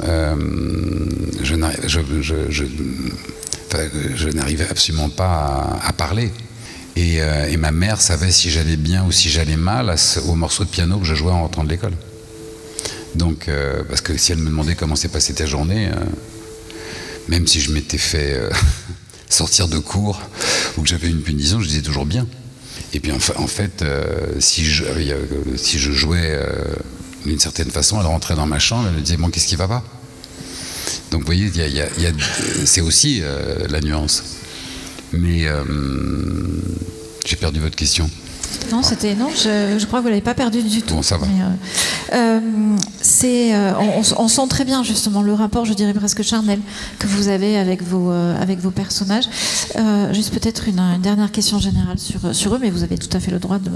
je, 1.42 1.54
je, 4.16 4.28
n'arrivais 4.30 4.66
absolument 4.68 5.10
pas 5.10 5.78
à, 5.82 5.92
parler. 5.92 6.32
Euh, 6.96 7.46
et, 7.46 7.56
ma 7.58 7.72
mère 7.72 8.00
savait 8.00 8.30
si 8.30 8.48
j'allais 8.50 8.76
bien 8.76 9.04
ou 9.04 9.12
si 9.12 9.28
j'allais 9.28 9.56
mal 9.56 9.94
au 10.28 10.34
morceau 10.34 10.64
de 10.64 10.70
piano 10.70 10.98
que 10.98 11.04
je 11.04 11.14
jouais 11.14 11.32
en 11.32 11.42
rentrant 11.42 11.64
de 11.64 11.68
l'école. 11.68 11.92
Donc, 13.14 13.48
euh, 13.48 13.82
parce 13.88 14.00
que 14.00 14.16
si 14.16 14.32
elle 14.32 14.38
me 14.38 14.46
demandait 14.46 14.76
comment 14.76 14.96
s'est 14.96 15.08
passée 15.08 15.34
ta 15.34 15.44
journée, 15.46 15.88
euh, 15.88 15.94
même 17.28 17.46
si 17.46 17.60
je 17.60 17.72
m'étais 17.72 17.98
fait 17.98 18.40
sortir 19.28 19.68
de 19.68 19.78
cours 19.78 20.20
ou 20.76 20.82
que 20.82 20.88
j'avais 20.88 21.08
une 21.08 21.22
punition, 21.22 21.60
je 21.60 21.68
disais 21.68 21.82
toujours 21.82 22.06
bien. 22.06 22.26
Et 22.92 23.00
puis 23.00 23.12
en, 23.12 23.46
fait, 23.46 23.84
si, 24.38 24.64
je, 24.64 24.84
si 25.56 25.78
je 25.78 25.92
jouais 25.92 26.38
d'une 27.26 27.38
certaine 27.38 27.70
façon, 27.70 28.00
elle 28.00 28.06
rentrait 28.06 28.36
dans 28.36 28.46
ma 28.46 28.58
chambre, 28.58 28.88
elle 28.88 28.94
me 28.94 29.00
disait 29.00 29.16
Bon, 29.16 29.28
qu'est-ce 29.28 29.46
qui 29.46 29.56
va 29.56 29.68
pas? 29.68 29.84
Donc 31.10 31.20
vous 31.20 31.26
voyez, 31.26 31.50
c'est 32.64 32.80
aussi 32.80 33.20
euh, 33.22 33.66
la 33.68 33.80
nuance. 33.80 34.22
Mais 35.12 35.46
euh, 35.46 35.62
j'ai 37.24 37.36
perdu 37.36 37.60
votre 37.60 37.76
question. 37.76 38.10
Non, 38.70 38.82
c'était 38.82 39.14
non. 39.14 39.28
Je, 39.30 39.84
crois 39.86 40.00
que 40.00 40.04
vous 40.04 40.08
l'avez 40.08 40.20
pas 40.20 40.34
perdu 40.34 40.62
du 40.62 40.82
tout. 40.82 40.94
Bon, 40.94 41.02
ça 41.02 41.16
va. 41.16 41.26
Euh, 42.12 42.40
c'est, 43.16 43.54
on, 44.18 44.28
sent 44.28 44.48
très 44.48 44.64
bien 44.64 44.82
justement 44.82 45.22
le 45.22 45.32
rapport, 45.32 45.64
je 45.64 45.72
dirais 45.72 45.94
presque 45.94 46.22
charnel, 46.22 46.60
que 46.98 47.06
vous 47.06 47.28
avez 47.28 47.56
avec 47.56 47.82
vos 47.82 48.12
vos 48.58 48.70
personnages. 48.70 49.28
juste 50.12 50.32
peut-être 50.32 50.68
une, 50.68 50.82
dernière 51.02 51.32
question 51.32 51.58
générale 51.58 51.98
sur 51.98 52.54
eux, 52.54 52.58
mais 52.60 52.70
vous 52.70 52.82
avez 52.82 52.98
tout 52.98 53.14
à 53.16 53.20
fait 53.20 53.30
le 53.30 53.38
droit 53.38 53.58
de, 53.58 53.70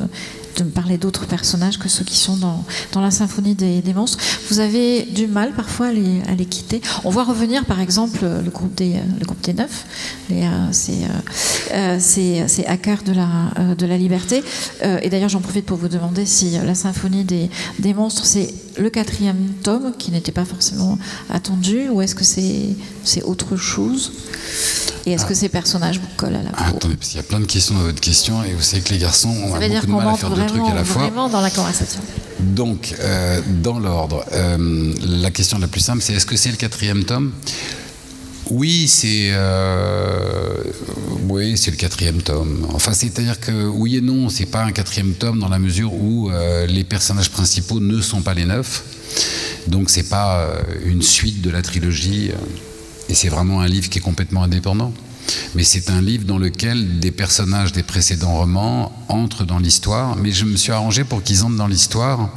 me 0.64 0.70
parler 0.70 0.98
d'autres 0.98 1.26
personnages 1.26 1.78
que 1.78 1.88
ceux 1.88 2.04
qui 2.04 2.18
sont 2.18 2.36
dans, 2.36 3.00
la 3.00 3.10
symphonie 3.10 3.54
des, 3.54 3.94
monstres. 3.94 4.18
Vous 4.50 4.60
avez 4.60 5.02
du 5.02 5.26
mal 5.26 5.52
parfois 5.52 5.86
à 5.86 5.92
les, 5.92 6.20
à 6.28 6.34
quitter. 6.44 6.82
On 7.04 7.10
voit 7.10 7.24
revenir 7.24 7.64
par 7.64 7.80
exemple 7.80 8.18
le 8.22 8.50
groupe 8.50 8.74
des, 8.74 8.96
le 9.18 9.24
groupe 9.24 9.40
des 9.40 9.54
Neufs, 9.54 9.86
les, 10.28 10.42
euh, 10.42 10.72
ces, 10.72 12.40
euh, 12.40 12.46
euh, 12.46 12.62
hackers 12.66 13.02
de 13.02 13.12
la, 13.12 13.74
de 13.74 13.86
la 13.86 13.96
liberté. 13.96 14.42
et 14.82 15.08
d'ailleurs 15.08 15.28
j'en 15.28 15.40
profite 15.40 15.66
pour 15.66 15.76
vous 15.76 15.88
demander 15.88 16.26
si 16.26 16.50
la 16.50 16.74
symphonie 16.74 17.24
des, 17.24 17.50
des 17.78 17.94
monstres 17.94 18.24
c'est 18.24 18.52
le 18.78 18.90
quatrième 18.90 19.52
tome 19.62 19.92
qui 19.98 20.10
n'était 20.10 20.32
pas 20.32 20.44
forcément 20.44 20.98
attendu 21.28 21.88
ou 21.88 22.02
est-ce 22.02 22.14
que 22.14 22.24
c'est 22.24 23.22
autre 23.22 23.56
chose? 23.56 24.12
Et 25.06 25.12
est-ce 25.12 25.24
que 25.24 25.34
ces 25.34 25.48
personnages 25.48 25.98
vous 25.98 26.08
collent 26.16 26.36
à 26.36 26.42
la 26.42 26.50
peau? 26.50 26.76
Attendez, 26.76 26.96
parce 26.96 27.08
qu'il 27.08 27.16
y 27.16 27.20
a 27.20 27.24
plein 27.24 27.40
de 27.40 27.46
questions 27.46 27.74
dans 27.74 27.82
votre 27.82 28.00
question 28.00 28.44
et 28.44 28.52
vous 28.52 28.62
savez 28.62 28.82
que 28.82 28.90
les 28.90 28.98
garçons 28.98 29.30
ont 29.30 29.58
beaucoup 29.58 29.86
de 29.86 29.92
mal 29.92 30.08
à 30.08 30.14
faire 30.14 30.30
deux 30.30 30.46
trucs 30.46 30.68
à 30.68 30.74
la 30.74 30.84
fois. 30.84 31.02
Vraiment 31.02 31.28
dans 31.28 31.40
la 31.40 31.50
conversation. 31.50 32.00
Donc, 32.40 32.94
euh, 33.00 33.40
dans 33.62 33.78
l'ordre, 33.78 34.24
euh, 34.32 34.94
la 35.00 35.30
question 35.30 35.58
la 35.58 35.68
plus 35.68 35.80
simple, 35.80 36.02
c'est 36.02 36.14
est-ce 36.14 36.26
que 36.26 36.36
c'est 36.36 36.50
le 36.50 36.56
quatrième 36.56 37.04
tome? 37.04 37.32
Oui, 38.50 38.88
c'est 38.88 39.30
euh, 39.32 40.62
oui, 41.28 41.56
c'est 41.56 41.70
le 41.70 41.76
quatrième 41.76 42.20
tome. 42.22 42.66
Enfin, 42.72 42.92
c'est-à-dire 42.92 43.38
que 43.40 43.66
oui 43.66 43.96
et 43.96 44.00
non, 44.00 44.28
c'est 44.28 44.46
pas 44.46 44.64
un 44.64 44.72
quatrième 44.72 45.14
tome 45.14 45.38
dans 45.38 45.48
la 45.48 45.58
mesure 45.58 45.92
où 45.94 46.30
les 46.68 46.84
personnages 46.84 47.30
principaux 47.30 47.80
ne 47.80 48.00
sont 48.00 48.22
pas 48.22 48.34
les 48.34 48.44
neufs. 48.44 48.82
Donc, 49.68 49.90
c'est 49.90 50.08
pas 50.08 50.48
une 50.84 51.02
suite 51.02 51.42
de 51.42 51.50
la 51.50 51.62
trilogie. 51.62 52.30
Et 53.08 53.14
c'est 53.14 53.28
vraiment 53.28 53.60
un 53.60 53.68
livre 53.68 53.88
qui 53.88 53.98
est 53.98 54.02
complètement 54.02 54.42
indépendant. 54.42 54.92
Mais 55.54 55.64
c'est 55.64 55.90
un 55.90 56.00
livre 56.00 56.24
dans 56.24 56.38
lequel 56.38 56.98
des 56.98 57.10
personnages 57.10 57.72
des 57.72 57.82
précédents 57.82 58.36
romans 58.36 58.92
entrent 59.08 59.44
dans 59.44 59.58
l'histoire. 59.58 60.16
Mais 60.16 60.32
je 60.32 60.44
me 60.44 60.56
suis 60.56 60.72
arrangé 60.72 61.04
pour 61.04 61.22
qu'ils 61.22 61.44
entrent 61.44 61.56
dans 61.56 61.66
l'histoire, 61.66 62.30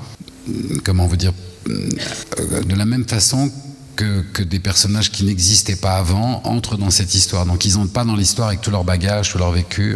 comment 0.84 1.08
vous 1.08 1.16
dire, 1.16 1.34
de 1.68 2.76
la 2.76 2.86
même 2.86 3.06
façon 3.06 3.52
que, 3.96 4.44
des 4.44 4.60
personnages 4.60 5.12
qui 5.12 5.24
n'existaient 5.24 5.76
pas 5.76 5.98
avant 5.98 6.42
entrent 6.44 6.78
dans 6.78 6.90
cette 6.90 7.16
histoire. 7.16 7.46
Donc 7.46 7.66
ils 7.66 7.76
n'entrent 7.76 7.92
pas 7.92 8.06
dans 8.06 8.16
l'histoire 8.16 8.50
avec 8.50 8.62
tout 8.62 8.72
leur 8.72 8.84
bagage, 8.84 9.32
tout 9.32 9.38
leur 9.38 9.52
vécu. 9.52 9.96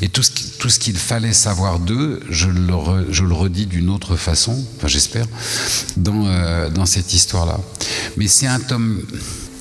Et 0.00 0.08
tout 0.08 0.22
ce, 0.22 0.78
qu'il 0.78 0.96
fallait 0.96 1.32
savoir 1.32 1.78
d'eux, 1.78 2.20
je 2.28 2.48
le, 2.48 3.34
redis 3.34 3.66
d'une 3.66 3.88
autre 3.88 4.16
façon, 4.16 4.64
enfin 4.76 4.88
j'espère, 4.88 5.26
dans, 5.96 6.26
euh, 6.26 6.68
dans 6.70 6.86
cette 6.86 7.12
histoire-là. 7.14 7.58
Mais 8.16 8.28
c'est 8.28 8.46
un 8.46 8.60
tome 8.60 9.02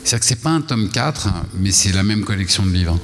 c'est-à-dire 0.04 0.20
que 0.20 0.26
c'est 0.26 0.42
pas 0.42 0.50
un 0.50 0.62
tome 0.62 0.90
4, 0.90 1.30
mais 1.60 1.72
c'est 1.72 1.92
la 1.92 2.04
même 2.04 2.24
collection 2.24 2.66
de 2.66 2.72
livres. 2.72 3.00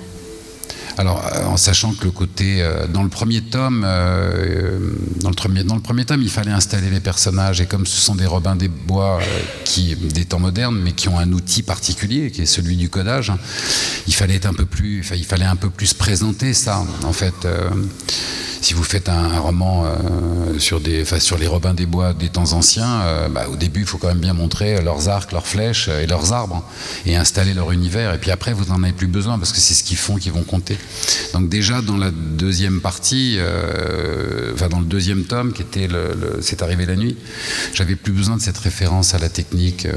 Alors, 0.98 1.24
euh, 1.26 1.46
en 1.46 1.58
sachant 1.58 1.94
que 1.94 2.06
le 2.06 2.12
côté, 2.12 2.62
euh, 2.62 2.88
dans 2.88 3.04
le 3.04 3.10
premier 3.10 3.42
tome, 3.42 3.84
euh, 3.86 4.94
dans, 5.22 5.30
le 5.30 5.36
premier, 5.36 5.64
dans 5.64 5.76
le 5.76 5.82
premier 5.82 6.06
tome, 6.06 6.24
il 6.24 6.30
fallait 6.30 6.52
installer 6.52 6.90
les 6.90 7.00
personnages, 7.00 7.62
et 7.62 7.68
comme 7.68 7.86
ce 7.86 8.02
sont 8.02 8.16
des 8.16 8.26
Robins 8.26 8.56
des 8.56 8.68
Bois 8.68 9.20
qui, 9.64 9.96
des 9.96 10.26
temps 10.26 10.40
modernes, 10.40 10.80
mais 10.84 10.94
qui 10.94 11.08
ont 11.08 11.20
un 11.20 11.32
outil 11.32 11.62
particulier, 11.62 12.32
qui 12.32 12.42
est 12.42 12.48
celui 12.48 12.76
du 12.76 12.90
codage, 12.90 13.32
il 14.08 14.16
fallait 14.16 14.36
être 14.36 14.48
un 14.48 14.54
peu 14.54 14.66
plus, 14.66 15.06
il 15.16 15.26
fallait 15.26 15.46
un 15.46 15.56
peu 15.56 15.70
plus 15.70 15.94
présenter 15.94 16.54
ça, 16.54 16.84
en 17.04 17.14
fait 17.14 17.48
si 18.62 18.74
vous 18.74 18.84
faites 18.84 19.10
un, 19.10 19.40
roman 19.40 19.86
euh, 19.86 20.60
sur, 20.60 20.80
les 20.80 21.48
Robins 21.48 21.74
des 21.74 21.86
Bois 21.86 22.14
des 22.14 22.30
temps 22.30 22.54
anciens, 22.54 23.02
euh, 23.02 23.30
bah, 23.30 23.46
au 23.52 23.56
début, 23.56 23.82
il 23.82 23.86
faut 23.86 23.98
quand 23.98 24.08
même 24.08 24.20
bien 24.20 24.34
montrer 24.34 24.82
leurs 24.82 25.10
arcs, 25.10 25.32
leurs 25.32 25.48
flèches 25.48 25.88
et 25.88 26.08
leurs 26.08 26.34
arbres 26.34 26.64
et 27.06 27.16
installer 27.16 27.54
leur 27.54 27.72
univers. 27.72 28.14
Et 28.14 28.18
puis 28.18 28.32
après, 28.32 28.54
vous 28.54 28.66
n'en 28.66 28.84
avez 28.84 28.94
plus 28.94 29.08
besoin 29.08 29.38
parce 29.38 29.52
que 29.52 29.60
c'est 29.60 29.74
ce 29.74 29.84
qu'ils 29.84 29.98
font 29.98 30.16
qui 30.16 30.30
vont 30.30 30.44
compter. 30.44 30.78
Donc 31.34 31.50
déjà, 31.50 31.82
dans 31.82 31.98
la 31.98 32.12
deuxième 32.12 32.82
partie, 32.82 33.36
euh, 33.38 34.54
enfin 34.54 34.70
dans 34.70 34.80
le 34.80 34.86
deuxième 34.86 35.24
tome, 35.24 35.54
qui 35.54 35.62
était 35.62 35.88
C'est 36.42 36.62
arrivé 36.62 36.86
la 36.86 36.96
nuit, 36.96 37.18
j'avais 37.74 37.96
plus 37.96 38.14
besoin 38.14 38.38
de 38.38 38.42
cette 38.42 38.58
référence 38.58 39.14
à 39.14 39.20
la 39.20 39.30
technique. 39.30 39.88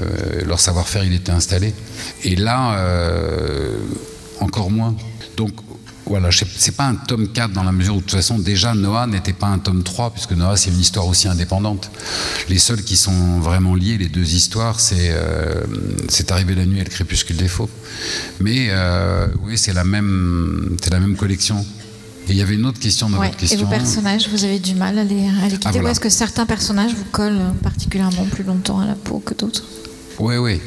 leur 0.44 0.60
savoir-faire, 0.60 1.04
il 1.04 1.14
était 1.14 1.32
installé. 1.32 1.74
Et 2.24 2.36
là, 2.36 2.76
encore 4.40 4.70
moins. 4.70 4.94
Donc 5.36 5.52
voilà, 6.10 6.28
c'est 6.32 6.74
pas 6.74 6.86
un 6.86 6.96
tome 6.96 7.28
4 7.28 7.52
dans 7.52 7.62
la 7.62 7.70
mesure 7.70 7.94
où 7.94 7.98
de 7.98 8.02
toute 8.02 8.10
façon 8.10 8.36
déjà 8.40 8.74
Noah 8.74 9.06
n'était 9.06 9.32
pas 9.32 9.46
un 9.46 9.60
tome 9.60 9.84
3 9.84 10.10
puisque 10.10 10.32
Noah 10.32 10.56
c'est 10.56 10.70
une 10.70 10.80
histoire 10.80 11.06
aussi 11.06 11.28
indépendante. 11.28 11.88
Les 12.48 12.58
seuls 12.58 12.82
qui 12.82 12.96
sont 12.96 13.38
vraiment 13.38 13.76
liés, 13.76 13.96
les 13.96 14.08
deux 14.08 14.34
histoires, 14.34 14.80
c'est 14.80 15.10
euh, 15.12 15.64
c'est 16.08 16.32
arrivé 16.32 16.56
la 16.56 16.66
nuit 16.66 16.80
et 16.80 16.84
le 16.84 16.90
crépuscule 16.90 17.36
des 17.36 17.46
faux. 17.46 17.70
Mais 18.40 18.70
euh, 18.70 19.28
oui, 19.44 19.56
c'est 19.56 19.72
la 19.72 19.84
même 19.84 20.76
c'est 20.82 20.92
la 20.92 20.98
même 20.98 21.14
collection. 21.14 21.64
Et 22.28 22.32
il 22.32 22.36
y 22.36 22.42
avait 22.42 22.56
une 22.56 22.66
autre 22.66 22.80
question 22.80 23.08
dans 23.08 23.18
votre 23.18 23.36
question. 23.36 23.60
Et 23.60 23.62
vos 23.62 23.70
personnages, 23.70 24.28
vous 24.30 24.42
avez 24.42 24.58
du 24.58 24.74
mal 24.74 24.98
à 24.98 25.04
les, 25.04 25.28
à 25.28 25.48
les 25.48 25.58
quitter 25.58 25.78
ah, 25.78 25.82
Ou 25.82 25.88
est-ce 25.88 26.00
que 26.00 26.08
certains 26.10 26.44
personnages 26.44 26.92
vous 26.92 27.06
collent 27.12 27.54
particulièrement 27.62 28.24
plus 28.24 28.42
longtemps 28.42 28.80
à 28.80 28.86
la 28.86 28.94
peau 28.94 29.20
que 29.20 29.34
d'autres? 29.34 29.64
Oui, 30.18 30.36
oui. 30.36 30.60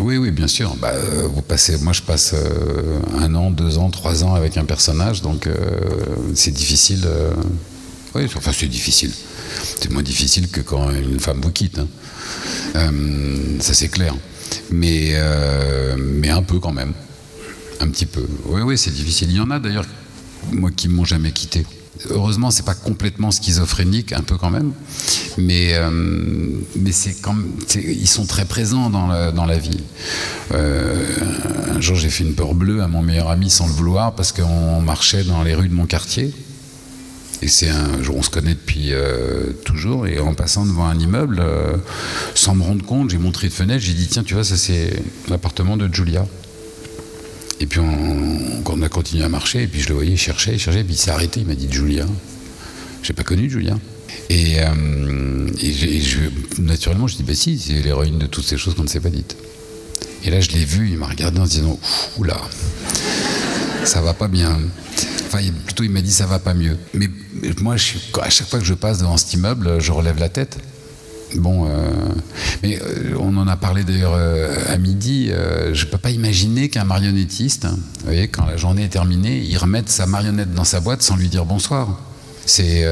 Oui, 0.00 0.16
oui, 0.16 0.30
bien 0.30 0.48
sûr. 0.48 0.74
Bah, 0.76 0.92
euh, 0.94 1.28
vous 1.28 1.42
passez, 1.42 1.78
moi, 1.78 1.92
je 1.92 2.02
passe 2.02 2.34
euh, 2.34 2.98
un 3.16 3.34
an, 3.34 3.50
deux 3.50 3.78
ans, 3.78 3.90
trois 3.90 4.24
ans 4.24 4.34
avec 4.34 4.56
un 4.56 4.64
personnage, 4.64 5.22
donc 5.22 5.46
euh, 5.46 5.54
c'est 6.34 6.50
difficile. 6.50 7.06
oui, 8.14 8.24
enfin, 8.36 8.52
c'est 8.52 8.66
difficile. 8.66 9.12
C'est 9.80 9.90
moins 9.90 10.02
difficile 10.02 10.48
que 10.48 10.60
quand 10.60 10.90
une 10.90 11.20
femme 11.20 11.40
vous 11.40 11.52
quitte. 11.52 11.78
Hein. 11.78 12.90
ça, 13.60 13.74
c'est 13.74 13.88
clair. 13.88 14.14
mais, 14.70 15.14
mais 15.96 16.30
un 16.30 16.42
peu 16.42 16.58
quand 16.58 16.72
même. 16.72 16.92
Un 17.80 17.88
petit 17.88 18.06
peu. 18.06 18.26
Oui, 18.46 18.62
oui, 18.62 18.78
c'est 18.78 18.92
difficile. 18.92 19.30
Il 19.30 19.36
y 19.36 19.40
en 19.40 19.50
a 19.50 19.58
d'ailleurs, 19.58 19.86
moi, 20.52 20.70
qui 20.70 20.88
m'ont 20.88 21.04
jamais 21.04 21.30
quitté. 21.32 21.64
Heureusement, 22.10 22.50
c'est 22.50 22.64
pas 22.64 22.74
complètement 22.74 23.30
schizophrénique, 23.30 24.12
un 24.12 24.22
peu 24.22 24.36
quand 24.36 24.50
même, 24.50 24.72
mais, 25.38 25.74
euh, 25.74 25.90
mais 26.76 26.92
c'est 26.92 27.14
ils 27.76 28.08
sont 28.08 28.26
très 28.26 28.44
présents 28.44 28.90
dans 28.90 29.06
la, 29.06 29.30
dans 29.30 29.46
la 29.46 29.58
vie. 29.58 29.80
Euh, 30.52 31.04
un 31.72 31.80
jour, 31.80 31.94
j'ai 31.96 32.10
fait 32.10 32.24
une 32.24 32.34
peur 32.34 32.54
bleue 32.54 32.82
à 32.82 32.88
mon 32.88 33.00
meilleur 33.00 33.30
ami 33.30 33.48
sans 33.48 33.66
le 33.66 33.72
vouloir 33.72 34.14
parce 34.14 34.32
qu'on 34.32 34.80
marchait 34.80 35.24
dans 35.24 35.42
les 35.44 35.54
rues 35.54 35.68
de 35.68 35.74
mon 35.74 35.86
quartier. 35.86 36.32
Et 37.42 37.48
c'est 37.48 37.68
un, 37.68 38.00
on 38.12 38.22
se 38.22 38.30
connaît 38.30 38.54
depuis 38.54 38.92
euh, 38.92 39.52
toujours. 39.64 40.06
Et 40.08 40.18
en 40.18 40.34
passant 40.34 40.66
devant 40.66 40.86
un 40.86 40.98
immeuble, 40.98 41.42
sans 42.34 42.56
me 42.56 42.62
rendre 42.64 42.84
compte, 42.84 43.10
j'ai 43.10 43.18
montré 43.18 43.48
de 43.48 43.52
fenêtre, 43.52 43.84
j'ai 43.84 43.94
dit 43.94 44.08
tiens, 44.08 44.24
tu 44.24 44.34
vois, 44.34 44.44
ça 44.44 44.56
c'est 44.56 45.00
l'appartement 45.28 45.76
de 45.76 45.92
Julia. 45.92 46.26
Et 47.60 47.66
puis 47.66 47.80
on, 47.80 48.82
a 48.82 48.88
continué 48.88 49.24
à 49.24 49.28
marcher, 49.28 49.62
et 49.62 49.66
puis 49.66 49.80
je 49.80 49.88
le 49.88 49.94
voyais, 49.94 50.12
il 50.12 50.18
cherchait, 50.18 50.54
il 50.54 50.58
cherchait, 50.58 50.84
puis 50.84 50.94
il 50.94 50.98
s'est 50.98 51.10
arrêté, 51.10 51.40
il 51.40 51.46
m'a 51.46 51.54
dit 51.54 51.68
Julien. 51.70 52.06
J'ai 53.02 53.12
pas 53.12 53.22
connu 53.22 53.48
Julien. 53.48 53.78
Et, 54.28 54.60
euh, 54.60 55.46
je, 55.56 56.60
naturellement, 56.60 57.06
je 57.06 57.16
dis 57.16 57.22
bah 57.22 57.34
si, 57.34 57.58
c'est 57.58 57.80
l'héroïne 57.80 58.18
de 58.18 58.26
toutes 58.26 58.44
ces 58.44 58.56
choses 58.56 58.74
qu'on 58.74 58.82
ne 58.82 58.88
s'est 58.88 59.00
pas 59.00 59.10
dites. 59.10 59.36
Et 60.24 60.30
là, 60.30 60.40
je 60.40 60.50
l'ai 60.50 60.64
vu, 60.64 60.90
il 60.90 60.98
m'a 60.98 61.06
regardé 61.06 61.38
en 61.40 61.44
disant 61.44 61.78
oula, 62.18 62.40
ça 63.84 64.00
va 64.00 64.14
pas 64.14 64.28
bien. 64.28 64.58
Enfin, 65.26 65.38
plutôt, 65.64 65.84
il 65.84 65.90
m'a 65.90 66.00
dit 66.00 66.12
ça 66.12 66.26
va 66.26 66.38
pas 66.38 66.54
mieux. 66.54 66.76
Mais 66.94 67.08
moi, 67.60 67.74
à 67.74 68.30
chaque 68.30 68.48
fois 68.48 68.58
que 68.58 68.64
je 68.64 68.74
passe 68.74 68.98
devant 68.98 69.16
cet 69.16 69.32
immeuble, 69.34 69.80
je 69.80 69.92
relève 69.92 70.18
la 70.18 70.28
tête. 70.28 70.58
Bon, 71.36 71.66
euh, 71.66 71.90
mais 72.62 72.78
euh, 72.80 73.16
on 73.18 73.36
en 73.36 73.48
a 73.48 73.56
parlé 73.56 73.82
d'ailleurs 73.82 74.14
euh, 74.14 74.54
à 74.68 74.76
midi. 74.78 75.30
je 75.72 75.84
ne 75.84 75.90
peux 75.90 75.98
pas 75.98 76.10
imaginer 76.10 76.68
qu'un 76.68 76.84
marionnettiste, 76.84 77.64
hein, 77.64 77.78
voyez, 78.04 78.28
quand 78.28 78.46
la 78.46 78.56
journée 78.56 78.84
est 78.84 78.88
terminée, 78.88 79.38
il 79.38 79.56
remette 79.56 79.88
sa 79.88 80.06
marionnette 80.06 80.54
dans 80.54 80.64
sa 80.64 80.80
boîte 80.80 81.02
sans 81.02 81.16
lui 81.16 81.28
dire 81.28 81.44
bonsoir. 81.44 82.00
C'est 82.46 82.84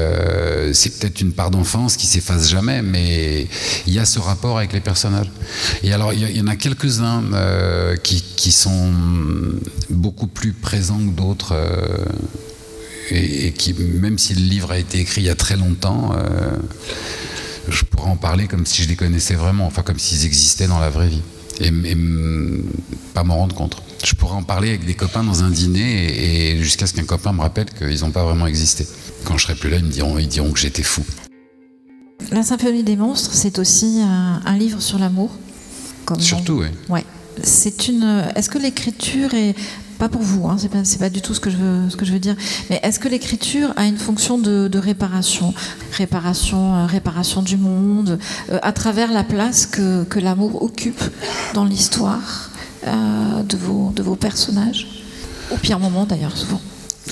peut-être 0.99 1.21
une 1.21 1.31
part 1.31 1.51
d'enfance 1.51 1.95
qui 1.95 2.07
s'efface 2.07 2.49
jamais, 2.49 2.81
mais 2.81 3.47
il 3.85 3.93
y 3.93 3.99
a 3.99 4.05
ce 4.05 4.17
rapport 4.17 4.57
avec 4.57 4.73
les 4.73 4.79
personnages. 4.79 5.31
Et 5.83 5.93
alors, 5.93 6.11
il 6.11 6.35
y, 6.35 6.41
en 6.41 6.47
a 6.47 6.55
quelques-uns 6.55 7.21
qui, 8.01 8.51
sont 8.51 8.91
beaucoup 9.91 10.25
plus 10.25 10.53
présents 10.53 10.97
que 10.97 11.11
d'autres. 11.11 11.55
Et, 13.11 13.51
qui, 13.51 13.73
même 13.73 14.17
si 14.17 14.33
le 14.33 14.41
livre 14.41 14.71
a 14.71 14.79
été 14.79 14.99
écrit 14.99 15.21
il 15.21 15.25
y 15.25 15.29
a 15.29 15.35
très 15.35 15.55
longtemps, 15.55 16.15
je 17.69 17.85
pourrais 17.85 18.09
en 18.09 18.15
parler 18.15 18.47
comme 18.47 18.65
si 18.65 18.83
je 18.83 18.89
les 18.89 18.95
connaissais 18.95 19.35
vraiment, 19.35 19.65
enfin 19.65 19.81
comme 19.81 19.99
s'ils 19.99 20.25
existaient 20.25 20.67
dans 20.67 20.79
la 20.79 20.89
vraie 20.89 21.09
vie. 21.09 21.21
Et, 21.59 21.71
pas 23.13 23.23
m'en 23.23 23.37
rendre 23.37 23.55
compte. 23.55 23.81
Je 24.03 24.15
pourrais 24.15 24.35
en 24.35 24.43
parler 24.43 24.69
avec 24.69 24.85
des 24.85 24.95
copains 24.95 25.23
dans 25.23 25.43
un 25.43 25.49
dîner 25.49 26.53
et, 26.53 26.57
jusqu'à 26.57 26.87
ce 26.87 26.93
qu'un 26.93 27.05
copain 27.05 27.31
me 27.31 27.41
rappelle 27.41 27.67
qu'ils 27.69 28.01
n'ont 28.01 28.11
pas 28.11 28.23
vraiment 28.23 28.47
existé. 28.47 28.87
Quand 29.23 29.37
je 29.37 29.43
serai 29.43 29.55
plus 29.55 29.69
là, 29.69 29.77
ils 29.77 29.85
me 29.85 29.91
diront, 29.91 30.17
ils 30.17 30.27
diront 30.27 30.51
que 30.51 30.59
j'étais 30.59 30.83
fou. 30.83 31.03
La 32.31 32.43
symphonie 32.43 32.83
des 32.83 32.95
monstres, 32.95 33.33
c'est 33.33 33.59
aussi 33.59 34.01
un, 34.01 34.57
livre 34.57 34.81
sur 34.81 34.97
l'amour. 34.97 35.31
Surtout, 36.19 36.61
oui. 36.61 36.67
Ouais. 36.89 37.05
C'est 37.41 37.87
une. 37.87 38.25
Est-ce 38.35 38.49
que 38.49 38.57
l'écriture 38.57 39.33
est 39.33 39.55
pas 40.03 40.09
pour 40.09 40.21
vous, 40.21 40.49
hein, 40.49 40.57
c'est 40.59 40.67
pas, 40.67 40.83
pas, 40.99 41.09
du 41.09 41.21
tout 41.21 41.33
ce 41.33 41.39
que 41.39 41.49
je 41.49 41.55
veux, 41.55 41.89
ce 41.89 41.95
que 41.95 42.03
je 42.03 42.11
veux 42.11 42.19
dire. 42.19 42.35
Mais 42.69 42.77
est-ce 42.83 42.99
que 42.99 43.07
l'écriture 43.07 43.71
a 43.77 43.85
une 43.85 43.97
fonction 43.97 44.37
de, 44.37 44.77
réparation, 44.77 45.53
réparation, 45.93 46.75
euh, 46.75 46.85
réparation 46.85 47.41
du 47.41 47.55
monde, 47.55 48.19
euh, 48.49 48.59
à 48.63 48.73
travers 48.73 49.13
la 49.13 49.23
place 49.23 49.65
que, 49.65 50.03
que 50.03 50.19
l'amour 50.19 50.61
occupe 50.61 51.01
dans 51.53 51.63
l'histoire 51.63 52.51
euh, 52.85 53.43
de, 53.43 53.55
vos, 53.55 53.93
de 53.95 54.03
vos 54.03 54.17
personnages, 54.17 54.87
au 55.51 55.55
pire 55.55 55.79
moment 55.79 56.05
d'ailleurs 56.05 56.35
souvent. 56.35 56.59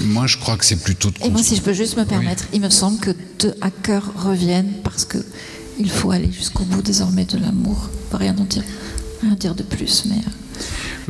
Moi, 0.01 0.27
je 0.27 0.37
crois 0.37 0.57
que 0.57 0.65
c'est 0.65 0.83
plutôt. 0.83 1.11
De 1.11 1.15
Et 1.23 1.29
moi, 1.29 1.41
si 1.41 1.55
je 1.55 1.61
peux 1.61 1.73
juste 1.73 1.95
me 1.95 2.03
permettre, 2.03 2.43
il 2.51 2.59
me 2.59 2.69
semble 2.69 2.99
que 2.99 3.11
deux 3.39 3.55
hackers 3.61 4.11
reviennent 4.17 4.73
parce 4.83 5.05
que 5.05 5.19
il 5.79 5.89
faut 5.89 6.11
aller 6.11 6.29
jusqu'au 6.29 6.65
bout 6.65 6.81
désormais 6.81 7.23
de 7.23 7.37
l'amour. 7.37 7.89
Rien 8.11 8.35
en 8.37 8.43
dire, 8.43 8.63
rien 9.21 9.35
dire 9.35 9.55
de 9.55 9.63
plus, 9.63 10.03
mais. 10.09 10.21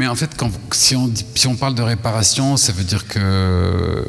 Mais 0.02 0.08
en 0.08 0.16
fait, 0.16 0.32
si, 0.72 0.96
on, 0.96 1.56
parle 1.58 1.76
de 1.76 1.84
réparation, 1.84 2.58
ça 2.58 2.72
veut 2.72 2.84
dire 2.84 3.08
que. 3.08 4.04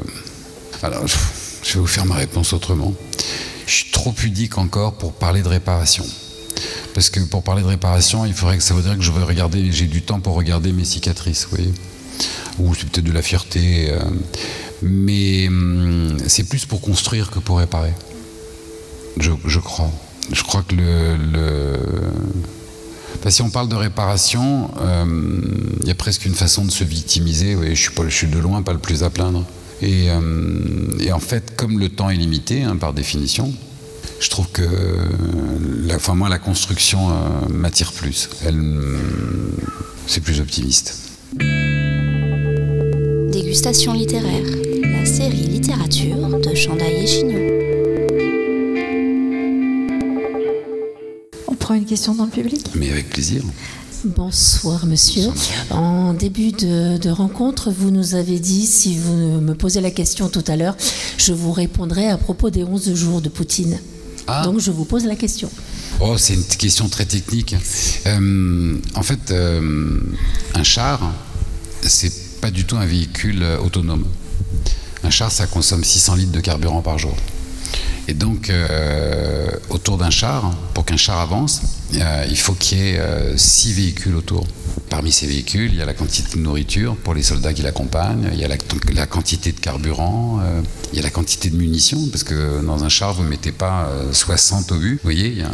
Alors, 0.83 1.07
je 1.07 1.75
vais 1.75 1.81
vous 1.81 1.87
faire 1.87 2.07
ma 2.07 2.15
réponse 2.15 2.55
autrement. 2.55 2.95
Je 3.67 3.73
suis 3.73 3.91
trop 3.91 4.11
pudique 4.11 4.57
encore 4.57 4.97
pour 4.97 5.13
parler 5.13 5.43
de 5.43 5.49
réparation. 5.49 6.07
Parce 6.95 7.11
que 7.11 7.21
pour 7.21 7.43
parler 7.43 7.61
de 7.61 7.67
réparation, 7.67 8.25
il 8.25 8.33
faudrait 8.33 8.57
que 8.57 8.63
ça 8.63 8.73
voudrait 8.73 8.97
que 8.97 9.03
je 9.03 9.13
veux 9.13 9.23
regarder, 9.23 9.71
j'ai 9.71 9.85
du 9.85 10.01
temps 10.01 10.19
pour 10.19 10.35
regarder 10.35 10.73
mes 10.73 10.87
cicatrices, 10.87 11.47
vous. 11.51 11.59
Ou 12.59 12.75
c'est 12.75 12.89
peut-être 12.89 13.05
de 13.05 13.13
la 13.13 13.21
fierté. 13.21 13.91
Euh, 13.91 14.01
mais 14.81 15.47
hum, 15.49 16.17
c'est 16.27 16.45
plus 16.45 16.65
pour 16.65 16.81
construire 16.81 17.31
que 17.31 17.39
pour 17.39 17.59
réparer. 17.59 17.93
Je, 19.19 19.59
crois. 19.59 19.93
Je 20.33 20.43
crois 20.43 20.63
que 20.63 20.75
le 20.75 21.19
si 23.31 23.43
on 23.43 23.51
parle 23.51 23.69
de 23.69 23.77
réparation, 23.77 24.71
euh, 24.81 25.05
il 25.81 25.87
y 25.87 25.91
a 25.91 25.95
presque 25.95 26.25
une 26.25 26.35
façon 26.35 26.65
de 26.65 26.71
se 26.71 26.85
victimiser. 26.85 27.57
je, 27.63 27.75
suis 27.75 27.91
pas, 27.91 28.03
je 28.09 28.15
suis 28.15 28.27
de 28.27 28.39
loin 28.39 28.63
pas 28.63 28.73
le 28.73 28.79
plus 28.79 29.03
à 29.03 29.11
plaindre. 29.11 29.45
Et, 29.81 30.09
euh, 30.11 31.13
en 31.13 31.19
fait, 31.19 31.57
comme 31.57 31.79
le 31.79 31.89
temps 31.89 32.11
est 32.11 32.17
limité, 32.17 32.63
hein, 32.63 32.77
par 32.77 32.93
définition, 32.93 33.53
je 34.21 34.31
trouve 34.31 34.49
que 34.53 34.63
la, 35.87 35.97
enfin, 35.97 36.15
moi, 36.15 36.29
la 36.29 36.39
construction 36.39 37.11
euh, 37.11 37.13
m'attire 37.51 37.93
plus. 37.93 38.29
c'est 40.07 40.21
plus 40.21 40.41
optimiste. 40.41 41.11
Dégustation 43.31 43.95
littéraire, 43.95 44.45
la 44.83 45.07
série 45.07 45.47
littérature 45.47 46.29
de 46.39 46.55
Chandaille 46.55 47.05
et 47.05 47.07
Chignon. 47.07 47.62
Une 51.75 51.87
question 51.87 52.15
dans 52.15 52.25
le 52.25 52.31
public? 52.31 52.67
Mais 52.75 52.91
avec 52.91 53.11
plaisir. 53.11 53.43
Bonsoir 54.05 54.85
monsieur. 54.87 55.29
En 55.71 56.13
début 56.13 56.51
de, 56.51 57.09
rencontre, 57.09 57.71
vous 57.71 57.91
nous 57.91 58.15
avez 58.15 58.41
dit, 58.41 58.67
si 58.67 58.99
vous 58.99 59.41
me 59.41 59.55
posez 59.55 59.81
la 59.81 59.93
question 59.93 60.29
tout 60.29 60.45
à 60.49 60.57
l'heure, 60.57 60.77
je 61.19 61.33
vous 61.33 61.53
répondrai 61.53 62.09
à 62.09 62.19
propos 62.19 62.51
des 62.51 62.65
11 62.65 62.95
jours 62.95 63.21
de 63.21 63.29
Poutine. 63.29 63.79
Ah. 64.27 64.43
Donc 64.45 64.59
je 64.59 64.71
vous 64.73 64.85
pose 64.85 65.05
la 65.05 65.15
question. 65.15 65.51
Oh, 66.01 66.17
c'est 66.19 66.35
une 66.35 66.45
question 66.45 66.89
très 66.89 67.05
technique. 67.05 67.55
Euh, 68.07 68.77
en 68.95 69.03
fait, 69.03 69.31
euh, 69.31 70.01
un 70.55 70.63
char, 70.65 71.13
c'est 71.83 72.41
pas 72.41 72.51
du 72.51 72.65
tout 72.65 72.77
un 72.77 72.87
véhicule 72.87 73.45
autonome. 73.65 74.05
Un 75.05 75.11
char, 75.11 75.31
ça 75.31 75.47
consomme 75.47 75.85
600 75.85 76.17
litres 76.17 76.33
de 76.33 76.41
carburant 76.41 76.83
par 76.83 76.99
jour. 76.99 77.15
Et 78.09 78.15
donc, 78.15 78.51
euh, 78.51 79.47
autour 79.71 79.97
d'un 79.97 80.11
char, 80.11 80.51
pour 80.75 80.85
qu'un 80.85 80.97
char 80.97 81.21
avance, 81.21 81.63
euh, 81.95 82.27
il 82.29 82.37
faut 82.37 82.55
qu'il 82.55 82.79
y 82.79 82.81
ait 82.81 82.99
euh, 82.99 83.37
six 83.37 83.73
véhicules 83.73 84.17
autour. 84.17 84.47
Parmi 84.91 85.13
ces 85.13 85.27
véhicules, 85.27 85.71
il 85.73 85.79
y 85.79 85.83
a 85.83 85.87
la 85.87 85.95
quantité 85.95 86.37
de 86.37 86.43
nourriture 86.43 86.97
pour 86.97 87.15
les 87.15 87.23
soldats 87.23 87.53
qui 87.55 87.63
l'accompagnent, 87.63 88.29
il 88.33 88.39
y 88.39 88.45
a 88.45 88.49
la, 88.49 89.07
quantité 89.07 89.53
de 89.53 89.61
carburant, 89.61 90.41
il 90.93 90.97
y 90.97 91.01
a 91.01 91.03
la 91.03 91.11
quantité 91.11 91.49
de 91.49 91.57
munitions, 91.57 92.09
parce 92.11 92.25
que 92.25 92.63
dans 92.65 92.85
un 92.85 92.91
char, 92.91 93.15
vous 93.15 93.23
ne 93.23 93.29
mettez 93.29 93.53
pas 93.53 93.89
60 94.13 94.73
obus. 94.73 94.95
Vous 94.95 95.01
voyez, 95.03 95.45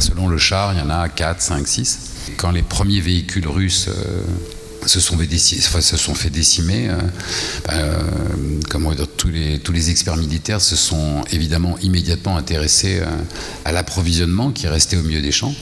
selon 0.00 0.26
le 0.26 0.38
char, 0.38 0.72
il 0.74 0.80
y 0.80 0.82
en 0.82 0.90
a 0.90 1.08
4, 1.08 1.40
5, 1.40 1.68
6. 1.68 1.98
Quand 2.36 2.50
les 2.50 2.62
premiers 2.62 3.00
véhicules 3.00 3.46
russes 3.46 3.88
se 4.86 5.00
sont, 5.00 5.16
se 5.18 5.96
sont 5.96 6.14
fait 6.14 6.30
décimer. 6.30 6.88
Euh, 6.88 6.96
bah, 7.66 7.74
euh, 7.74 7.98
comment 8.68 8.92
dire, 8.94 9.06
tous, 9.16 9.28
les, 9.28 9.90
experts 9.90 10.16
militaires 10.16 10.60
se 10.60 10.76
sont 10.76 11.22
évidemment 11.32 11.78
immédiatement 11.82 12.36
intéressés 12.36 13.00
euh, 13.00 13.06
à 13.64 13.72
l'approvisionnement 13.72 14.50
qui 14.50 14.68
restait 14.68 14.96
au 14.96 15.02
milieu 15.02 15.20
des 15.20 15.32
champs. 15.32 15.54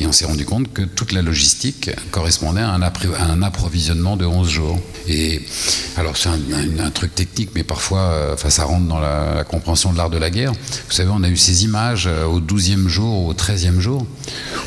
Et 0.00 0.06
on 0.06 0.12
s'est 0.12 0.24
rendu 0.24 0.44
compte 0.44 0.72
que 0.72 0.82
toute 0.82 1.12
la 1.12 1.20
logistique 1.20 1.90
correspondait 2.10 2.60
à 2.60 2.70
un, 2.70 3.42
approvisionnement 3.42 4.16
de 4.16 4.24
11 4.24 4.48
jours. 4.48 4.80
Et 5.08 5.42
alors 5.96 6.16
c'est 6.16 6.30
un, 6.30 6.90
truc 6.90 7.14
technique, 7.14 7.50
mais 7.54 7.64
parfois 7.64 8.30
enfin, 8.32 8.50
ça 8.50 8.64
rentre 8.64 8.86
dans 8.86 9.00
la, 9.00 9.34
la 9.34 9.44
compréhension 9.44 9.92
de 9.92 9.98
l'art 9.98 10.10
de 10.10 10.16
la 10.16 10.30
guerre. 10.30 10.52
Vous 10.52 10.92
savez, 10.92 11.10
on 11.12 11.22
a 11.22 11.28
eu 11.28 11.36
ces 11.36 11.64
images 11.64 12.06
au 12.06 12.40
12e 12.40 12.88
jour, 12.88 13.26
au 13.26 13.34
13e 13.34 13.80
jour, 13.80 14.06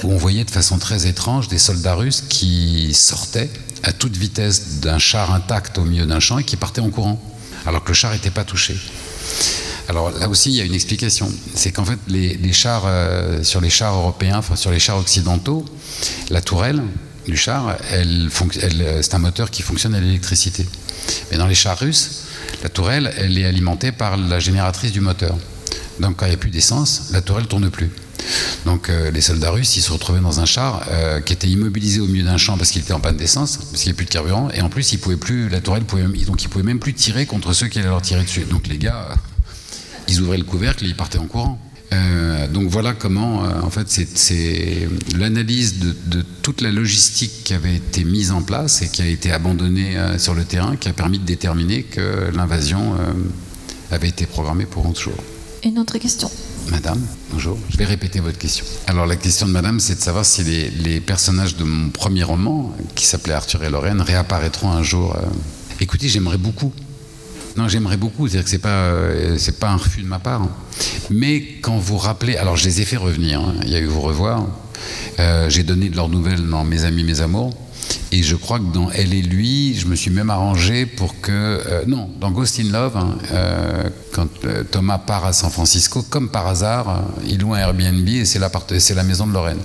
où 0.03 0.12
on 0.12 0.18
voyait 0.18 0.43
de 0.43 0.51
façon 0.51 0.78
très 0.78 1.08
étrange 1.08 1.47
des 1.47 1.58
soldats 1.58 1.95
russes 1.95 2.24
qui 2.28 2.93
sortaient 2.93 3.49
à 3.84 3.93
toute 3.93 4.15
vitesse 4.15 4.80
d'un 4.80 4.99
char 4.99 5.34
intact 5.34 5.78
au 5.78 5.84
milieu 5.84 6.05
d'un 6.05 6.19
champ 6.19 6.39
et 6.39 6.43
qui 6.43 6.55
partait 6.55 6.82
en 6.82 6.89
courant, 6.89 7.21
alors 7.65 7.84
que 7.84 7.89
le 7.89 7.93
char 7.93 8.11
n'était 8.11 8.32
pas 8.32 8.43
touché. 8.43 8.78
Alors 9.89 10.11
là 10.11 10.28
aussi, 10.28 10.49
il 10.49 10.55
y 10.55 10.61
a 10.61 10.65
une 10.65 10.73
explication. 10.73 11.32
C'est 11.53 11.71
qu'en 11.71 11.86
fait, 11.86 11.99
les, 12.07 12.53
chars, 12.53 12.84
euh, 12.86 13.43
sur 13.43 13.61
les 13.61 13.69
chars 13.69 13.95
européens, 13.95 14.41
sur 14.55 14.71
les 14.71 14.80
chars 14.80 14.97
occidentaux, 14.97 15.65
la 16.30 16.41
tourelle 16.41 16.82
du 17.25 17.38
char, 17.38 17.78
elle, 17.91 18.30
c'est 19.01 19.13
un 19.13 19.19
moteur 19.19 19.49
qui 19.49 19.61
fonctionne 19.61 19.95
à 19.95 19.99
l'électricité. 19.99 20.65
Mais 21.32 21.38
dans 21.38 21.47
les 21.47 21.55
chars 21.55 21.78
russes, 21.78 22.23
la 22.63 22.69
tourelle, 22.69 23.13
elle 23.17 23.38
est 23.38 23.45
alimentée 23.45 23.91
par 23.91 24.17
la 24.17 24.39
génératrice 24.39 24.91
du 24.91 25.01
moteur. 25.01 25.38
Donc 25.99 26.17
quand 26.17 26.25
il 26.25 26.30
n'y 26.30 26.36
a 26.36 26.39
plus 26.39 26.49
d'essence, 26.49 27.09
la 27.11 27.21
tourelle 27.21 27.47
tourne 27.47 27.69
plus. 27.69 27.91
Donc 28.65 28.89
les 28.89 29.22
soldats 29.22 29.51
russes, 29.51 29.78
ils 29.78 29.82
se 29.82 29.91
retrouvaient 29.91 30.20
dans 30.20 30.39
un 30.39 30.45
char 30.45 30.86
qui 31.26 31.34
était 31.34 31.47
immobilisé 31.47 32.01
au 32.01 32.07
milieu 32.07 32.26
d'un 32.26 32.38
champ 32.38 32.57
parce 32.57 32.72
qu'il 32.72 32.82
était 32.82 32.93
en 32.93 32.99
panne 32.99 33.18
d'essence, 33.18 33.57
parce 33.57 33.72
qu'il 33.72 33.86
n'y 33.86 33.89
avait 33.89 33.97
plus 33.97 34.05
de 34.05 34.11
carburant, 34.11 34.49
et 34.53 34.61
en 34.61 34.70
plus, 34.70 34.91
ils 34.91 34.99
pouvaient 34.99 35.15
plus, 35.15 35.49
la 35.49 35.61
tourelle 35.61 35.84
pouvait, 35.84 36.03
donc 36.03 36.43
ils 36.43 36.49
pouvaient 36.49 36.65
même 36.65 36.80
plus 36.80 36.93
tirer 36.93 37.26
contre 37.26 37.53
ceux 37.53 37.68
qui 37.68 37.80
allaient 37.80 37.88
leur 37.88 38.01
tirer 38.01 38.24
dessus. 38.24 38.45
Donc 38.49 38.68
les 38.68 38.78
gars, 38.78 39.07
ils 40.07 40.22
ouvraient 40.22 40.38
le 40.38 40.43
couvercle 40.43 40.84
et 40.86 40.88
ils 40.88 40.95
partaient 40.95 41.20
en 41.20 41.28
courant. 41.28 41.59
Euh, 41.93 42.47
donc 42.47 42.70
voilà 42.70 42.93
comment, 42.93 43.43
euh, 43.43 43.61
en 43.61 43.70
fait, 43.70 43.88
c'est 43.89 44.88
l'analyse 45.18 45.80
de, 45.80 46.24
toute 46.41 46.61
la 46.61 46.72
logistique 46.72 47.43
qui 47.43 47.53
avait 47.53 47.76
été 47.76 48.05
mise 48.05 48.32
en 48.32 48.41
place 48.41 48.82
et 48.82 48.88
qui 48.88 49.01
a 49.01 49.07
été 49.07 49.32
abandonnée 49.34 49.97
euh, 49.97 50.18
sur 50.18 50.34
le 50.34 50.45
terrain 50.45 50.78
qui 50.78 50.88
a 50.88 50.93
permis 50.93 51.20
de 51.20 51.26
déterminer 51.26 51.84
que 51.84 52.32
l'invasion 52.34 52.95
avait 53.91 54.07
été 54.07 54.26
programmée 54.26 54.65
pour 54.65 54.86
11 54.86 54.97
jours. 54.97 55.24
Une 55.63 55.78
autre 55.80 55.97
question 55.97 56.32
Madame, 56.70 57.01
bonjour. 57.32 57.57
Je 57.70 57.78
vais 57.78 57.86
répéter 57.86 58.20
votre 58.20 58.38
question. 58.38 58.65
Alors 58.88 59.05
la 59.05 59.15
question 59.15 59.47
de 59.47 59.51
Madame, 59.51 59.80
c'est 59.80 59.95
de 59.95 60.01
savoir 60.01 60.26
si 60.26 60.43
les, 60.43 60.99
personnages 60.99 61.55
de 61.55 61.63
mon 61.63 61.89
premier 61.89 62.24
roman, 62.24 62.74
qui 62.95 63.05
s'appelait 63.05 63.34
Arthur 63.34 63.63
et 63.63 63.70
Lorraine, 63.70 64.01
réapparaîtront 64.01 64.72
un 64.72 64.84
jour. 64.84 65.15
Écoutez, 65.80 66.09
j'aimerais 66.09 66.38
beaucoup 66.38 66.74
non, 67.57 67.68
j'aimerais 67.68 67.97
beaucoup. 67.97 68.28
C'est-à-dire 68.28 68.43
que 68.43 68.51
c'est 68.51 68.59
pas, 68.59 68.70
euh, 68.70 69.38
pas 69.59 69.70
un 69.70 69.78
refus 69.78 70.03
de 70.03 70.07
ma 70.07 70.20
part. 70.20 70.47
Mais 71.09 71.41
quand 71.61 71.78
vous 71.80 71.97
rappelez, 71.97 72.38
alors 72.38 72.55
je 72.55 72.65
les 72.65 72.82
ai 72.82 72.86
fait 72.86 72.97
revenir. 72.97 73.41
Hein. 73.41 73.55
Il 73.63 73.70
y 73.70 73.76
a 73.76 73.80
eu 73.80 73.86
vous 73.86 74.01
revoir. 74.01 74.45
Euh, 75.20 75.49
j'ai 75.49 75.63
donné 75.63 75.89
de 75.89 75.95
leurs 75.95 76.07
nouvelles 76.07 76.47
dans 76.47 76.63
Mes 76.63 76.86
amis, 76.86 77.03
mes 77.03 77.20
amours. 77.22 77.57
Et 78.11 78.23
je 78.23 78.35
crois 78.35 78.59
que 78.59 78.73
dans 78.73 78.89
Elle 78.91 79.13
et 79.13 79.21
lui, 79.21 79.75
je 79.75 79.88
me 79.88 79.95
suis 79.95 80.11
même 80.11 80.29
arrangé 80.29 80.85
pour 80.85 81.19
que. 81.21 81.31
Euh, 81.31 81.83
non, 81.88 82.09
dans 82.19 82.31
Ghost 82.31 82.59
in 82.59 82.71
Love, 82.71 82.97
hein, 82.97 83.17
quand 84.13 84.27
Thomas 84.71 84.97
part 84.97 85.25
à 85.25 85.33
San 85.33 85.49
Francisco, 85.49 86.01
comme 86.03 86.29
par 86.29 86.47
hasard, 86.47 87.03
il 87.27 87.39
loue 87.39 87.53
un 87.53 87.59
Airbnb 87.59 88.07
et 88.07 88.25
c'est 88.25 88.39
la, 88.39 89.03
maison 89.03 89.27
de 89.27 89.33
Lorraine. 89.33 89.59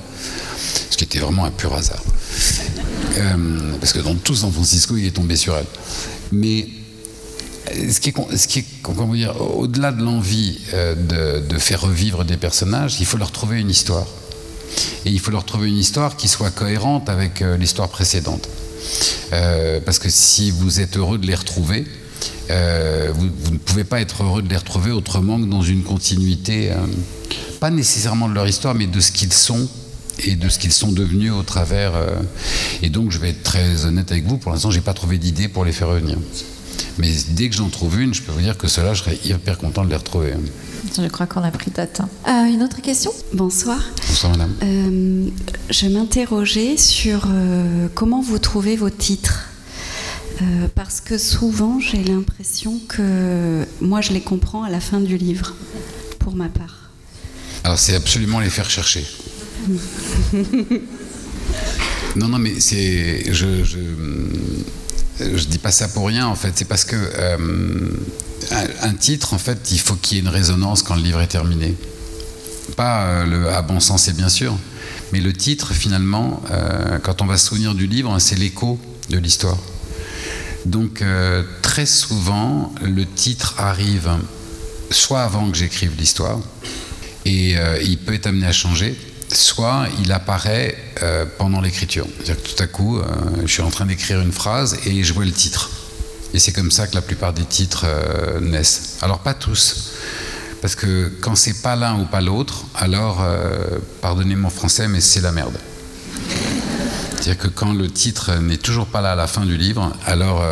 Ce 0.90 0.96
qui 0.96 1.04
était 1.04 1.18
vraiment 1.18 1.44
un 1.44 1.50
pur 1.50 1.72
hasard. 1.74 2.02
parce 3.80 3.92
que 3.92 4.00
dans 4.00 4.14
tout 4.14 4.34
San 4.34 4.52
Francisco, 4.52 4.96
il 4.96 5.06
est 5.06 5.12
tombé 5.12 5.36
sur 5.36 5.56
elle. 5.56 5.66
Mais 6.32 6.66
ce 7.70 8.00
qui 8.00 8.10
est, 8.10 8.36
ce 8.36 8.48
qui 8.48 8.60
est 8.60 8.64
comment 8.82 9.06
dire, 9.06 9.40
au-delà 9.40 9.92
de 9.92 10.02
l'envie 10.02 10.58
euh, 10.74 11.40
de, 11.40 11.58
faire 11.58 11.80
revivre 11.80 12.24
des 12.24 12.36
personnages, 12.36 13.00
il 13.00 13.06
faut 13.06 13.18
leur 13.18 13.30
trouver 13.30 13.60
une 13.60 13.70
histoire. 13.70 14.06
Et 15.04 15.10
il 15.10 15.18
faut 15.18 15.30
leur 15.30 15.44
trouver 15.44 15.68
une 15.68 15.78
histoire 15.78 16.16
qui 16.16 16.28
soit 16.28 16.50
cohérente 16.50 17.08
avec 17.08 17.42
euh, 17.42 17.56
l'histoire 17.56 17.88
précédente. 17.88 18.48
Euh, 19.32 19.80
parce 19.84 19.98
que 19.98 20.08
si 20.10 20.50
vous 20.50 20.80
êtes 20.80 20.96
heureux 20.96 21.18
de 21.18 21.26
les 21.26 21.34
retrouver, 21.34 21.84
vous, 22.48 23.50
ne 23.50 23.58
pouvez 23.58 23.84
pas 23.84 24.00
être 24.00 24.24
heureux 24.24 24.42
de 24.42 24.48
les 24.48 24.56
retrouver 24.56 24.90
autrement 24.90 25.40
que 25.40 25.46
dans 25.46 25.62
une 25.62 25.82
continuité, 25.82 26.70
pas 27.60 27.70
nécessairement 27.70 28.28
de 28.28 28.34
leur 28.34 28.46
histoire, 28.46 28.74
mais 28.74 28.86
de 28.86 29.00
ce 29.00 29.10
qu'ils 29.10 29.32
sont 29.32 29.68
et 30.24 30.34
de 30.34 30.50
ce 30.50 30.58
qu'ils 30.58 30.72
sont 30.72 30.92
devenus 30.92 31.32
au 31.32 31.42
travers. 31.42 31.94
et 32.82 32.90
donc, 32.90 33.10
je 33.10 33.18
vais 33.18 33.30
être 33.30 33.42
très 33.42 33.86
honnête 33.86 34.12
avec 34.12 34.26
vous, 34.26 34.36
pour 34.36 34.52
l'instant, 34.52 34.70
j'ai 34.70 34.82
pas 34.82 34.92
trouvé 34.92 35.16
d'idée 35.16 35.48
pour 35.48 35.64
les 35.64 35.72
faire 35.72 35.88
revenir. 35.88 36.18
Mais 36.98 37.10
dès 37.30 37.48
que 37.48 37.56
j'en 37.56 37.68
trouve 37.68 38.00
une, 38.00 38.12
je 38.12 38.22
peux 38.22 38.32
vous 38.32 38.40
dire 38.40 38.58
que 38.58 38.68
cela, 38.68 38.94
je 38.94 39.02
serais 39.02 39.18
hyper 39.24 39.58
content 39.58 39.84
de 39.84 39.90
les 39.90 39.96
retrouver. 39.96 40.34
Je 41.00 41.08
crois 41.08 41.26
qu'on 41.26 41.42
a 41.42 41.50
pris 41.50 41.70
date. 41.70 42.02
Euh, 42.28 42.44
une 42.44 42.62
autre 42.62 42.82
question 42.82 43.12
Bonsoir. 43.32 43.80
Bonsoir, 44.08 44.32
madame. 44.32 44.54
Euh, 44.62 45.28
je 45.70 45.86
m'interrogeais 45.86 46.76
sur 46.76 47.26
euh, 47.28 47.88
comment 47.94 48.20
vous 48.20 48.38
trouvez 48.38 48.76
vos 48.76 48.90
titres. 48.90 49.48
parce 50.74 51.00
que 51.00 51.18
souvent, 51.18 51.78
j'ai 51.78 52.02
l'impression 52.02 52.80
que 52.88 53.64
moi, 53.80 54.00
je 54.00 54.12
les 54.12 54.20
comprends 54.20 54.64
à 54.64 54.70
la 54.70 54.80
fin 54.80 55.00
du 55.00 55.16
livre, 55.16 55.54
pour 56.18 56.34
ma 56.34 56.48
part. 56.48 56.90
Alors, 57.64 57.78
c'est 57.78 57.94
absolument 57.94 58.40
les 58.40 58.50
faire 58.50 58.68
chercher. 58.68 59.06
non, 62.16 62.28
non, 62.28 62.38
mais 62.38 62.58
c'est. 62.58 63.32
je, 63.32 63.62
je 65.20 65.44
dis 65.46 65.58
pas 65.58 65.70
ça 65.70 65.88
pour 65.88 66.06
rien 66.06 66.26
en 66.26 66.34
fait, 66.34 66.52
c'est 66.56 66.64
parce 66.64 66.84
que 66.84 66.96
euh, 66.96 67.36
un, 68.50 68.94
titre 68.94 69.34
en 69.34 69.38
fait, 69.38 69.70
il 69.70 69.80
faut 69.80 69.94
qu'il 69.94 70.16
y 70.16 70.20
ait 70.20 70.22
une 70.22 70.28
résonance 70.28 70.82
quand 70.82 70.94
le 70.94 71.02
livre 71.02 71.20
est 71.20 71.28
terminé. 71.28 71.74
Pas 72.76 73.04
euh, 73.04 73.26
le 73.26 73.48
à 73.50 73.62
bon 73.62 73.80
sens 73.80 74.08
et 74.08 74.12
bien 74.12 74.28
sûr, 74.28 74.56
mais 75.12 75.20
le 75.20 75.32
titre 75.32 75.72
finalement, 75.72 76.42
euh, 76.50 76.98
quand 76.98 77.22
on 77.22 77.26
va 77.26 77.36
se 77.36 77.48
souvenir 77.48 77.74
du 77.74 77.86
livre, 77.86 78.18
c'est 78.18 78.38
l'écho 78.38 78.78
de 79.10 79.18
l'histoire. 79.18 79.58
Donc 80.64 81.02
très 81.60 81.86
souvent, 81.86 82.72
le 82.82 83.04
titre 83.04 83.54
arrive 83.58 84.12
soit 84.90 85.22
avant 85.22 85.50
que 85.50 85.56
j'écrive 85.56 85.96
l'histoire, 85.98 86.38
et 87.24 87.56
il 87.82 87.98
peut 87.98 88.14
être 88.14 88.28
amené 88.28 88.46
à 88.46 88.52
changer, 88.52 88.96
soit 89.34 89.86
il 90.00 90.12
apparaît 90.12 90.76
euh, 91.02 91.24
pendant 91.38 91.60
l'écriture. 91.60 92.06
C'est-à-dire 92.16 92.42
que 92.42 92.48
tout 92.48 92.62
à 92.62 92.66
coup, 92.66 92.98
euh, 92.98 93.04
je 93.44 93.52
suis 93.52 93.62
en 93.62 93.70
train 93.70 93.86
d'écrire 93.86 94.20
une 94.20 94.32
phrase 94.32 94.78
et 94.86 95.02
je 95.02 95.12
vois 95.12 95.24
le 95.24 95.32
titre. 95.32 95.70
Et 96.34 96.38
c'est 96.38 96.52
comme 96.52 96.70
ça 96.70 96.86
que 96.86 96.94
la 96.94 97.02
plupart 97.02 97.32
des 97.32 97.44
titres 97.44 97.84
euh, 97.86 98.40
naissent. 98.40 98.98
Alors 99.02 99.18
pas 99.20 99.34
tous, 99.34 99.92
parce 100.60 100.74
que 100.74 101.10
quand 101.20 101.34
c'est 101.34 101.62
pas 101.62 101.76
l'un 101.76 101.98
ou 102.00 102.04
pas 102.04 102.20
l'autre, 102.20 102.64
alors, 102.74 103.24
pardonnez 104.00 104.36
mon 104.36 104.48
français, 104.48 104.86
mais 104.86 105.00
c'est 105.00 105.20
la 105.20 105.32
merde. 105.32 105.58
C'est-à-dire 107.10 107.38
que 107.38 107.48
quand 107.48 107.72
le 107.72 107.90
titre 107.90 108.36
n'est 108.40 108.58
toujours 108.58 108.86
pas 108.86 109.00
là 109.00 109.12
à 109.12 109.14
la 109.16 109.26
fin 109.26 109.44
du 109.44 109.56
livre, 109.56 109.92
alors 110.06 110.44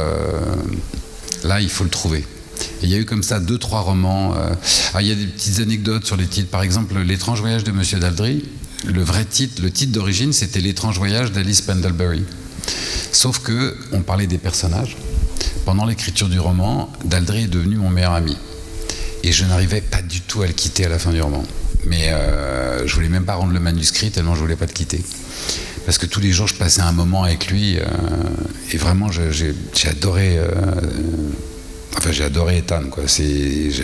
là, 1.44 1.60
il 1.60 1.70
faut 1.70 1.84
le 1.84 1.90
trouver. 1.90 2.26
il 2.82 2.88
y 2.88 2.94
a 2.96 2.98
eu 2.98 3.04
comme 3.04 3.22
ça 3.22 3.38
deux, 3.38 3.56
trois 3.56 3.82
romans. 3.82 4.34
il 4.98 5.06
y 5.06 5.12
a 5.12 5.14
des 5.14 5.26
petites 5.26 5.60
anecdotes 5.60 6.04
sur 6.04 6.16
les 6.16 6.26
titres. 6.26 6.50
Par 6.50 6.62
exemple, 6.62 6.98
L'étrange 6.98 7.40
voyage 7.40 7.62
de 7.62 7.70
Monsieur 7.70 8.00
Daldry 8.00 8.42
le 8.86 9.02
vrai 9.02 9.24
titre, 9.24 9.62
le 9.62 9.70
titre 9.70 9.92
d'origine, 9.92 10.32
c'était 10.32 10.60
L'étrange 10.60 10.98
voyage 10.98 11.32
d'Alice 11.32 11.60
Pendlebury. 11.60 12.24
Sauf 13.12 13.40
que 13.40 13.76
on 13.92 14.00
parlait 14.00 14.26
des 14.26 14.38
personnages. 14.38 14.96
Pendant 15.64 15.86
l'écriture 15.86 16.28
du 16.28 16.40
roman, 16.40 16.92
Daldry 17.04 17.44
est 17.44 17.48
devenu 17.48 17.76
mon 17.76 17.90
meilleur 17.90 18.12
ami. 18.12 18.36
Et 19.22 19.32
je 19.32 19.44
n'arrivais 19.44 19.80
pas 19.80 20.02
du 20.02 20.20
tout 20.22 20.42
à 20.42 20.46
le 20.46 20.52
quitter 20.52 20.86
à 20.86 20.88
la 20.88 20.98
fin 20.98 21.12
du 21.12 21.20
roman. 21.20 21.44
Mais 21.84 22.08
euh, 22.08 22.86
je 22.86 22.94
voulais 22.94 23.08
même 23.08 23.24
pas 23.24 23.34
rendre 23.34 23.52
le 23.52 23.60
manuscrit 23.60 24.10
tellement 24.10 24.34
je 24.34 24.40
voulais 24.40 24.56
pas 24.56 24.66
le 24.66 24.72
quitter. 24.72 25.02
Parce 25.86 25.98
que 25.98 26.06
tous 26.06 26.20
les 26.20 26.32
jours, 26.32 26.46
je 26.46 26.54
passais 26.54 26.82
un 26.82 26.92
moment 26.92 27.24
avec 27.24 27.48
lui. 27.48 27.78
Euh, 27.78 27.84
et 28.72 28.76
vraiment, 28.76 29.10
j'ai 29.10 29.54
adoré 29.88 30.38
euh, 30.38 30.48
Enfin, 31.96 32.12
j'ai 32.12 32.24
adoré 32.24 32.58
Ethan. 32.58 32.82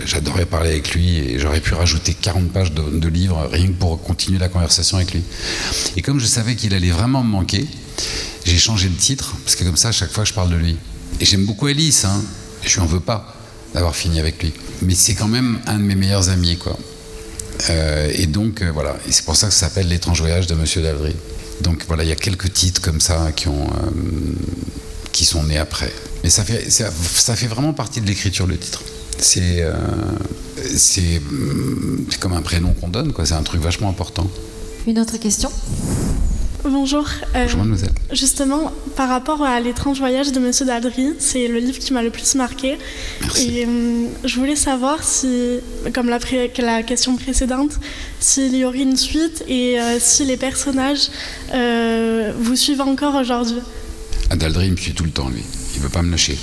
J'adorais 0.07 0.47
parler 0.47 0.71
avec 0.71 0.95
lui 0.95 1.19
et 1.19 1.39
j'aurais 1.39 1.61
pu 1.61 1.75
rajouter 1.75 2.15
40 2.15 2.51
pages 2.51 2.73
de, 2.73 3.09
livres 3.09 3.49
rien 3.53 3.67
que 3.67 3.73
pour 3.73 4.01
continuer 4.03 4.39
la 4.39 4.49
conversation 4.49 4.97
avec 4.97 5.13
lui. 5.13 5.23
Et 5.97 6.03
comme 6.03 6.19
je 6.19 6.27
savais 6.27 6.55
qu'il 6.55 6.73
allait 6.73 6.91
vraiment 6.91 7.23
me 7.23 7.31
manquer, 7.31 7.67
j'ai 8.45 8.59
changé 8.59 8.89
le 8.89 8.95
titre 8.95 9.35
parce 9.45 9.57
que 9.57 9.65
comme 9.65 9.77
ça, 9.77 9.89
à 9.89 9.93
chaque 9.93 10.13
fois, 10.13 10.25
je 10.25 10.33
parle 10.33 10.51
de 10.51 10.57
lui. 10.57 10.77
J'aime 11.21 11.45
beaucoup 11.45 11.67
Alice, 11.67 12.05
hein. 12.05 12.23
Je 12.63 12.75
lui 12.75 12.81
en 12.81 12.87
veux 12.87 13.01
pas 13.01 13.35
d'avoir 13.75 13.95
fini 13.95 14.21
avec 14.21 14.43
lui. 14.43 14.53
Mais 14.83 14.95
c'est 14.95 15.15
quand 15.15 15.29
même 15.29 15.61
un 15.67 15.79
de 15.79 15.83
mes 15.83 15.95
meilleurs 15.95 16.29
amis, 16.29 16.57
quoi. 16.57 16.79
Euh, 17.71 18.13
et 18.15 18.27
donc, 18.27 18.63
euh, 18.63 18.71
voilà. 18.73 18.97
C'est 19.11 19.25
pour 19.25 19.37
ça 19.37 19.49
que 19.49 19.55
ça 19.55 19.69
s'appelle 19.69 19.89
L'étrange 19.89 20.21
voyage 20.21 20.47
de 20.47 20.55
Monsieur 20.55 20.83
Davry. 20.83 21.15
Donc 21.63 21.85
voilà, 21.89 22.05
il 22.05 22.09
y 22.09 22.13
a 22.13 22.17
quelques 22.17 22.53
titres 22.53 22.81
comme 22.83 23.01
ça 23.01 23.33
qui 23.35 23.49
ont. 23.49 23.67
Euh, 23.67 23.91
qui 25.13 25.25
sont 25.25 25.45
nés 25.45 25.57
après. 25.57 25.91
Mais 26.23 26.29
ça 26.29 26.45
fait, 26.45 26.69
ça, 26.71 27.37
fait 27.37 27.47
vraiment 27.47 27.73
partie 27.73 28.03
de 28.03 28.07
l'écriture, 28.07 28.47
le 28.47 28.59
titre. 28.59 28.83
C'est 29.19 29.63
euh, 29.63 29.73
c'est 30.77 31.23
comme 32.21 32.35
un 32.35 32.43
prénom 32.43 32.75
qu'on 32.75 32.89
donne, 32.89 33.15
quoi. 33.15 33.25
C'est 33.25 33.35
un 33.35 33.43
truc 33.43 33.63
vachement 33.63 33.89
important. 33.89 34.31
Une 34.87 34.99
autre 34.99 35.17
question? 35.17 35.51
Bonjour. 36.69 37.07
Euh, 37.35 37.45
Bonjour, 37.45 37.59
mademoiselle. 37.59 37.91
Justement, 38.13 38.73
par 38.97 39.09
rapport 39.09 39.43
à 39.43 39.61
L'étrange 39.61 39.99
voyage 39.99 40.33
de 40.33 40.41
Monsieur 40.41 40.67
Daldry, 40.67 41.15
c'est 41.19 41.49
le 41.49 41.59
livre 41.59 41.79
qui 41.79 41.93
m'a 41.93 42.03
le 42.03 42.11
plus 42.11 42.35
marqué. 42.35 42.79
Merci. 43.21 43.59
Et 43.59 43.67
euh, 43.67 44.07
je 44.25 44.39
voulais 44.39 44.57
savoir 44.57 45.03
si, 45.03 45.59
comme 45.95 46.09
la, 46.09 46.19
la, 46.59 46.83
question 46.83 47.17
précédente, 47.17 47.79
s'il 48.21 48.55
y 48.57 48.65
aurait 48.65 48.83
une 48.83 48.97
suite 48.97 49.45
et 49.49 49.77
si 49.99 50.25
les 50.25 50.37
personnages 50.37 51.09
vous 51.53 52.57
suivent 52.57 52.83
encore 52.83 53.15
aujourd'hui. 53.15 53.61
Daldry 54.35 54.71
me 54.71 54.77
suit 54.77 54.93
tout 54.93 55.05
le 55.05 55.11
temps, 55.11 55.29
lui. 55.29 55.43
Il 55.75 55.81
veut 55.81 55.89
pas 55.89 56.03
me 56.03 56.11
lâcher. 56.11 56.37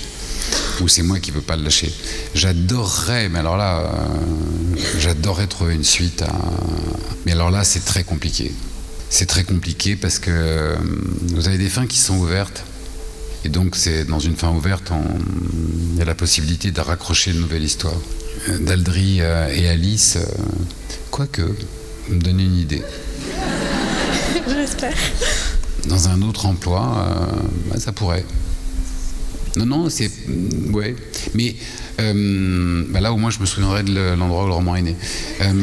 Ou 0.82 0.88
c'est 0.88 1.04
moi 1.04 1.20
qui 1.20 1.32
veux 1.32 1.42
pas 1.42 1.56
le 1.56 1.64
lâcher. 1.64 1.92
J'adorerais, 2.36 3.30
mais 3.30 3.40
alors 3.40 3.58
là, 3.58 3.80
euh, 3.80 4.78
j'adorerais 5.00 5.48
trouver 5.48 5.76
une 5.76 5.84
suite. 5.84 6.22
À... 6.22 6.32
Mais 7.26 7.34
alors 7.34 7.52
là, 7.52 7.64
c'est 7.64 7.86
très 7.86 8.04
compliqué. 8.04 8.52
C'est 9.14 9.28
très 9.28 9.44
compliqué 9.44 9.96
parce 9.96 10.20
que 10.20 10.32
euh, 10.32 10.76
vous 11.34 11.48
avez 11.48 11.58
des 11.58 11.70
fins 11.70 11.86
qui 11.88 11.98
sont 12.00 12.18
ouvertes. 12.18 12.64
Et 13.46 13.50
donc, 13.50 13.76
c'est 13.76 14.06
dans 14.06 14.20
une 14.20 14.36
fin 14.36 14.50
ouverte, 14.52 14.92
il 15.92 15.98
y 15.98 16.02
a 16.02 16.06
la 16.06 16.16
possibilité 16.16 16.72
de 16.72 16.82
raccrocher 16.82 17.32
une 17.32 17.42
nouvelle 17.42 17.64
histoire. 17.64 17.96
Euh, 18.50 18.58
Daldry 18.60 19.20
et 19.20 19.68
Alice, 19.68 20.18
quoique, 21.12 21.42
me 22.10 22.20
donner 22.20 22.44
une 22.44 22.58
idée. 22.58 22.84
J'espère 24.48 24.96
dans 25.88 26.10
un 26.10 26.22
autre 26.22 26.46
emploi, 26.46 26.82
euh, 26.98 27.40
bah, 27.70 27.80
ça 27.80 27.92
pourrait. 27.92 28.26
Non, 29.58 29.66
non, 29.66 29.90
c'est. 29.90 30.10
Mm, 30.28 30.74
ouais. 30.74 30.96
Mais 31.34 31.56
euh, 32.00 32.84
bah, 32.90 33.02
là, 33.02 33.14
au 33.14 33.18
moins, 33.18 33.30
je 33.30 33.40
me 33.40 33.46
souviendrai 33.46 33.84
de 33.84 34.16
l'endroit 34.18 34.46
où 34.46 34.48
le 34.48 34.54
roman 34.54 34.76
est 34.76 34.82
né. 34.82 34.96
Euh, 35.42 35.54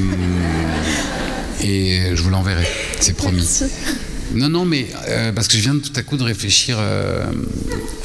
Et 1.63 2.15
je 2.15 2.23
vous 2.23 2.31
l'enverrai, 2.31 2.67
c'est 3.01 3.15
promis. 3.15 3.47
Non, 4.35 4.49
non, 4.49 4.65
mais 4.65 4.87
euh, 5.09 5.33
parce 5.33 5.49
que 5.49 5.57
je 5.57 5.63
viens 5.63 5.79
tout 5.79 5.93
à 5.97 6.03
coup 6.03 6.17
de 6.17 6.23
réfléchir 6.23 6.77
euh, 6.79 7.25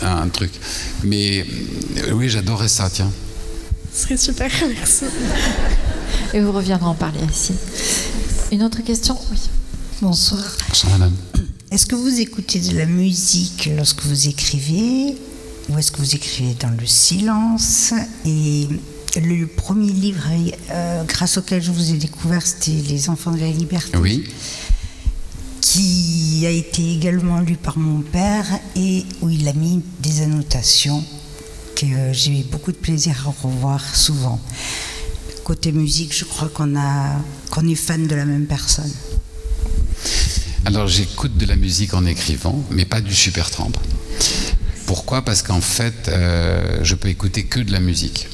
à 0.01 0.21
un 0.21 0.27
truc. 0.29 0.51
Mais 1.03 1.45
euh, 1.97 2.11
oui, 2.13 2.29
j'adorerais 2.29 2.67
ça, 2.67 2.89
tiens. 2.91 3.11
Ce 3.93 4.03
serait 4.03 4.17
super, 4.17 4.49
merci. 4.67 5.05
Et 6.33 6.41
vous 6.41 6.51
reviendrez 6.51 6.87
en 6.87 6.95
parler 6.95 7.19
ici. 7.31 7.53
Une 8.51 8.63
autre 8.63 8.81
question? 8.83 9.17
Oui. 9.31 9.39
Bonsoir. 10.01 10.43
Bonsoir, 10.67 10.93
madame. 10.93 11.13
Est-ce 11.71 11.85
que 11.85 11.95
vous 11.95 12.19
écoutez 12.19 12.59
de 12.59 12.77
la 12.77 12.85
musique 12.85 13.69
lorsque 13.75 14.01
vous 14.03 14.27
écrivez 14.27 15.15
ou 15.69 15.77
est-ce 15.77 15.91
que 15.91 15.97
vous 15.97 16.15
écrivez 16.15 16.55
dans 16.59 16.69
le 16.69 16.85
silence? 16.85 17.93
Et 18.25 18.67
le 19.15 19.45
premier 19.47 19.91
livre 19.91 20.23
grâce 21.07 21.37
auquel 21.37 21.61
je 21.61 21.71
vous 21.71 21.91
ai 21.91 21.97
découvert, 21.97 22.45
c'était 22.45 22.71
Les 22.71 23.09
Enfants 23.09 23.31
de 23.31 23.39
la 23.39 23.49
Liberté. 23.51 23.97
Oui 23.97 24.25
qui 25.75 26.45
a 26.45 26.51
été 26.51 26.93
également 26.93 27.39
lu 27.39 27.55
par 27.55 27.77
mon 27.77 28.01
père 28.01 28.45
et 28.75 29.03
où 29.21 29.29
il 29.29 29.47
a 29.47 29.53
mis 29.53 29.81
des 29.99 30.21
annotations 30.21 31.03
que 31.75 32.13
j'ai 32.13 32.39
eu 32.39 32.43
beaucoup 32.43 32.71
de 32.71 32.77
plaisir 32.77 33.15
à 33.27 33.45
revoir 33.45 33.83
souvent. 33.95 34.39
Côté 35.43 35.71
musique, 35.71 36.15
je 36.15 36.23
crois 36.23 36.49
qu'on 36.49 36.77
a 36.77 37.19
qu'on 37.49 37.67
est 37.67 37.75
fan 37.75 38.07
de 38.07 38.15
la 38.15 38.25
même 38.25 38.45
personne. 38.45 38.91
Alors 40.65 40.87
j'écoute 40.87 41.35
de 41.35 41.45
la 41.45 41.55
musique 41.55 41.93
en 41.93 42.05
écrivant, 42.05 42.63
mais 42.71 42.85
pas 42.85 43.01
du 43.01 43.13
super 43.13 43.49
trempe. 43.51 43.77
Pourquoi? 44.85 45.23
Parce 45.23 45.41
qu'en 45.41 45.61
fait, 45.61 46.07
euh, 46.07 46.79
je 46.83 46.95
peux 46.95 47.09
écouter 47.09 47.45
que 47.45 47.59
de 47.59 47.71
la 47.71 47.79
musique, 47.79 48.27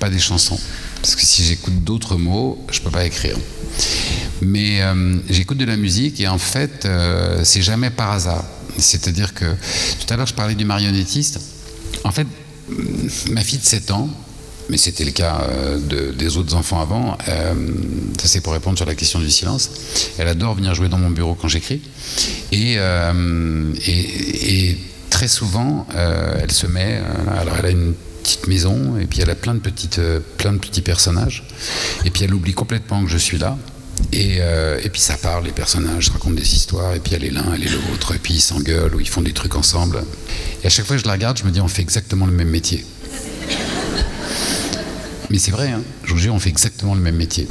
pas 0.00 0.10
des 0.10 0.18
chansons. 0.18 0.58
Parce 1.00 1.14
que 1.14 1.24
si 1.24 1.44
j'écoute 1.44 1.84
d'autres 1.84 2.16
mots, 2.16 2.64
je 2.72 2.80
peux 2.80 2.90
pas 2.90 3.04
écrire. 3.04 3.36
Mais 4.42 4.80
euh, 4.80 5.16
j'écoute 5.28 5.58
de 5.58 5.64
la 5.64 5.76
musique 5.76 6.20
et 6.20 6.26
en 6.26 6.38
fait, 6.38 6.86
euh, 6.86 7.42
c'est 7.44 7.62
jamais 7.62 7.90
par 7.90 8.10
hasard. 8.10 8.44
C'est-à-dire 8.78 9.34
que 9.34 9.44
tout 9.44 10.12
à 10.12 10.16
l'heure, 10.16 10.26
je 10.26 10.34
parlais 10.34 10.54
du 10.54 10.64
marionnettiste. 10.64 11.38
En 12.04 12.10
fait, 12.10 12.26
ma 13.30 13.42
fille 13.42 13.58
de 13.58 13.64
7 13.64 13.90
ans, 13.90 14.08
mais 14.70 14.78
c'était 14.78 15.04
le 15.04 15.10
cas 15.10 15.42
euh, 15.50 16.12
des 16.12 16.36
autres 16.36 16.54
enfants 16.54 16.80
avant, 16.80 17.18
ça 17.26 18.28
c'est 18.28 18.40
pour 18.40 18.52
répondre 18.52 18.78
sur 18.78 18.86
la 18.86 18.94
question 18.94 19.18
du 19.18 19.30
silence, 19.30 19.70
elle 20.16 20.28
adore 20.28 20.54
venir 20.54 20.74
jouer 20.74 20.88
dans 20.88 20.98
mon 20.98 21.10
bureau 21.10 21.34
quand 21.34 21.48
j'écris. 21.48 21.82
Et, 22.52 22.76
et, 23.86 24.78
très 25.10 25.28
souvent, 25.28 25.86
elle 25.92 26.52
se 26.52 26.68
met, 26.68 27.02
alors 27.36 27.56
elle 27.58 27.66
a 27.66 27.70
une 27.70 27.94
petite 28.36 28.48
maison 28.48 28.98
et 28.98 29.06
puis 29.06 29.20
elle 29.20 29.30
a 29.30 29.34
plein 29.34 29.54
de, 29.54 29.60
petites, 29.60 30.00
plein 30.36 30.52
de 30.52 30.58
petits 30.58 30.82
personnages 30.82 31.44
et 32.04 32.10
puis 32.10 32.24
elle 32.24 32.34
oublie 32.34 32.54
complètement 32.54 33.04
que 33.04 33.10
je 33.10 33.18
suis 33.18 33.38
là 33.38 33.56
euh, 34.14 34.80
et, 34.82 34.88
puis 34.88 35.00
ça 35.00 35.16
parle, 35.16 35.44
les 35.44 35.52
personnages 35.52 36.06
se 36.06 36.12
racontent 36.12 36.34
des 36.34 36.54
histoires, 36.54 36.94
et 36.94 37.00
puis 37.00 37.14
elle 37.14 37.24
est 37.24 37.30
l'un, 37.30 37.54
elle 37.54 37.62
est 37.62 37.70
l'autre, 37.70 38.14
et 38.14 38.18
puis 38.18 38.34
ils 38.34 38.40
s'engueulent 38.40 38.94
ou 38.94 39.00
ils 39.00 39.08
font 39.08 39.22
des 39.22 39.32
trucs 39.32 39.54
ensemble. 39.54 40.02
Et 40.62 40.66
à 40.66 40.70
chaque 40.70 40.86
fois 40.86 40.96
que 40.96 41.02
je 41.02 41.06
la 41.06 41.12
regarde, 41.12 41.38
je 41.38 41.44
me 41.44 41.50
dis, 41.50 41.60
on 41.60 41.68
fait 41.68 41.82
exactement 41.82 42.26
le 42.26 42.32
même 42.32 42.48
métier. 42.48 42.84
Mais 45.30 45.38
c'est 45.38 45.52
vrai, 45.52 45.68
hein, 45.68 45.82
je 46.04 46.12
vous 46.12 46.18
jure, 46.18 46.34
on 46.34 46.40
fait 46.40 46.48
exactement 46.48 46.94
le 46.94 47.00
même 47.00 47.14
métier. 47.14 47.46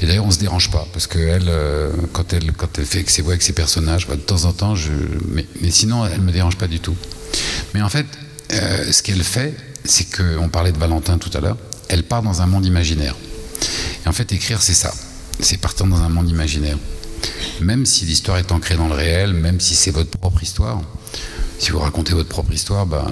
Et 0.00 0.06
d'ailleurs, 0.06 0.26
on 0.26 0.30
se 0.30 0.38
dérange 0.38 0.70
pas, 0.70 0.86
parce 0.92 1.08
qu'elle, 1.08 1.48
euh, 1.48 1.90
quand, 2.12 2.32
elle, 2.32 2.52
quand 2.52 2.78
elle 2.78 2.86
fait 2.86 3.08
ses 3.10 3.22
voix 3.22 3.32
avec 3.32 3.42
ses 3.42 3.52
personnages, 3.52 4.06
bah, 4.06 4.14
de 4.14 4.20
temps 4.20 4.44
en 4.44 4.52
temps, 4.52 4.76
je, 4.76 4.92
mais, 5.28 5.44
sinon, 5.70 6.06
elle 6.06 6.20
me 6.20 6.30
dérange 6.30 6.56
pas 6.56 6.68
du 6.68 6.78
tout. 6.78 6.94
Mais 7.74 7.82
en 7.82 7.88
fait, 7.88 8.06
euh, 8.52 8.92
ce 8.92 9.02
qu'elle 9.02 9.24
fait, 9.24 9.54
c'est 9.86 10.16
qu'on 10.16 10.48
parlait 10.48 10.72
de 10.72 10.78
Valentin 10.78 11.18
tout 11.18 11.30
à 11.36 11.40
l'heure, 11.40 11.56
elle 11.88 12.02
part 12.02 12.22
dans 12.22 12.42
un 12.42 12.46
monde 12.46 12.64
imaginaire. 12.64 13.14
Et 14.04 14.08
en 14.08 14.12
fait, 14.12 14.32
écrire, 14.32 14.62
c'est 14.62 14.74
ça 14.74 14.92
c'est 15.40 15.58
partir 15.58 15.86
dans 15.86 16.02
un 16.02 16.08
monde 16.08 16.28
imaginaire. 16.28 16.78
Même 17.60 17.86
si 17.86 18.04
l'histoire 18.04 18.38
est 18.38 18.52
ancrée 18.52 18.76
dans 18.76 18.88
le 18.88 18.94
réel, 18.94 19.32
même 19.32 19.60
si 19.60 19.74
c'est 19.74 19.90
votre 19.90 20.10
propre 20.10 20.42
histoire, 20.42 20.80
si 21.58 21.70
vous 21.70 21.78
racontez 21.78 22.12
votre 22.12 22.28
propre 22.28 22.52
histoire, 22.52 22.86
ben, 22.86 23.04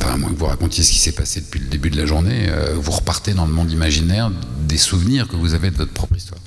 à 0.00 0.16
moins 0.16 0.30
que 0.30 0.38
vous 0.38 0.46
racontiez 0.46 0.82
ce 0.82 0.90
qui 0.90 0.98
s'est 0.98 1.12
passé 1.12 1.40
depuis 1.40 1.60
le 1.60 1.66
début 1.66 1.90
de 1.90 1.98
la 1.98 2.06
journée, 2.06 2.46
euh, 2.48 2.74
vous 2.74 2.92
repartez 2.92 3.34
dans 3.34 3.44
le 3.44 3.52
monde 3.52 3.70
imaginaire 3.70 4.30
des 4.66 4.78
souvenirs 4.78 5.28
que 5.28 5.36
vous 5.36 5.54
avez 5.54 5.70
de 5.70 5.76
votre 5.76 5.92
propre 5.92 6.16
histoire. 6.16 6.40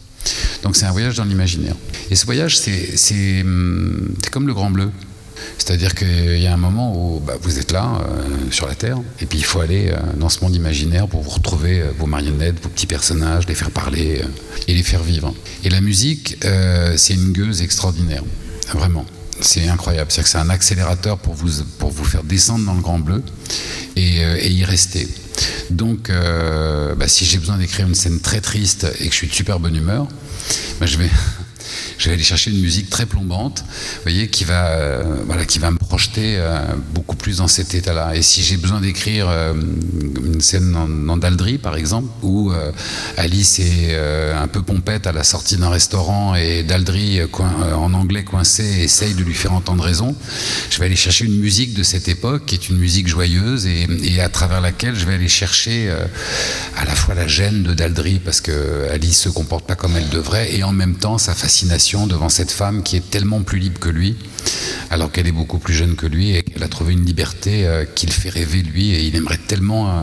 Donc 0.64 0.76
c'est 0.76 0.86
un 0.86 0.91
voyage 0.91 1.18
dans 1.18 1.24
l'imaginaire. 1.24 1.76
Et 2.09 2.16
ce 2.16 2.26
voyage, 2.26 2.57
c'est 2.57 3.41
hum, 3.41 4.14
comme 4.32 4.47
le 4.47 4.53
Grand 4.53 4.72
Bleu. 4.72 4.89
C'est-à-dire 5.57 5.95
qu'il 5.95 6.39
y 6.39 6.47
a 6.47 6.53
un 6.53 6.57
moment 6.57 6.93
où 6.95 7.19
bah, 7.19 7.33
vous 7.41 7.59
êtes 7.59 7.71
là, 7.71 8.01
euh, 8.01 8.51
sur 8.51 8.67
la 8.67 8.75
Terre, 8.75 8.97
et 9.19 9.25
puis 9.25 9.39
il 9.39 9.45
faut 9.45 9.59
aller 9.59 9.89
euh, 9.89 9.97
dans 10.17 10.29
ce 10.29 10.43
monde 10.43 10.55
imaginaire 10.55 11.07
pour 11.07 11.21
vous 11.21 11.29
retrouver 11.29 11.81
euh, 11.81 11.91
vos 11.97 12.07
marionnettes, 12.07 12.61
vos 12.61 12.69
petits 12.69 12.87
personnages, 12.87 13.47
les 13.47 13.55
faire 13.55 13.71
parler 13.71 14.23
et 14.67 14.73
les 14.73 14.83
faire 14.83 15.03
vivre. 15.03 15.33
Et 15.63 15.69
la 15.69 15.81
musique, 15.81 16.37
c'est 16.95 17.13
une 17.13 17.31
gueuse 17.31 17.61
extraordinaire, 17.61 18.23
vraiment. 18.73 19.05
C'est 19.39 19.67
incroyable. 19.67 20.11
C'est 20.11 20.23
que 20.23 20.29
c'est 20.29 20.37
un 20.37 20.49
accélérateur 20.49 21.17
pour 21.17 21.33
vous, 21.33 21.63
pour 21.79 21.89
vous 21.89 22.03
faire 22.03 22.23
descendre 22.23 22.65
dans 22.65 22.73
le 22.73 22.81
grand 22.81 22.99
bleu 22.99 23.23
et, 23.95 24.51
y 24.51 24.63
rester. 24.65 25.07
Donc, 25.69 26.11
bah, 26.11 27.07
si 27.07 27.25
j'ai 27.25 27.37
besoin 27.37 27.57
d'écrire 27.57 27.87
une 27.87 27.95
scène 27.95 28.19
très 28.19 28.41
triste 28.41 28.87
et 28.99 29.07
que 29.07 29.11
je 29.11 29.17
suis 29.17 29.27
de 29.27 29.33
super 29.33 29.59
bonne 29.59 29.75
humeur, 29.75 30.07
bah, 30.79 30.85
je 30.85 30.97
vais 30.97 31.09
je 31.97 32.07
vais 32.07 32.15
aller 32.15 32.24
chercher 32.24 32.51
une 32.51 32.61
musique 32.61 32.89
très 32.89 33.05
plombante, 33.05 33.63
vous 33.67 34.01
voyez, 34.03 34.28
qui 34.28 34.43
va, 34.43 34.67
euh, 34.67 35.03
voilà, 35.26 35.45
qui 35.45 35.59
va 35.59 35.72
me 35.72 35.78
projeter 35.78 36.36
euh, 36.38 36.59
beaucoup 36.93 37.15
plus 37.15 37.38
dans 37.38 37.47
cet 37.47 37.76
état-là. 37.76 38.15
Et 38.15 38.22
si 38.22 38.41
j'ai 38.43 38.57
besoin 38.57 38.82
d'écrire 38.82 39.28
euh, 39.30 39.53
une 39.53 40.41
scène 40.41 40.72
dans, 40.72 41.17
Daldry, 41.17 41.57
par 41.57 41.76
exemple, 41.76 42.07
où 42.24 42.51
Alice 43.17 43.59
est 43.59 43.95
un 43.95 44.47
peu 44.47 44.63
pompette 44.63 45.05
à 45.05 45.11
la 45.11 45.24
sortie 45.24 45.57
d'un 45.57 45.69
restaurant 45.69 46.34
et 46.34 46.63
Daldry, 46.63 47.19
en 47.76 47.93
anglais 47.93 48.24
coincé, 48.24 48.63
essaye 48.63 49.13
de 49.13 49.24
lui 49.24 49.36
faire 49.36 49.53
entendre 49.53 49.84
raison, 49.84 50.15
je 50.72 50.80
vais 50.80 50.86
aller 50.86 50.95
chercher 50.95 51.26
une 51.26 51.38
musique 51.38 51.76
de 51.76 51.84
cette 51.84 52.07
époque, 52.07 52.45
qui 52.47 52.55
est 52.55 52.69
une 52.69 52.78
musique 52.78 53.07
joyeuse 53.07 53.67
et, 53.67 54.19
à 54.19 54.30
travers 54.30 54.61
laquelle 54.61 54.95
je 54.95 55.05
vais 55.05 55.13
aller 55.13 55.28
chercher 55.28 55.93
à 56.76 56.86
la 56.86 56.95
fois 56.95 57.13
la 57.13 57.28
gêne 57.28 57.61
de 57.61 57.74
Daldry, 57.74 58.19
parce 58.19 58.41
que 58.41 58.89
Alice 58.91 59.19
se 59.19 59.30
comporte 59.30 59.67
pas 59.67 59.76
comme 59.76 59.95
elle 59.95 60.09
devrait, 60.09 60.55
et 60.55 60.63
en 60.63 60.72
même 60.72 60.95
temps 60.95 61.19
sa 61.19 61.36
devant 62.07 62.30
cette 62.30 62.51
femme 62.51 62.84
qui 62.84 62.95
est 62.95 63.09
tellement 63.09 63.41
plus 63.41 63.59
libre 63.59 63.80
que 63.80 63.89
lui, 63.89 64.16
alors 64.89 65.12
qu'elle 65.12 65.28
est 65.28 65.32
beaucoup 65.32 65.59
plus 65.59 65.74
jeune 65.74 65.95
que 65.95 66.05
lui 66.05 66.36
et 66.36 66.43
qu'elle 66.43 66.64
a 66.64 66.68
trouvé 66.68 66.93
une 66.93 67.05
liberté 67.05 67.66
euh, 67.66 67.86
qui 67.86 68.07
fait 68.07 68.30
rêver 68.30 68.62
lui 68.62 68.91
et 68.91 69.03
il 69.03 69.16
aimerait 69.16 69.39
tellement 69.47 69.89
euh, 69.89 70.01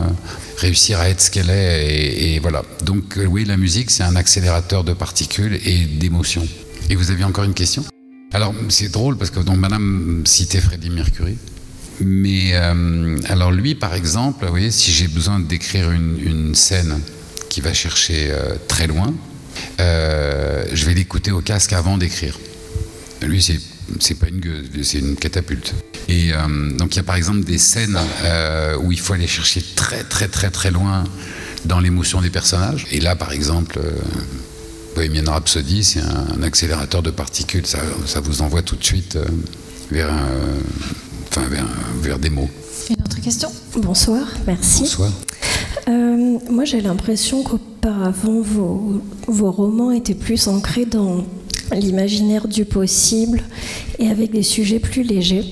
réussir 0.57 0.99
à 0.99 1.09
être 1.09 1.21
ce 1.21 1.31
qu'elle 1.31 1.49
est. 1.49 2.35
Et, 2.35 2.39
voilà. 2.39 2.63
Donc 2.85 3.17
euh, 3.17 3.25
oui, 3.25 3.45
la 3.45 3.57
musique, 3.57 3.91
c'est 3.91 4.03
un 4.03 4.15
accélérateur 4.15 4.83
de 4.83 4.93
particules 4.93 5.59
et 5.65 5.85
d'émotions. 5.85 6.47
Et 6.89 6.95
vous 6.95 7.11
aviez 7.11 7.25
encore 7.25 7.43
une 7.43 7.53
question? 7.53 7.83
Alors 8.31 8.53
c'est 8.69 8.91
drôle 8.91 9.17
parce 9.17 9.31
que 9.31 9.39
donc 9.39 9.57
Madame 9.57 10.23
citait 10.25 10.61
Freddie 10.61 10.89
Mercury. 10.89 11.37
Mais 12.01 12.53
alors 13.27 13.51
lui, 13.51 13.75
par 13.75 13.93
exemple, 13.93 14.45
vous 14.45 14.71
si 14.71 14.91
j'ai 14.91 15.09
besoin 15.09 15.41
d'écrire 15.41 15.91
une, 15.91 16.55
scène 16.55 17.01
qui 17.49 17.59
va 17.59 17.73
chercher 17.73 18.31
très 18.69 18.87
loin, 18.87 19.13
euh, 19.79 20.65
je 20.73 20.85
vais 20.85 20.93
l'écouter 20.93 21.31
au 21.31 21.41
casque 21.41 21.73
avant 21.73 21.97
d'écrire. 21.97 22.37
Lui, 23.21 23.41
c'est 23.41 23.59
c'est 23.99 24.15
pas 24.15 24.27
une 24.27 24.39
gueule, 24.39 24.65
c'est 24.83 24.99
une 24.99 25.15
catapulte. 25.15 25.73
Et 26.07 26.31
euh, 26.31 26.77
donc 26.77 26.93
il 26.93 26.97
y 26.97 26.99
a 26.99 27.03
par 27.03 27.15
exemple 27.15 27.43
des 27.43 27.57
scènes 27.57 27.97
euh, 28.23 28.77
où 28.77 28.91
il 28.91 28.99
faut 28.99 29.13
aller 29.13 29.27
chercher 29.27 29.63
très 29.75 30.03
très 30.03 30.27
très 30.27 30.51
très 30.51 30.69
loin 30.69 31.03
dans 31.65 31.79
l'émotion 31.79 32.21
des 32.21 32.29
personnages. 32.29 32.85
Et 32.91 32.99
là, 32.99 33.15
par 33.15 33.31
exemple, 33.31 33.79
Bohemian 34.95 35.31
Rhapsody, 35.31 35.83
c'est 35.83 36.01
un, 36.01 36.43
accélérateur 36.43 37.01
de 37.01 37.11
particules. 37.11 37.65
Ça, 37.65 37.79
ça, 38.05 38.21
vous 38.21 38.41
envoie 38.41 38.61
tout 38.61 38.75
de 38.75 38.83
suite 38.83 39.17
vers, 39.91 40.13
enfin, 41.29 41.47
vers, 41.49 41.65
vers 42.01 42.19
des 42.19 42.29
mots. 42.29 42.49
Question? 43.23 43.49
Bonsoir, 43.77 44.25
merci. 44.47 44.81
Bonsoir. 44.81 45.11
moi, 46.49 46.65
j'ai 46.65 46.81
l'impression 46.81 47.43
que 47.43 47.57
Auparavant, 47.81 48.41
vos, 48.41 49.01
vos 49.27 49.51
romans 49.51 49.91
étaient 49.91 50.13
plus 50.13 50.49
ancrés 50.49 50.85
dans 50.85 51.23
l'imaginaire 51.71 52.45
du 52.45 52.65
possible 52.65 53.41
et 53.99 54.09
avec 54.09 54.31
des 54.31 54.43
sujets 54.43 54.79
plus 54.79 55.03
légers. 55.03 55.45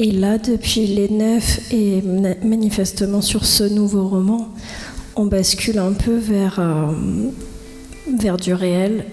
Et 0.00 0.10
là, 0.10 0.38
depuis 0.38 0.88
les 0.88 1.08
neuf 1.08 1.60
et 1.72 2.02
manifestement 2.42 3.20
sur 3.20 3.44
ce 3.44 3.62
nouveau 3.62 4.08
roman, 4.08 4.48
on 5.14 5.26
bascule 5.26 5.78
un 5.78 5.92
peu 5.92 6.16
vers, 6.16 6.58
euh, 6.58 6.90
vers 8.18 8.36
du 8.36 8.52
réel 8.52 9.04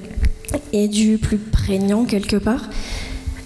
et 0.74 0.88
du 0.88 1.20
plus 1.20 1.38
prégnant 1.38 2.06
quelque 2.06 2.38
part. 2.38 2.72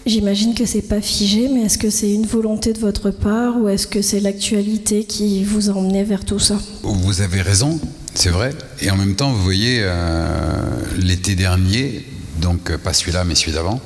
J'imagine 0.06 0.54
que 0.54 0.66
c'est 0.66 0.82
pas 0.82 1.00
figé, 1.00 1.48
mais 1.48 1.62
est-ce 1.62 1.78
que 1.78 1.90
c'est 1.90 2.12
une 2.12 2.26
volonté 2.26 2.74
de 2.74 2.80
votre 2.80 3.10
part 3.10 3.58
ou 3.58 3.70
est-ce 3.70 3.88
que 3.88 4.02
c'est 4.02 4.20
l'actualité 4.20 5.06
qui 5.06 5.46
vous 5.46 5.70
a 5.70 5.74
emmené 5.74 6.04
vers 6.04 6.26
tout 6.26 6.40
ça? 6.40 6.60
Vous 6.84 7.22
avez 7.22 7.42
raison. 7.42 7.80
C'est 8.14 8.30
vrai. 8.30 8.54
Et 8.82 8.92
en 8.92 8.98
même 8.98 9.16
temps, 9.16 9.32
vous 9.32 9.42
voyez, 9.42 9.80
euh, 9.82 10.70
l'été 10.98 11.36
dernier, 11.36 12.06
donc 12.42 12.70
euh, 12.70 12.78
pas 12.78 12.92
celui-là, 12.92 13.24
mais 13.24 13.34
celui 13.34 13.54
d'avant, 13.54 13.82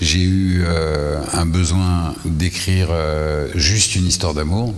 j'ai 0.00 0.22
eu 0.22 0.62
euh, 0.64 1.18
un 1.32 1.46
besoin 1.46 2.14
d'écrire 2.24 2.88
juste 3.54 3.96
une 3.96 4.06
histoire 4.06 4.34
d'amour. 4.34 4.72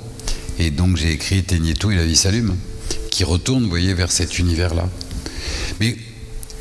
Et 0.59 0.70
donc 0.70 0.97
j'ai 0.97 1.12
écrit 1.12 1.43
Teignez 1.43 1.74
tout 1.74 1.91
et 1.91 1.97
la 1.97 2.05
vie 2.05 2.16
s'allume, 2.16 2.57
qui 3.11 3.24
retourne, 3.24 3.68
voyez, 3.68 3.93
vers 3.93 4.11
cet 4.11 4.39
univers-là. 4.39 4.89
Mais 5.80 5.97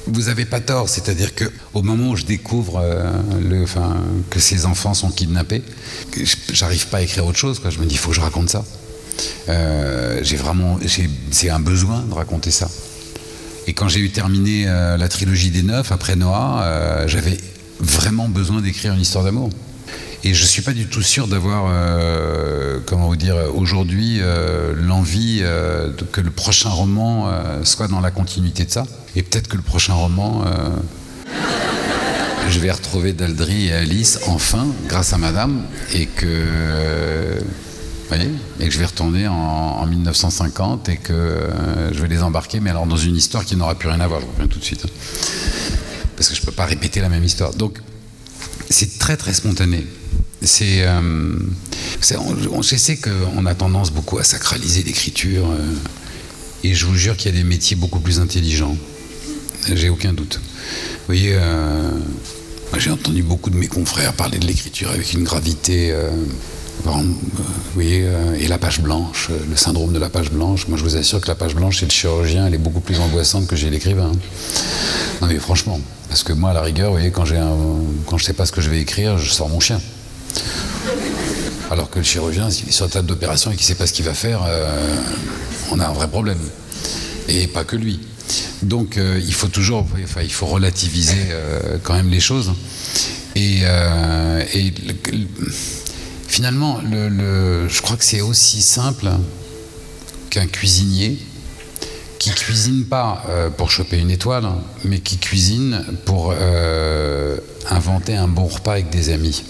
vous 0.08 0.30
avez 0.30 0.46
pas 0.46 0.60
tort, 0.60 0.90
c'est-à-dire 0.90 1.36
que 1.36 1.46
au 1.74 1.82
moment 1.82 2.12
où 2.12 2.16
je 2.16 2.26
découvre 2.26 2.84
enfin, 3.64 3.98
que 4.30 4.40
ces 4.40 4.66
enfants 4.66 4.94
sont 4.94 5.10
kidnappés, 5.10 5.62
j'arrive 6.52 6.88
pas 6.88 6.98
à 6.98 7.02
écrire 7.02 7.26
autre 7.26 7.38
chose. 7.38 7.62
Je 7.70 7.80
me 7.80 7.86
dis, 7.86 7.96
il 7.96 7.98
faut 7.98 8.10
que 8.10 8.16
je 8.16 8.22
raconte 8.22 8.50
ça. 8.50 8.64
j'ai 9.48 10.36
vraiment, 10.36 10.80
c'est 11.32 11.50
un 11.50 11.60
besoin 11.60 12.02
de 12.02 12.14
raconter 12.14 12.52
ça. 12.52 12.70
Et 13.68 13.74
quand 13.74 13.90
j'ai 13.90 14.00
eu 14.00 14.10
terminé 14.10 14.66
la 14.66 15.10
trilogie 15.10 15.52
des 15.52 15.64
neuf 15.64 15.92
après 15.92 16.16
Noah, 16.16 17.06
j'avais 17.08 17.38
vraiment 17.80 18.30
besoin 18.30 18.62
d'écrire 18.62 18.94
une 18.94 19.02
histoire 19.02 19.24
d'amour. 19.24 19.50
Et 20.24 20.34
je 20.34 20.42
ne 20.42 20.48
suis 20.48 20.62
pas 20.62 20.74
du 20.74 20.88
tout 20.88 21.04
sûr 21.04 21.28
d'avoir, 21.28 21.66
euh, 21.70 22.80
comment 22.86 23.08
vous 23.08 23.16
dire, 23.16 23.36
aujourd'hui 23.54 24.18
euh, 24.20 24.74
l'envie 24.76 25.40
euh, 25.42 25.92
que 26.12 26.22
le 26.22 26.32
prochain 26.32 26.70
roman 26.70 27.30
soit 27.64 27.88
dans 27.88 28.02
la 28.02 28.12
continuité 28.12 28.66
de 28.66 28.72
ça. 28.72 28.86
Et 29.16 29.24
peut-être 29.24 29.48
que 29.48 29.58
le 29.58 29.64
prochain 29.64 29.94
roman, 29.94 30.44
je 32.50 32.60
vais 32.60 32.72
retrouver 32.72 33.14
Daldry 33.14 33.68
et 33.68 33.74
Alice 33.74 34.20
enfin, 34.28 34.68
grâce 34.88 35.14
à 35.14 35.18
Madame, 35.18 35.64
et 35.94 36.06
que, 36.08 37.40
voyez, 38.08 38.30
et 38.60 38.66
que 38.66 38.72
je 38.72 38.80
vais 38.80 38.86
retourner 38.86 39.28
en, 39.28 39.34
en 39.34 39.86
1950 39.86 40.90
et 40.90 40.98
que 40.98 41.48
je 41.92 42.02
vais 42.02 42.08
les 42.08 42.22
embarquer, 42.22 42.60
mais 42.60 42.70
alors 42.70 42.86
dans 42.86 42.98
une 42.98 43.16
histoire 43.16 43.46
qui 43.46 43.56
n'aura 43.56 43.76
plus 43.76 43.90
rien 43.90 44.00
à 44.00 44.08
voir. 44.08 44.22
Je 44.22 44.26
reviens 44.26 44.48
tout 44.48 44.60
de 44.60 44.64
suite, 44.64 44.86
hein. 44.86 44.90
parce 46.16 46.30
que 46.30 46.36
je 46.36 46.42
ne 46.42 46.46
peux 46.46 46.52
pas 46.52 46.66
répéter 46.66 47.02
la 47.02 47.10
même 47.10 47.24
histoire. 47.24 47.54
Donc 47.54 47.80
c'est 48.70 49.00
très 49.00 49.18
très 49.18 49.34
spontané. 49.34 49.86
Euh, 50.62 51.40
on, 52.52 52.62
je 52.62 52.76
sais 52.76 52.98
qu'on 52.98 53.46
a 53.46 53.56
tendance 53.56 53.92
beaucoup 53.92 54.18
à 54.18 54.24
sacraliser 54.24 54.84
l'écriture, 54.84 55.46
euh, 55.52 55.74
et 56.64 56.74
je 56.74 56.86
vous 56.86 56.96
jure 56.96 57.18
qu'il 57.18 57.34
y 57.34 57.36
a 57.36 57.38
des 57.38 57.44
métiers 57.44 57.76
beaucoup 57.76 58.00
plus 58.00 58.20
intelligents. 58.20 58.78
J'ai 59.74 59.90
aucun 59.90 60.14
doute. 60.14 60.40
Vous 60.40 61.06
voyez, 61.08 61.34
euh, 61.34 61.92
j'ai 62.78 62.92
entendu 62.92 63.24
beaucoup 63.24 63.50
de 63.50 63.58
mes 63.58 63.68
confrères 63.68 64.14
parler 64.14 64.38
de 64.38 64.48
l'écriture 64.48 64.90
avec 64.90 65.14
une 65.14 65.24
gravité. 65.24 65.94
et 67.80 68.48
la 68.48 68.58
page 68.58 68.80
blanche, 68.80 69.30
le 69.50 69.56
syndrome 69.58 69.92
de 69.94 70.00
la 70.00 70.10
page 70.10 70.32
blanche. 70.32 70.68
Moi, 70.68 70.78
je 70.78 70.84
vous 70.84 70.96
assure 70.96 71.20
que 71.20 71.28
la 71.28 71.36
page 71.36 71.56
blanche 71.56 71.80
chez 71.80 71.86
le 71.86 71.92
chirurgien, 71.92 72.48
elle 72.48 72.54
est 72.54 72.60
beaucoup 72.60 72.80
plus 72.80 73.00
angoissante 73.00 73.48
que 73.48 73.56
chez 73.56 73.70
l'écrivain. 73.70 74.12
Non, 75.22 75.28
mais 75.28 75.40
franchement, 75.40 75.80
parce 76.08 76.24
que 76.24 76.34
moi, 76.34 76.52
à 76.52 76.54
la 76.54 76.62
rigueur, 76.62 76.92
vous 76.92 76.98
voyez, 76.98 77.12
quand, 77.12 77.26
quand 78.06 78.18
je 78.18 78.24
ne 78.24 78.28
sais 78.28 78.34
pas 78.34 78.46
ce 78.46 78.52
que 78.52 78.62
je 78.62 78.70
vais 78.70 78.80
écrire, 78.80 79.18
je 79.18 79.30
sors 79.30 79.50
mon 79.50 79.60
chien. 79.60 79.82
Alors 81.70 81.90
que 81.90 82.00
le 82.00 82.06
chirurgien, 82.06 82.50
s'il 82.50 82.70
est 82.70 82.72
sur 82.72 82.86
la 82.86 82.92
table 82.92 83.08
d'opération 83.08 83.52
et 83.52 83.56
qu'il 83.56 83.64
ne 83.64 83.68
sait 83.68 83.76
pas 83.76 83.88
ce 83.88 83.94
qu'il 83.94 84.06
va 84.06 84.14
faire, 84.14 84.42
euh, 84.48 84.96
on 85.72 85.80
a 85.80 85.88
un 85.88 85.92
vrai 85.92 86.08
problème. 86.08 86.40
Et 87.28 87.48
pas 87.48 87.66
que 87.66 87.76
lui. 87.76 88.00
Donc 88.62 88.98
euh, 88.98 89.22
il 89.26 89.34
faut 89.34 89.50
toujours, 89.50 89.86
enfin, 90.04 90.22
il 90.22 90.32
faut 90.32 90.46
relativiser 90.46 91.28
euh, 91.30 91.78
quand 91.84 91.94
même 91.94 92.10
les 92.10 92.22
choses. 92.22 92.54
Et, 93.36 93.62
finalement, 96.28 96.82
je 96.90 97.82
crois 97.82 97.98
que 97.98 98.04
c'est 98.04 98.22
aussi 98.22 98.64
simple 98.64 99.10
qu'un 100.32 100.48
cuisinier 100.48 101.20
qui 102.18 102.32
cuisine 102.32 102.86
pas 102.86 103.24
pour 103.58 103.70
choper 103.70 104.00
une 104.00 104.10
étoile, 104.10 104.48
mais 104.86 105.00
qui 105.02 105.20
cuisine 105.20 105.86
pour 106.06 106.34
inventer 107.70 108.16
un 108.16 108.28
bon 108.28 108.48
repas 108.48 108.72
avec 108.72 108.90
des 108.90 109.10
amis. 109.10 109.44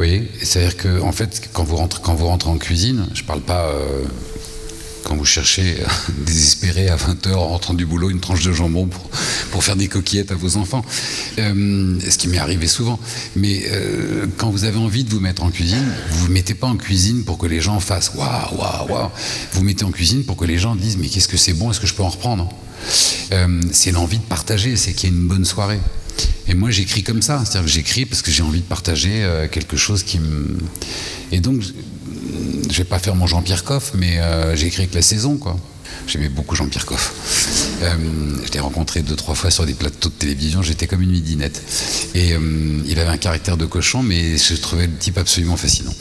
Oui, 0.00 0.22
c'est-à-dire 0.42 0.78
que 0.78 1.02
en 1.02 1.12
fait, 1.12 1.50
quand 1.52 1.62
vous 1.62 1.76
rentrez, 1.76 2.00
quand 2.02 2.14
vous 2.14 2.26
rentrez 2.26 2.48
en 2.48 2.56
cuisine, 2.56 3.06
je 3.12 3.20
ne 3.20 3.26
parle 3.26 3.42
pas 3.42 3.66
euh, 3.66 4.02
quand 5.04 5.14
vous 5.14 5.26
cherchez 5.26 5.76
euh, 5.78 5.84
désespéré 6.24 6.88
à 6.88 6.96
20h 6.96 7.34
en 7.34 7.48
rentrant 7.48 7.74
du 7.74 7.84
boulot 7.84 8.08
une 8.08 8.18
tranche 8.18 8.42
de 8.42 8.50
jambon 8.50 8.86
pour, 8.86 9.10
pour 9.50 9.62
faire 9.62 9.76
des 9.76 9.88
coquillettes 9.88 10.32
à 10.32 10.36
vos 10.36 10.56
enfants, 10.56 10.82
euh, 11.38 11.98
ce 12.00 12.16
qui 12.16 12.28
m'est 12.28 12.38
arrivé 12.38 12.66
souvent. 12.66 12.98
Mais 13.36 13.70
quand 14.38 14.48
vous 14.48 14.64
avez 14.64 14.78
envie 14.78 15.04
de 15.04 15.10
vous 15.10 15.20
mettre 15.20 15.42
en 15.42 15.50
cuisine, 15.50 15.84
vous 16.08 16.22
ne 16.22 16.26
vous 16.28 16.32
mettez 16.32 16.54
pas 16.54 16.68
en 16.68 16.78
cuisine 16.78 17.24
pour 17.24 17.36
que 17.36 17.46
les 17.46 17.60
gens 17.60 17.78
fassent 17.78 18.12
waouh, 18.14 18.56
waouh, 18.56 18.88
waouh. 18.90 19.10
Vous, 19.52 19.60
vous 19.60 19.64
mettez 19.64 19.84
en 19.84 19.90
cuisine 19.90 20.24
pour 20.24 20.38
que 20.38 20.46
les 20.46 20.56
gens 20.56 20.76
disent 20.76 20.96
mais 20.96 21.08
qu'est-ce 21.08 21.28
que 21.28 21.36
c'est 21.36 21.52
bon, 21.52 21.72
est-ce 21.72 21.80
que 21.80 21.86
je 21.86 21.92
peux 21.92 22.02
en 22.02 22.08
reprendre? 22.08 22.48
C'est 23.70 23.92
l'envie 23.92 24.18
de 24.18 24.24
partager, 24.24 24.76
c'est 24.76 24.94
qu'il 24.94 25.10
y 25.10 25.12
ait 25.12 25.16
une 25.16 25.28
bonne 25.28 25.44
soirée. 25.44 25.78
Et 26.48 26.54
moi, 26.54 26.70
j'écris 26.70 27.02
comme 27.02 27.22
ça. 27.22 27.42
C'est-à-dire 27.44 27.66
que 27.66 27.72
j'écris 27.72 28.06
parce 28.06 28.22
que 28.22 28.30
j'ai 28.30 28.42
envie 28.42 28.60
de 28.60 28.64
partager 28.64 29.22
euh, 29.22 29.48
quelque 29.48 29.76
chose 29.76 30.02
qui 30.02 30.18
me. 30.18 30.58
Et 31.32 31.40
donc, 31.40 31.62
je 31.62 32.76
vais 32.76 32.84
pas 32.84 32.98
faire 32.98 33.14
mon 33.14 33.26
Jean-Pierre 33.26 33.64
Coff, 33.64 33.92
mais 33.94 34.18
euh, 34.18 34.56
j'ai 34.56 34.66
écrit 34.66 34.82
avec 34.82 34.94
la 34.94 35.02
saison, 35.02 35.36
quoi. 35.36 35.56
J'aimais 36.06 36.28
beaucoup 36.28 36.56
Jean-Pierre 36.56 36.86
Coff. 36.86 37.14
Euh, 37.82 37.96
je 38.44 38.52
l'ai 38.52 38.60
rencontré 38.60 39.02
deux, 39.02 39.16
trois 39.16 39.34
fois 39.34 39.50
sur 39.50 39.64
des 39.64 39.74
plateaux 39.74 40.08
de 40.08 40.14
télévision, 40.14 40.62
j'étais 40.62 40.86
comme 40.86 41.02
une 41.02 41.10
midinette. 41.10 41.62
Et 42.14 42.34
il 42.86 42.98
avait 42.98 43.10
un 43.10 43.16
caractère 43.16 43.56
de 43.56 43.66
cochon, 43.66 44.02
mais 44.02 44.36
je 44.38 44.54
trouvais 44.54 44.86
le 44.86 44.94
type 44.94 45.18
absolument 45.18 45.56
fascinant. 45.56 45.94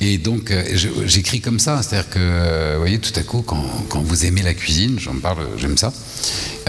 Et 0.00 0.18
donc, 0.18 0.52
j'écris 1.04 1.40
comme 1.40 1.58
ça, 1.58 1.82
c'est-à-dire 1.82 2.10
que, 2.10 2.74
vous 2.74 2.80
voyez, 2.80 2.98
tout 2.98 3.12
à 3.16 3.22
coup, 3.22 3.42
quand, 3.42 3.64
quand 3.88 4.00
vous 4.00 4.24
aimez 4.24 4.42
la 4.42 4.54
cuisine, 4.54 4.98
j'en 4.98 5.14
parle, 5.14 5.46
j'aime 5.58 5.76
ça, 5.76 5.92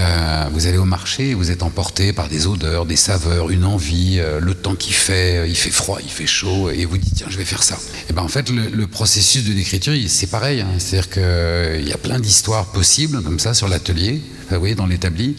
euh, 0.03 0.49
vous 0.51 0.67
allez 0.67 0.77
au 0.77 0.85
marché, 0.85 1.33
vous 1.33 1.49
êtes 1.49 1.63
emporté 1.63 2.13
par 2.13 2.27
des 2.27 2.45
odeurs, 2.45 2.85
des 2.85 2.95
saveurs, 2.95 3.49
une 3.49 3.63
envie, 3.63 4.17
euh, 4.19 4.39
le 4.39 4.53
temps 4.53 4.75
qu'il 4.75 4.93
fait, 4.93 5.37
euh, 5.37 5.47
il 5.47 5.55
fait 5.55 5.71
froid, 5.71 5.99
il 6.03 6.09
fait 6.09 6.27
chaud, 6.27 6.69
et 6.69 6.85
vous 6.85 6.97
dites 6.97 7.15
tiens 7.15 7.27
je 7.29 7.37
vais 7.37 7.45
faire 7.45 7.63
ça. 7.63 7.77
Et 8.09 8.13
ben 8.13 8.21
en 8.21 8.27
fait 8.27 8.49
le, 8.49 8.87
processus 8.87 9.45
de 9.45 9.53
l'écriture 9.53 9.93
c'est 10.07 10.27
pareil, 10.27 10.61
hein. 10.61 10.67
c'est-à-dire 10.77 11.09
qu'il 11.09 11.87
y 11.87 11.93
a 11.93 11.97
plein 11.97 12.19
d'histoires 12.19 12.65
possibles 12.67 13.23
comme 13.23 13.39
ça 13.39 13.53
sur 13.53 13.67
l'atelier, 13.67 14.21
vous 14.49 14.59
voyez 14.59 14.75
dans 14.75 14.85
l'établi, 14.85 15.37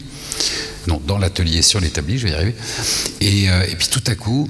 non 0.87 1.01
dans 1.05 1.17
l'atelier 1.17 1.61
sur 1.61 1.79
l'établi, 1.79 2.17
je 2.17 2.27
vais 2.27 2.31
y 2.31 2.35
arriver, 2.35 2.55
et, 3.21 3.43
et 3.45 3.75
puis 3.77 3.87
tout 3.87 4.03
à 4.07 4.15
coup 4.15 4.49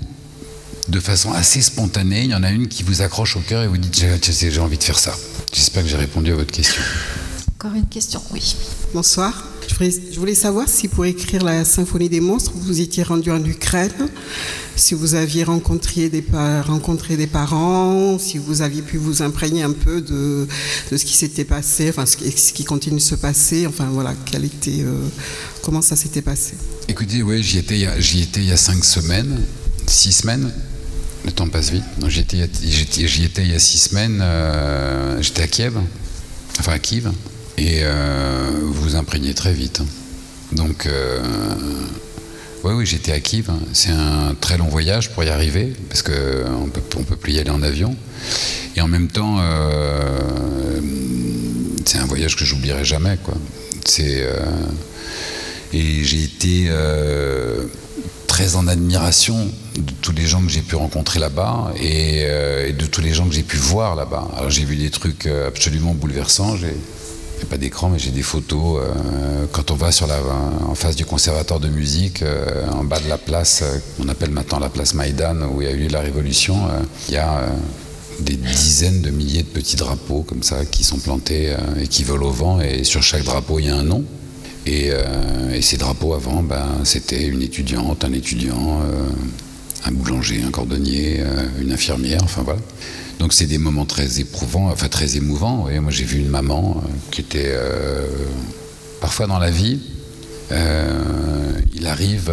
de 0.88 0.99
façon 0.99 1.34
assez 1.34 1.61
spontanée, 1.61 2.24
il 2.24 2.32
y 2.32 2.36
en 2.36 2.43
a 2.43 2.51
une 2.51 2.68
qui 2.68 2.84
vous 2.84 3.01
accroche 3.01 3.36
au 3.36 3.41
cœur 3.41 3.63
et 3.63 3.68
vous 3.68 3.78
dites 3.78 4.05
j'ai 4.32 4.59
envie 4.59 4.78
de 4.78 4.84
faire 4.84 4.99
ça. 4.99 5.13
J'espère 5.53 5.84
que 5.84 5.89
j'ai 5.89 5.97
répondu 5.97 6.32
à 6.32 6.36
votre 6.36 6.51
question. 6.51 6.82
Encore 7.57 7.74
une 7.74 7.88
question, 7.88 8.22
oui. 8.32 8.55
Bonsoir. 8.93 9.55
Je 9.68 10.20
voulais 10.20 10.36
savoir 10.36 10.70
si 10.70 10.88
pour 10.88 11.05
écrire 11.05 11.43
la 11.43 11.66
symphonie 11.66 12.09
des 12.09 12.22
monstres, 12.22 12.51
vous 12.55 12.80
étiez 12.80 13.03
rendu 13.03 13.32
en 13.32 13.43
Ukraine, 13.43 14.09
si 14.76 14.93
vous 14.93 15.16
aviez 15.16 15.43
rencontré 15.43 16.09
des, 16.09 16.22
parents, 17.28 18.18
si 18.20 18.38
vous 18.38 18.61
aviez 18.61 18.82
pu 18.82 18.97
vous 18.97 19.22
imprégner 19.22 19.63
un 19.63 19.72
peu 19.72 20.01
de, 20.01 20.47
ce 20.89 21.03
qui 21.03 21.13
s'était 21.13 21.45
passé, 21.45 21.89
enfin 21.89 22.05
ce 22.05 22.16
qui, 22.16 22.63
continue 22.63 22.97
de 22.97 23.01
se 23.01 23.16
passer, 23.16 23.68
enfin 23.68 23.88
voilà, 23.91 24.13
euh, 24.34 25.07
comment 25.61 25.82
ça 25.82 25.95
s'était 25.95 26.22
passé? 26.22 26.53
Écoutez, 26.88 27.22
oui, 27.22 27.43
j'y 27.43 27.57
étais, 27.57 27.88
j'y 27.99 28.22
étais 28.22 28.41
il 28.41 28.47
y 28.47 28.53
a 28.53 28.57
cinq 28.57 28.84
semaines, 28.84 29.41
six 29.88 30.11
semaines. 30.13 30.51
Le 31.26 31.32
temps 31.32 31.49
passe 31.49 31.72
vite. 31.72 31.84
J'y 32.07 32.20
étais, 32.20 32.38
étais, 32.39 33.41
il 33.41 33.51
y 33.51 33.55
a 33.55 33.59
six 33.59 33.80
semaines. 33.80 34.20
Euh, 34.22 35.20
j'étais 35.22 35.41
à 35.41 35.47
Kiev, 35.47 35.74
enfin 36.59 36.74
à 36.74 36.80
Kiev. 36.80 37.11
Et 37.58 37.80
euh, 37.84 38.49
vous 38.64 38.95
imprégnez 38.95 39.34
très 39.34 39.53
vite. 39.53 39.82
Donc, 40.51 40.86
euh, 40.86 41.22
oui, 42.64 42.74
oui, 42.74 42.86
j'étais 42.86 43.12
à 43.12 43.20
Kiev. 43.20 43.49
C'est 43.74 43.91
un 43.91 44.36
très 44.39 44.58
long 44.58 44.68
voyage 44.68 45.12
pour 45.12 45.24
y 45.24 45.30
arriver, 45.30 45.74
parce 45.89 46.01
qu'on 46.01 46.12
ne 46.12 46.70
peut, 46.70 46.82
on 46.97 47.03
peut 47.03 47.16
plus 47.16 47.34
y 47.34 47.39
aller 47.39 47.49
en 47.49 47.64
avion. 47.64 47.95
Et 48.76 48.82
en 48.82 48.88
même 48.88 49.08
temps, 49.08 49.38
euh, 49.39 50.80
c'est 51.86 51.97
un 51.97 52.06
voyage 52.06 52.36
que 52.36 52.43
j'oublierai 52.43 52.84
jamais. 52.84 53.18
C'est, 53.86 54.28
et 55.74 56.03
j'ai 56.03 56.24
été 56.24 56.72
très 58.28 58.56
en 58.56 58.68
admiration 58.68 59.47
de 59.78 59.91
tous 60.01 60.12
les 60.12 60.26
gens 60.26 60.41
que 60.41 60.49
j'ai 60.49 60.62
pu 60.62 60.76
rencontrer 60.76 61.20
là-bas 61.20 61.72
et, 61.80 62.26
de 62.78 62.86
tous 62.88 63.01
les 63.01 63.14
gens 63.14 63.28
que 63.28 63.36
j'ai 63.36 63.43
pu 63.43 63.58
voir 63.58 63.95
là-bas. 63.95 64.28
Alors 64.36 64.49
j'ai 64.49 64.66
vu 64.66 64.76
des 64.76 64.89
trucs 64.89 65.28
absolument 65.28 65.93
bouleversants. 65.93 66.58
A 67.44 67.46
pas 67.46 67.58
d'écran, 67.58 67.90
mais 67.90 68.00
j'ai 68.00 68.12
des 68.12 68.22
photos. 68.22 68.82
Euh, 68.82 69.46
quand 69.52 69.72
on 69.72 69.76
va 69.76 69.92
sur 69.92 70.08
la, 70.08 70.20
en 70.68 70.76
face 70.76 70.96
du 70.96 71.06
conservatoire 71.06 71.60
de 71.60 71.68
musique, 71.68 72.22
euh, 72.22 72.68
en 72.72 72.84
bas 72.84 73.00
de 73.00 73.10
la 73.10 73.18
place, 73.18 73.62
euh, 73.64 73.78
on 74.00 74.10
appelle 74.10 74.32
maintenant 74.32 74.60
la 74.60 74.70
place 74.70 74.94
Maïdan, 74.94 75.42
où 75.54 75.62
il 75.62 75.68
y 75.68 75.72
a 75.72 75.74
eu 75.74 75.88
la 75.88 76.02
révolution, 76.02 76.56
il 77.10 77.16
y 77.16 77.18
a 77.18 77.46
des 78.20 78.36
dizaines 78.36 79.02
de 79.02 79.10
milliers 79.10 79.44
de 79.44 79.50
petits 79.50 79.76
drapeaux 79.76 80.22
comme 80.22 80.44
ça 80.44 80.64
qui 80.66 80.84
sont 80.84 80.98
plantés 80.98 81.54
et 81.82 81.88
qui 81.88 82.04
volent 82.04 82.28
au 82.28 82.32
vent. 82.32 82.62
Et 82.62 82.84
sur 82.84 83.04
chaque 83.04 83.24
drapeau, 83.24 83.60
il 83.60 83.66
y 83.66 83.70
a 83.70 83.76
un 83.76 83.84
nom. 83.84 84.04
Et, 84.66 84.92
et 85.54 85.62
ces 85.62 85.78
drapeaux 85.78 86.14
avant, 86.14 86.42
ben, 86.42 86.66
c'était 86.84 87.26
une 87.26 87.42
étudiante, 87.42 88.04
un 88.04 88.14
étudiant, 88.14 88.82
un 89.86 89.92
boulanger, 89.92 90.42
un 90.46 90.52
cordonnier, 90.52 91.22
une 91.62 91.72
infirmière, 91.72 92.22
enfin 92.24 92.44
voilà. 92.44 92.62
Donc 93.20 93.34
c'est 93.34 93.45
des 93.45 93.57
moments 93.57 93.86
très 93.86 94.20
éprouvants, 94.20 94.70
enfin 94.70 94.89
très 94.89 95.18
émouvants. 95.18 95.68
moi 95.82 95.91
j'ai 95.91 96.03
vu 96.03 96.20
une 96.20 96.30
maman 96.30 96.78
euh, 96.78 96.89
qui 97.11 97.22
était 97.22 97.51
euh, 97.53 98.07
parfois 99.01 99.28
dans 99.28 99.39
la 99.39 99.51
vie. 99.51 99.80
Euh, 100.51 101.59
il 101.74 101.88
arrive 101.88 102.32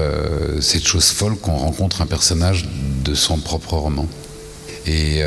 cette 0.61 0.87
chose 0.87 1.07
folle 1.07 1.37
qu'on 1.37 1.57
rencontre 1.57 2.03
un 2.03 2.07
personnage 2.07 2.69
de 3.05 3.15
son 3.15 3.39
propre 3.39 3.75
roman. 3.75 4.07
Et, 4.87 5.23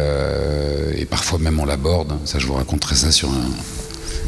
parfois 1.10 1.40
même 1.40 1.60
on 1.60 1.66
l'aborde. 1.66 2.14
Ça, 2.26 2.40
je 2.40 2.48
vous 2.48 2.56
raconterai 2.56 2.96
ça 2.96 3.12
sur 3.12 3.30
un, 3.30 3.48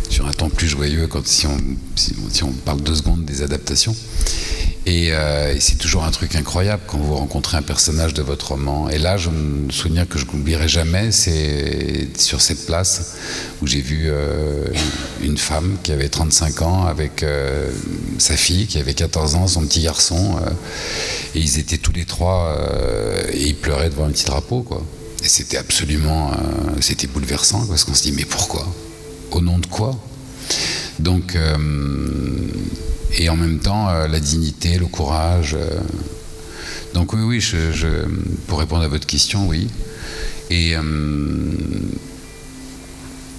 sur 0.10 0.26
un 0.28 0.32
temps 0.32 0.50
plus 0.50 0.68
joyeux 0.68 1.08
quand 1.08 1.26
si 1.28 1.48
on, 1.48 1.58
si, 1.96 2.44
on 2.44 2.52
parle 2.52 2.82
deux 2.82 2.96
secondes 2.96 3.26
des 3.26 3.42
adaptations. 3.42 3.96
Euh, 4.88 5.54
et, 5.54 5.60
c'est 5.60 5.78
toujours 5.78 6.04
un 6.04 6.12
truc 6.12 6.36
incroyable 6.36 6.84
quand 6.88 6.98
vous 6.98 7.16
rencontrez 7.16 7.58
un 7.58 7.62
personnage 7.62 8.14
de 8.14 8.22
votre 8.22 8.50
roman. 8.50 8.90
Et 8.90 8.98
là, 8.98 9.18
je 9.18 9.30
me 9.30 9.72
souviens 9.72 10.06
que 10.06 10.18
je 10.18 10.26
n'oublierai 10.26 10.68
jamais, 10.68 11.12
c'est 11.12 12.08
sur 12.18 12.42
cette 12.42 12.66
place 12.66 13.16
où 13.62 13.68
j'ai 13.68 13.82
vu 13.82 14.06
euh, 14.06 14.66
une 15.22 15.38
femme 15.38 15.78
qui 15.84 15.92
avait 15.92 16.10
35 16.10 16.62
ans 16.62 16.86
avec 16.86 17.24
euh, 17.24 17.70
sa 18.18 18.38
fille 18.38 18.68
qui 18.68 18.78
avait 18.78 18.94
14 18.94 19.36
ans, 19.36 19.48
son 19.48 19.66
petit 19.66 19.82
garçon. 19.82 20.40
et 21.36 21.40
ils 21.40 21.60
étaient 21.60 21.78
tous 21.78 21.94
les 21.94 22.06
trois 22.06 22.58
et 23.32 23.48
ils 23.48 23.56
pleuraient 23.56 23.90
devant 23.90 24.06
un 24.06 24.12
petit 24.12 24.26
drapeau. 24.26 24.62
Quoi. 24.62 24.84
Et 25.24 25.28
c'était 25.28 25.58
absolument, 25.58 26.32
c'était 26.80 27.08
bouleversant 27.08 27.66
parce 27.68 27.84
qu'on 27.84 27.94
se 27.94 28.04
dit 28.04 28.12
mais 28.12 28.26
pourquoi? 28.26 28.66
Au 29.32 29.42
nom 29.42 29.60
de 29.60 29.66
quoi? 29.66 29.96
Donc 31.00 31.36
et 33.16 33.30
en 33.30 33.36
même 33.36 33.60
temps 33.60 33.90
euh, 33.90 34.08
la 34.08 34.20
dignité, 34.20 34.78
le 34.78 34.86
courage. 34.86 35.56
Euh. 35.60 35.80
Donc 36.94 37.14
oui, 37.14 37.22
oui, 37.22 37.44
pour 38.48 38.60
répondre 38.60 38.84
à 38.84 38.88
votre 38.88 39.06
question, 39.06 39.48
oui. 39.48 39.68
Et, 40.50 40.76
euh, 40.76 40.82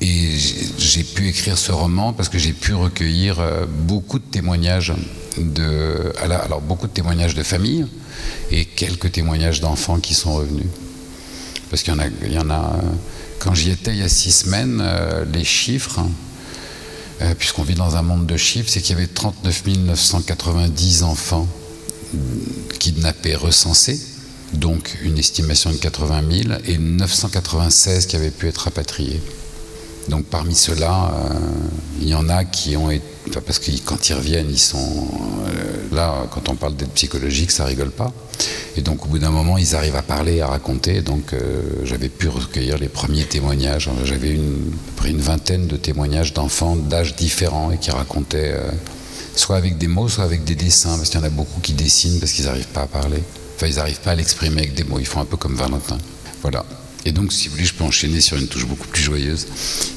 j'ai 0.00 1.02
pu 1.02 1.28
écrire 1.28 1.58
ce 1.58 1.72
roman 1.72 2.12
parce 2.12 2.28
que 2.28 2.38
j'ai 2.38 2.52
pu 2.52 2.72
recueillir 2.72 3.42
beaucoup 3.68 4.18
de 4.20 4.24
témoignages 4.24 4.92
de, 5.36 6.12
alors 6.20 6.60
beaucoup 6.60 6.86
de 6.86 6.92
témoignages 6.92 7.34
de 7.34 7.42
famille 7.42 7.84
et 8.50 8.64
quelques 8.64 9.12
témoignages 9.12 9.60
d'enfants 9.60 9.98
qui 9.98 10.14
sont 10.14 10.34
revenus. 10.34 10.66
Parce 11.68 11.82
qu'il 11.82 11.94
y 12.28 12.32
y 12.32 12.38
en 12.38 12.50
a 12.50 12.80
quand 13.40 13.54
j'y 13.54 13.70
étais 13.70 13.90
il 13.90 13.98
y 13.98 14.02
a 14.02 14.08
six 14.08 14.30
semaines, 14.30 14.82
les 15.32 15.44
chiffres, 15.44 16.00
euh, 17.20 17.34
puisqu'on 17.34 17.62
vit 17.62 17.74
dans 17.74 17.96
un 17.96 18.02
monde 18.02 18.26
de 18.26 18.36
chiffres, 18.36 18.68
c'est 18.70 18.80
qu'il 18.80 18.96
y 18.96 18.98
avait 18.98 19.08
39 19.08 19.62
990 19.78 21.02
enfants 21.02 21.48
kidnappés 22.78 23.34
recensés, 23.34 24.00
donc 24.54 24.98
une 25.02 25.18
estimation 25.18 25.70
de 25.70 25.76
80 25.76 26.22
000, 26.48 26.60
et 26.66 26.78
996 26.78 28.06
qui 28.06 28.16
avaient 28.16 28.30
pu 28.30 28.48
être 28.48 28.58
rapatriés. 28.58 29.20
Donc 30.08 30.24
parmi 30.24 30.54
ceux-là, 30.54 31.12
euh, 31.12 31.38
il 32.00 32.08
y 32.08 32.14
en 32.14 32.28
a 32.28 32.44
qui 32.44 32.76
ont 32.76 32.90
été... 32.90 33.04
parce 33.46 33.58
que 33.58 33.70
quand 33.84 34.08
ils 34.08 34.14
reviennent, 34.14 34.50
ils 34.50 34.58
sont... 34.58 35.08
Euh, 35.46 35.94
là, 35.94 36.26
quand 36.30 36.48
on 36.48 36.54
parle 36.54 36.76
d'aide 36.76 36.90
psychologique, 36.90 37.50
ça 37.50 37.64
rigole 37.64 37.90
pas. 37.90 38.12
Et 38.76 38.80
donc 38.80 39.04
au 39.04 39.08
bout 39.08 39.18
d'un 39.18 39.30
moment, 39.30 39.58
ils 39.58 39.74
arrivent 39.74 39.96
à 39.96 40.02
parler, 40.02 40.40
à 40.40 40.46
raconter. 40.46 41.02
Donc 41.02 41.32
euh, 41.32 41.60
j'avais 41.84 42.08
pu 42.08 42.28
recueillir 42.28 42.78
les 42.78 42.88
premiers 42.88 43.24
témoignages. 43.24 43.90
J'avais 44.04 44.30
une, 44.30 44.72
près 44.96 45.10
une 45.10 45.20
vingtaine 45.20 45.66
de 45.66 45.76
témoignages 45.76 46.32
d'enfants 46.32 46.76
d'âges 46.76 47.14
différents 47.14 47.70
et 47.70 47.78
qui 47.78 47.90
racontaient 47.90 48.54
soit 49.36 49.56
avec 49.56 49.78
des 49.78 49.88
mots, 49.88 50.08
soit 50.08 50.24
avec 50.24 50.44
des 50.44 50.54
dessins, 50.54 50.96
parce 50.96 51.10
qu'il 51.10 51.20
y 51.20 51.22
en 51.22 51.26
a 51.26 51.30
beaucoup 51.30 51.60
qui 51.60 51.72
dessinent 51.72 52.18
parce 52.18 52.32
qu'ils 52.32 52.46
n'arrivent 52.46 52.68
pas 52.68 52.82
à 52.82 52.86
parler. 52.86 53.22
Enfin, 53.56 53.66
ils 53.66 53.76
n'arrivent 53.76 54.00
pas 54.00 54.12
à 54.12 54.14
l'exprimer 54.14 54.58
avec 54.58 54.74
des 54.74 54.84
mots. 54.84 54.98
Ils 54.98 55.06
font 55.06 55.20
un 55.20 55.24
peu 55.24 55.36
comme 55.36 55.54
Valentin. 55.54 55.98
Voilà. 56.42 56.64
Et 57.08 57.12
donc, 57.12 57.32
si 57.32 57.48
vous 57.48 57.54
voulez, 57.54 57.64
je 57.64 57.72
peux 57.72 57.84
enchaîner 57.84 58.20
sur 58.20 58.36
une 58.36 58.48
touche 58.48 58.66
beaucoup 58.66 58.86
plus 58.86 59.00
joyeuse, 59.00 59.46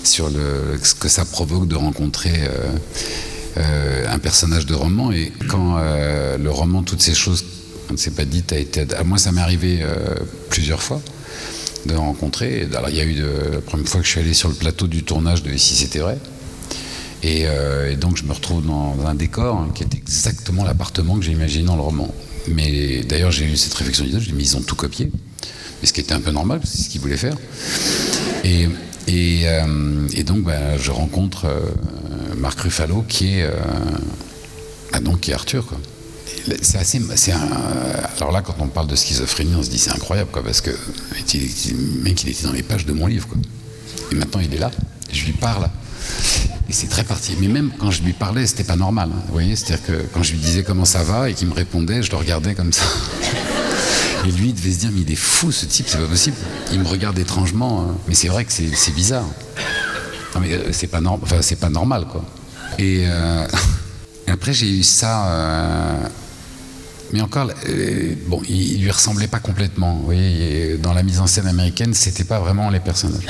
sur 0.05 0.31
ce 0.31 0.95
que 0.95 1.09
ça 1.09 1.25
provoque 1.25 1.67
de 1.67 1.75
rencontrer 1.75 2.31
euh, 2.31 2.77
euh, 3.57 4.05
un 4.09 4.17
personnage 4.17 4.65
de 4.65 4.73
roman. 4.73 5.11
Et 5.11 5.33
quand 5.49 5.75
euh, 5.77 6.37
le 6.37 6.49
roman, 6.49 6.83
toutes 6.83 7.01
ces 7.01 7.13
choses, 7.13 7.43
on 7.89 7.93
ne 7.93 7.97
s'est 7.97 8.11
pas 8.11 8.23
dit, 8.23 8.45
a 8.51 8.57
été. 8.57 8.85
À 8.95 9.03
moi, 9.03 9.17
ça 9.17 9.33
m'est 9.33 9.41
arrivé 9.41 9.85
plusieurs 10.49 10.81
fois 10.81 11.01
de 11.85 11.95
rencontrer. 11.95 12.65
Alors, 12.73 12.89
il 12.89 12.95
y 12.95 13.01
a 13.01 13.03
eu 13.03 13.21
la 13.51 13.59
première 13.59 13.89
fois 13.89 13.99
que 13.99 14.05
je 14.05 14.11
suis 14.11 14.21
allé 14.21 14.33
sur 14.33 14.47
le 14.47 14.55
plateau 14.55 14.87
du 14.87 15.03
tournage 15.03 15.43
de 15.43 15.51
Ici 15.51 15.75
c'était 15.75 15.99
vrai. 15.99 16.17
Et, 17.23 17.45
donc, 17.99 18.15
je 18.15 18.23
me 18.23 18.31
retrouve 18.31 18.65
dans 18.65 18.95
un 19.05 19.15
décor 19.15 19.67
qui 19.75 19.83
est 19.83 19.95
exactement 19.95 20.63
l'appartement 20.63 21.17
que 21.17 21.25
j'ai 21.25 21.33
imaginé 21.33 21.65
dans 21.65 21.75
le 21.75 21.81
roman. 21.81 22.15
Mais 22.47 23.03
d'ailleurs, 23.03 23.31
j'ai 23.31 23.47
eu 23.47 23.57
cette 23.57 23.73
réflexion, 23.73 24.05
je 24.05 24.17
dis, 24.17 24.33
mais 24.33 24.43
ils 24.43 24.55
ont 24.55 24.61
tout 24.61 24.77
copié 24.77 25.11
ce 25.87 25.93
qui 25.93 26.01
était 26.01 26.13
un 26.13 26.21
peu 26.21 26.31
normal, 26.31 26.61
c'est 26.63 26.83
ce 26.83 26.89
qu'il 26.89 27.01
voulait 27.01 27.17
faire. 27.17 27.35
Et, 28.43 28.67
euh, 29.47 30.23
donc, 30.23 30.43
bah, 30.43 30.77
je 30.77 30.91
rencontre 30.91 31.45
euh, 31.45 31.59
Marc 32.37 32.61
Ruffalo, 32.61 33.03
qui 33.07 33.39
est, 33.39 33.43
euh, 33.43 33.51
ah, 34.93 34.99
donc, 34.99 35.21
qui 35.21 35.31
est 35.31 35.33
Arthur. 35.33 35.65
C'est 36.61 36.77
assez. 36.77 36.99
alors 38.17 38.31
là, 38.31 38.41
quand 38.41 38.55
on 38.59 38.67
parle 38.67 38.87
de 38.87 38.95
schizophrénie, 38.95 39.53
on 39.55 39.63
se 39.63 39.69
dit 39.69 39.77
c'est 39.77 39.91
incroyable, 39.91 40.31
quoi, 40.31 40.43
parce 40.43 40.61
que 40.61 40.71
le 40.71 42.03
mec, 42.03 42.23
il 42.23 42.29
était 42.29 42.43
dans 42.43 42.53
les 42.53 42.63
pages 42.63 42.85
de 42.85 42.93
mon 42.93 43.05
livre. 43.05 43.27
Quoi. 43.27 43.37
Et 44.11 44.15
maintenant, 44.15 44.39
il 44.39 44.53
est 44.53 44.57
là, 44.57 44.71
je 45.11 45.25
lui 45.25 45.33
parle. 45.33 45.69
Et 46.69 46.73
c'est 46.73 46.87
très 46.87 47.03
parti. 47.03 47.33
Mais 47.39 47.47
même 47.47 47.71
quand 47.77 47.91
je 47.91 48.01
lui 48.01 48.13
parlais, 48.13 48.47
c'était 48.47 48.63
pas 48.63 48.75
normal. 48.75 49.09
Hein. 49.13 49.21
vous 49.27 49.33
voyez, 49.33 49.55
c'est-à-dire 49.55 49.85
que 49.85 50.05
quand 50.13 50.23
je 50.23 50.31
lui 50.31 50.39
disais 50.39 50.63
comment 50.63 50.85
ça 50.85 51.03
va 51.03 51.29
et 51.29 51.33
qu'il 51.33 51.47
me 51.47 51.53
répondait, 51.53 52.01
je 52.01 52.09
le 52.09 52.17
regardais 52.17 52.55
comme 52.55 52.73
ça. 52.73 52.85
Et 54.25 54.31
lui, 54.31 54.49
il 54.49 54.53
devait 54.53 54.71
se 54.71 54.79
dire, 54.79 54.89
mais 54.93 55.01
il 55.01 55.11
est 55.11 55.15
fou 55.15 55.51
ce 55.51 55.65
type, 55.65 55.87
c'est 55.87 55.97
pas 55.97 56.05
possible. 56.05 56.35
Il 56.71 56.79
me 56.79 56.87
regarde 56.87 57.17
étrangement, 57.17 57.81
hein. 57.81 57.95
mais 58.07 58.13
c'est 58.13 58.27
vrai 58.27 58.45
que 58.45 58.51
c'est 58.51 58.93
bizarre. 58.93 59.25
Mais 60.39 60.53
euh, 60.53 60.71
c'est 60.71 60.87
pas, 60.87 60.99
enfin, 61.03 61.39
pas 61.59 61.69
normal, 61.69 62.05
quoi. 62.09 62.23
Et 62.77 63.03
euh, 63.07 63.47
après, 64.27 64.53
j'ai 64.53 64.69
eu 64.69 64.83
ça. 64.83 65.27
Euh, 65.27 65.95
mais 67.13 67.21
encore, 67.21 67.49
il, 68.47 68.81
lui 68.81 68.91
ressemblait 68.91 69.27
pas 69.27 69.39
complètement. 69.39 69.95
Vous 69.95 70.05
voyez, 70.05 70.77
dans 70.77 70.93
la 70.93 71.03
mise 71.03 71.19
en 71.19 71.27
scène 71.27 71.47
américaine, 71.47 71.93
c'était 71.93 72.23
pas 72.23 72.39
vraiment 72.39 72.69
les 72.69 72.79
personnages. 72.79 73.25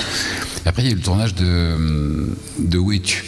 après, 0.65 0.83
il 0.83 0.85
y 0.85 0.89
a 0.89 0.91
eu 0.91 0.97
le 0.97 1.01
tournage 1.01 1.33
de, 1.33 2.29
de 2.59 2.77
Où 2.77 2.91
es-tu 2.91 3.23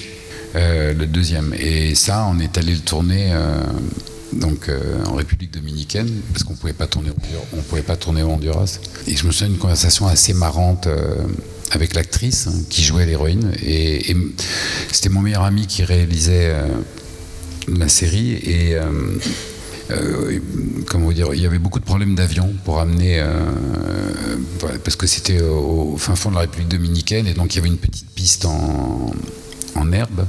le 0.54 1.06
deuxième. 1.06 1.56
Et 1.58 1.96
ça, 1.96 2.28
on 2.30 2.40
est 2.40 2.56
allé 2.60 2.74
le 2.74 2.82
tourner 2.82 3.34
donc 4.40 4.70
euh, 4.70 5.04
en 5.06 5.16
République 5.16 5.52
dominicaine, 5.52 6.10
parce 6.32 6.44
qu'on 6.44 6.56
pouvait 6.56 6.74
pouvait 6.74 7.82
pas 7.82 7.96
tourner 7.96 8.24
au 8.24 8.30
Honduras. 8.30 8.80
Et 9.08 9.16
je 9.16 9.26
me 9.26 9.32
souviens 9.32 9.50
d'une 9.50 9.60
conversation 9.60 10.08
assez 10.08 10.34
marrante 10.34 10.88
euh, 10.88 11.16
avec 11.72 11.94
l'actrice 11.94 12.48
hein, 12.48 12.54
qui 12.70 12.84
jouait 12.84 13.06
l'héroïne, 13.06 13.52
et, 13.64 14.16
c'était 14.92 15.10
mon 15.10 15.22
meilleur 15.22 15.44
ami 15.44 15.68
qui 15.68 15.84
réalisait 15.84 16.52
euh, 16.54 16.68
la 17.68 17.88
série. 17.88 18.34
Et 18.34 18.78
comment 20.88 21.12
dire, 21.12 21.34
il 21.34 21.42
y 21.42 21.46
avait 21.46 21.60
beaucoup 21.60 21.80
de 21.80 21.86
problèmes 21.86 22.16
d'avion 22.16 22.54
pour 22.64 22.80
amener, 22.80 23.24
parce 24.84 24.96
que 24.96 25.08
c'était 25.08 25.42
au, 25.42 25.96
fin 25.98 26.16
fond 26.16 26.30
de 26.30 26.36
la 26.36 26.42
République 26.42 26.70
dominicaine, 26.70 27.28
et 27.28 27.34
donc 27.34 27.54
il 27.54 27.58
y 27.58 27.60
avait 27.60 27.70
une 27.70 27.78
petite 27.78 28.10
piste 28.10 28.46
en 28.46 29.92
herbe, 29.92 30.26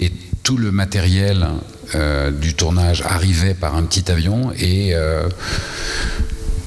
et 0.00 0.12
tout 0.42 0.56
le 0.56 0.70
matériel 0.70 1.46
euh, 1.94 2.32
du 2.32 2.54
tournage 2.54 3.02
arrivait 3.02 3.54
par 3.54 3.76
un 3.76 3.84
petit 3.84 4.10
avion 4.10 4.50
et 4.58 4.94
euh, 4.94 5.28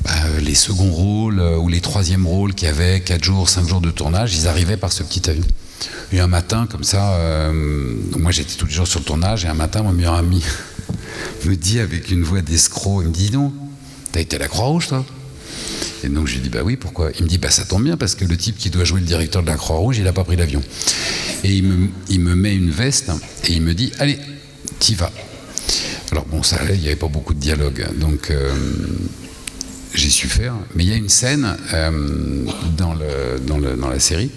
bah, 0.05 0.11
les 0.41 0.55
seconds 0.55 0.91
rôles 0.91 1.39
euh, 1.39 1.57
ou 1.57 1.67
les 1.67 1.82
troisièmes 1.82 2.26
rôles 2.26 2.53
qui 2.53 2.65
avaient 2.67 3.01
4 3.01 3.22
jours, 3.22 3.49
5 3.49 3.67
jours 3.67 3.82
de 3.82 3.91
tournage, 3.91 4.36
ils 4.36 4.47
arrivaient 4.47 4.78
par 4.78 4.93
ce 4.93 5.03
petit 5.03 5.30
avion. 5.30 5.43
Et 6.13 6.20
un 6.22 6.28
matin, 6.28 6.67
comme 6.70 6.84
ça, 6.84 7.17
moi 8.17 8.32
j'étais 8.32 8.55
tous 8.55 8.65
les 8.65 8.74
jours 8.74 8.88
sur 8.88 8.99
le 8.99 9.05
tournage, 9.05 9.45
et 9.45 9.47
un 9.47 9.53
matin, 9.53 9.84
mon 9.84 9.93
meilleur 9.93 10.15
ami 10.15 10.43
me 11.45 11.55
dit 11.55 11.80
avec 11.80 12.11
une 12.11 12.24
voix 12.24 12.41
d'escroc, 12.41 13.01
il 13.03 13.09
me 13.09 13.13
dit 13.13 13.32
non, 13.32 13.53
t'as 14.11 14.22
été 14.22 14.38
à 14.38 14.39
la 14.39 14.47
Croix-Rouge 14.47 14.88
toi? 14.88 15.05
Et 16.03 16.09
donc 16.09 16.28
je 16.28 16.36
lui 16.36 16.41
dis 16.41 16.49
bah 16.49 16.61
oui, 16.63 16.78
pourquoi? 16.78 17.11
Il 17.17 17.26
me 17.26 17.30
dit 17.30 17.38
bah 17.38 17.51
ça 17.51 17.63
tombe 17.63 17.84
bien 17.84 17.97
parce 17.97 18.15
que 18.15 18.26
le 18.26 18.38
type 18.38 18.57
qui 18.57 18.70
doit 18.70 18.86
jouer 18.86 19.01
le 19.01 19.05
directeur 19.05 19.41
de 19.41 19.47
la 19.47 19.55
Croix-Rouge, 19.55 19.97
il 19.97 20.05
n'a 20.05 20.13
pas 20.13 20.24
pris 20.24 20.36
l'avion. 20.36 20.63
Et 21.43 21.53
il 21.53 21.63
me, 21.63 21.89
il 22.09 22.22
me 22.22 22.36
met 22.36 22.55
une 22.55 22.72
veste 22.72 23.11
et 23.45 23.53
il 23.53 23.61
me 23.61 23.74
dit 23.74 23.91
allez, 23.99 24.17
t'y 24.80 24.95
vas. 24.95 25.12
Alors 26.12 26.26
bon, 26.26 26.41
ça 26.41 26.57
il 26.74 26.80
n'y 26.80 26.88
avait 26.88 26.95
pas 26.95 27.07
beaucoup 27.07 27.34
de 27.34 27.39
dialogue, 27.39 27.86
donc 27.97 28.32
euh, 28.32 28.51
j'ai 29.93 30.10
su 30.10 30.28
faire. 30.28 30.55
Mais 30.74 30.84
il 30.84 30.89
y 30.89 30.93
a 30.93 30.95
une 30.95 31.10
scène 31.10 31.55
euh, 31.74 32.45
dans, 32.76 32.95
la 33.89 33.99
série 33.99 34.32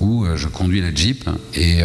où 0.00 0.24
euh, 0.24 0.36
je 0.36 0.48
conduis 0.48 0.82
la 0.82 0.94
Jeep 0.94 1.28
et 1.54 1.80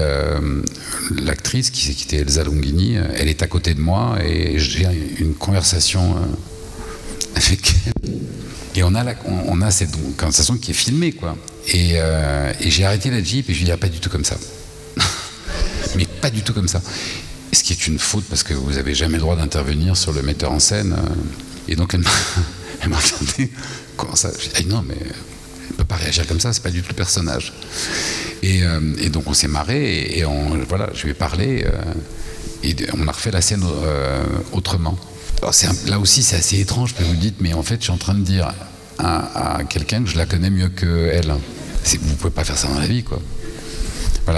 l'actrice, 1.24 1.70
qui, 1.70 1.94
qui 1.96 2.04
était 2.04 2.18
Elsa 2.18 2.44
Longini, 2.44 2.96
elle 3.16 3.30
est 3.30 3.42
à 3.42 3.48
côté 3.48 3.74
de 3.74 3.82
moi 3.82 4.18
et 4.24 4.60
j'ai 4.60 4.88
une 5.20 5.34
conversation 5.34 6.16
avec 7.36 7.74
elle. 7.86 8.14
Et 8.76 8.84
on 8.84 8.94
a, 8.96 9.72
cette 9.72 9.90
conversation 10.16 10.58
qui 10.58 10.72
est 10.72 10.74
filmée, 10.74 11.12
quoi. 11.12 11.38
Et, 11.68 11.96
et 11.96 12.72
j'ai 12.72 12.86
arrêté 12.86 13.10
la 13.10 13.24
Jeep 13.24 13.50
et 13.50 13.54
je 13.54 13.60
lui 13.60 13.64
ai 13.64 13.66
dit, 13.66 13.72
ah, 13.72 13.78
pas 13.78 13.90
du 13.90 14.00
tout 14.00 14.10
comme 14.10 14.26
ça. 14.26 14.38
Mais 15.96 16.06
pas 16.22 16.30
du 16.30 16.42
tout 16.42 16.54
comme 16.54 16.68
ça. 16.68 16.82
Ce 17.52 17.64
qui 17.64 17.74
est 17.74 17.88
une 17.88 18.00
faute 18.00 18.26
parce 18.30 18.44
que 18.44 18.54
vous 18.54 18.74
n'avez 18.74 18.94
jamais 18.94 19.16
le 19.16 19.22
droit 19.22 19.36
d'intervenir 19.36 19.98
sur 19.98 20.14
le 20.14 20.22
metteur 20.22 20.52
en 20.52 20.60
scène. 20.60 20.94
Euh. 20.94 21.72
Et 21.72 21.76
donc 21.76 21.94
elle 21.94 22.02
m'a 22.90 22.98
regardé. 22.98 23.52
Comment 23.98 24.16
ça 24.16 24.32
dit, 24.32 24.66
non, 24.66 24.84
mais 24.88 24.96
elle 25.00 25.08
ne 25.72 25.78
peut 25.78 25.86
pas 25.86 25.96
réagir 25.96 26.26
comme 26.28 26.40
ça, 26.40 26.54
c'est 26.54 26.64
pas 26.64 26.70
du 26.70 26.82
tout 26.82 26.90
le 26.90 26.96
personnage. 26.96 27.54
Et, 28.44 28.64
euh, 28.64 28.80
donc 29.10 29.24
on 29.28 29.34
s'est 29.34 29.48
marré 29.48 30.18
et, 30.18 30.26
voilà, 30.68 30.90
je 30.94 31.04
lui 31.04 31.12
ai 31.12 31.14
parlé 31.14 31.66
euh, 31.66 31.72
et 32.64 32.76
on 32.98 33.08
a 33.08 33.12
refait 33.12 33.32
la 33.32 33.42
scène 33.42 33.64
autrement. 34.52 34.98
Là 35.88 36.00
aussi 36.00 36.24
c'est 36.24 36.36
assez 36.36 36.60
étrange, 36.60 36.96
que 36.96 37.04
vous 37.04 37.16
dites, 37.16 37.36
mais 37.40 37.54
en 37.54 37.64
fait 37.64 37.78
je 37.80 37.84
suis 37.84 37.92
en 37.92 37.98
train 37.98 38.14
de 38.14 38.24
dire 38.24 38.54
à, 38.98 39.58
à 39.58 39.64
quelqu'un 39.64 40.04
que 40.04 40.10
je 40.10 40.18
la 40.18 40.26
connais 40.26 40.50
mieux 40.50 40.70
qu'elle. 40.70 41.34
Vous 42.02 42.10
ne 42.10 42.16
pouvez 42.16 42.34
pas 42.34 42.44
faire 42.44 42.58
ça 42.58 42.68
dans 42.68 42.80
la 42.80 42.88
vie, 42.88 43.04
quoi 43.04 43.22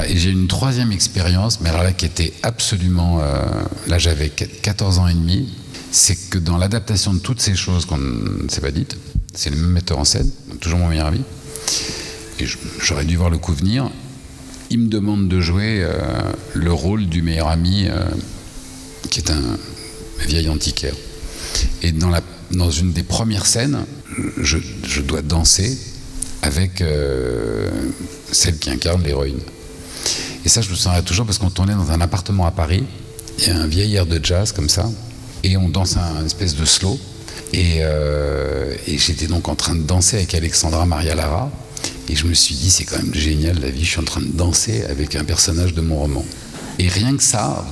et 0.07 0.17
j'ai 0.17 0.29
une 0.29 0.47
troisième 0.47 0.91
expérience, 0.91 1.59
mais 1.61 1.69
alors 1.69 1.83
là 1.83 1.93
qui 1.93 2.05
était 2.05 2.33
absolument. 2.43 3.19
Euh, 3.21 3.43
là 3.87 3.97
j'avais 3.97 4.29
14 4.29 4.99
ans 4.99 5.07
et 5.07 5.13
demi, 5.13 5.49
c'est 5.91 6.29
que 6.29 6.37
dans 6.37 6.57
l'adaptation 6.57 7.13
de 7.13 7.19
toutes 7.19 7.41
ces 7.41 7.55
choses 7.55 7.85
qu'on 7.85 7.97
ne 7.97 8.49
s'est 8.49 8.61
pas 8.61 8.71
dites, 8.71 8.97
c'est 9.33 9.49
le 9.49 9.57
même 9.57 9.71
metteur 9.71 9.99
en 9.99 10.05
scène, 10.05 10.29
toujours 10.59 10.79
mon 10.79 10.87
meilleur 10.87 11.07
ami, 11.07 11.21
et 12.39 12.45
j'aurais 12.79 13.05
dû 13.05 13.17
voir 13.17 13.29
le 13.29 13.37
coup 13.37 13.53
venir, 13.53 13.89
il 14.69 14.79
me 14.79 14.87
demande 14.87 15.27
de 15.27 15.41
jouer 15.41 15.83
euh, 15.83 15.91
le 16.53 16.71
rôle 16.71 17.07
du 17.07 17.21
meilleur 17.21 17.49
ami, 17.49 17.87
euh, 17.87 18.05
qui 19.09 19.19
est 19.19 19.29
un 19.29 19.57
vieil 20.25 20.47
antiquaire. 20.47 20.95
Et 21.81 21.91
dans, 21.91 22.71
une 22.71 22.93
des 22.93 23.03
premières 23.03 23.45
scènes, 23.45 23.79
je, 24.37 24.57
dois 25.01 25.21
danser 25.21 25.77
avec 26.41 26.83
celle 28.31 28.57
qui 28.57 28.69
incarne 28.69 29.03
l'héroïne. 29.03 29.41
Et 30.45 30.49
ça, 30.49 30.61
je 30.61 30.69
me 30.69 30.75
souviens 30.75 31.01
toujours 31.01 31.25
parce 31.25 31.37
qu'on 31.37 31.49
tournait 31.49 31.75
dans 31.75 31.91
un 31.91 32.01
appartement 32.01 32.45
à 32.45 32.51
Paris, 32.51 32.83
il 33.39 33.47
y 33.47 33.49
a 33.51 33.57
un 33.57 33.67
vieil 33.67 33.95
air 33.95 34.05
de 34.05 34.19
jazz 34.23 34.51
comme 34.51 34.69
ça, 34.69 34.89
et 35.43 35.57
on 35.57 35.69
danse 35.69 35.97
un 35.97 36.25
espèce 36.25 36.55
de 36.55 36.65
slow. 36.65 36.99
Et, 37.53 37.79
et 37.79 38.97
j'étais 38.97 39.27
donc 39.27 39.47
en 39.49 39.55
train 39.55 39.75
de 39.75 39.83
danser 39.83 40.17
avec 40.17 40.33
Alexandra 40.33 40.85
Maria 40.85 41.15
Lara, 41.15 41.51
et 42.09 42.15
je 42.15 42.25
me 42.25 42.33
suis 42.33 42.55
dit, 42.55 42.69
c'est 42.69 42.83
quand 42.83 42.97
même 42.97 43.13
génial 43.13 43.59
la 43.59 43.69
vie, 43.69 43.83
je 43.85 43.91
suis 43.91 43.99
en 43.99 44.03
train 44.03 44.21
de 44.21 44.31
danser 44.31 44.83
avec 44.89 45.15
un 45.15 45.23
personnage 45.23 45.73
de 45.73 45.81
mon 45.81 45.97
roman. 45.97 46.25
Et 46.79 46.87
rien 46.87 47.15
que 47.15 47.23
ça, 47.23 47.65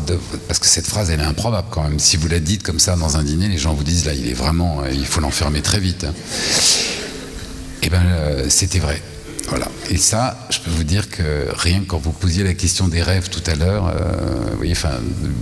parce 0.48 0.60
que 0.60 0.68
cette 0.68 0.88
phrase, 0.88 1.10
elle 1.10 1.20
est 1.20 1.24
improbable 1.24 1.68
quand 1.72 1.84
même. 1.84 2.00
Si 2.00 2.16
vous 2.16 2.28
la 2.28 2.40
dites 2.40 2.64
comme 2.64 2.80
ça 2.80 2.96
dans 2.96 3.18
un 3.18 3.24
dîner, 3.24 3.48
les 3.48 3.58
gens 3.58 3.74
vous 3.74 3.84
disent, 3.84 4.06
là, 4.06 4.14
il 4.14 4.28
est 4.28 4.34
vraiment, 4.34 4.84
il 4.86 5.06
faut 5.06 5.20
l'enfermer 5.20 5.62
très 5.62 5.80
vite. 5.80 6.04
Et 6.04 7.88
eh 7.88 7.90
ben, 7.90 8.04
euh, 8.06 8.46
c'était 8.50 8.80
vrai. 8.80 9.02
Voilà. 9.50 9.68
Et 9.90 9.98
ça, 9.98 10.48
je 10.50 10.60
peux 10.60 10.70
vous 10.72 10.84
dire 10.84 11.10
que 11.10 11.48
rien 11.54 11.80
que 11.82 11.86
quand 11.86 11.98
vous 11.98 12.12
posiez 12.12 12.44
la 12.44 12.54
question 12.54 12.88
des 12.88 13.02
rêves 13.02 13.30
tout 13.30 13.44
à 13.50 13.56
l'heure, 13.56 13.88
euh, 13.88 14.52
vous 14.52 14.58
voyez, 14.58 14.74
enfin, 14.74 15.00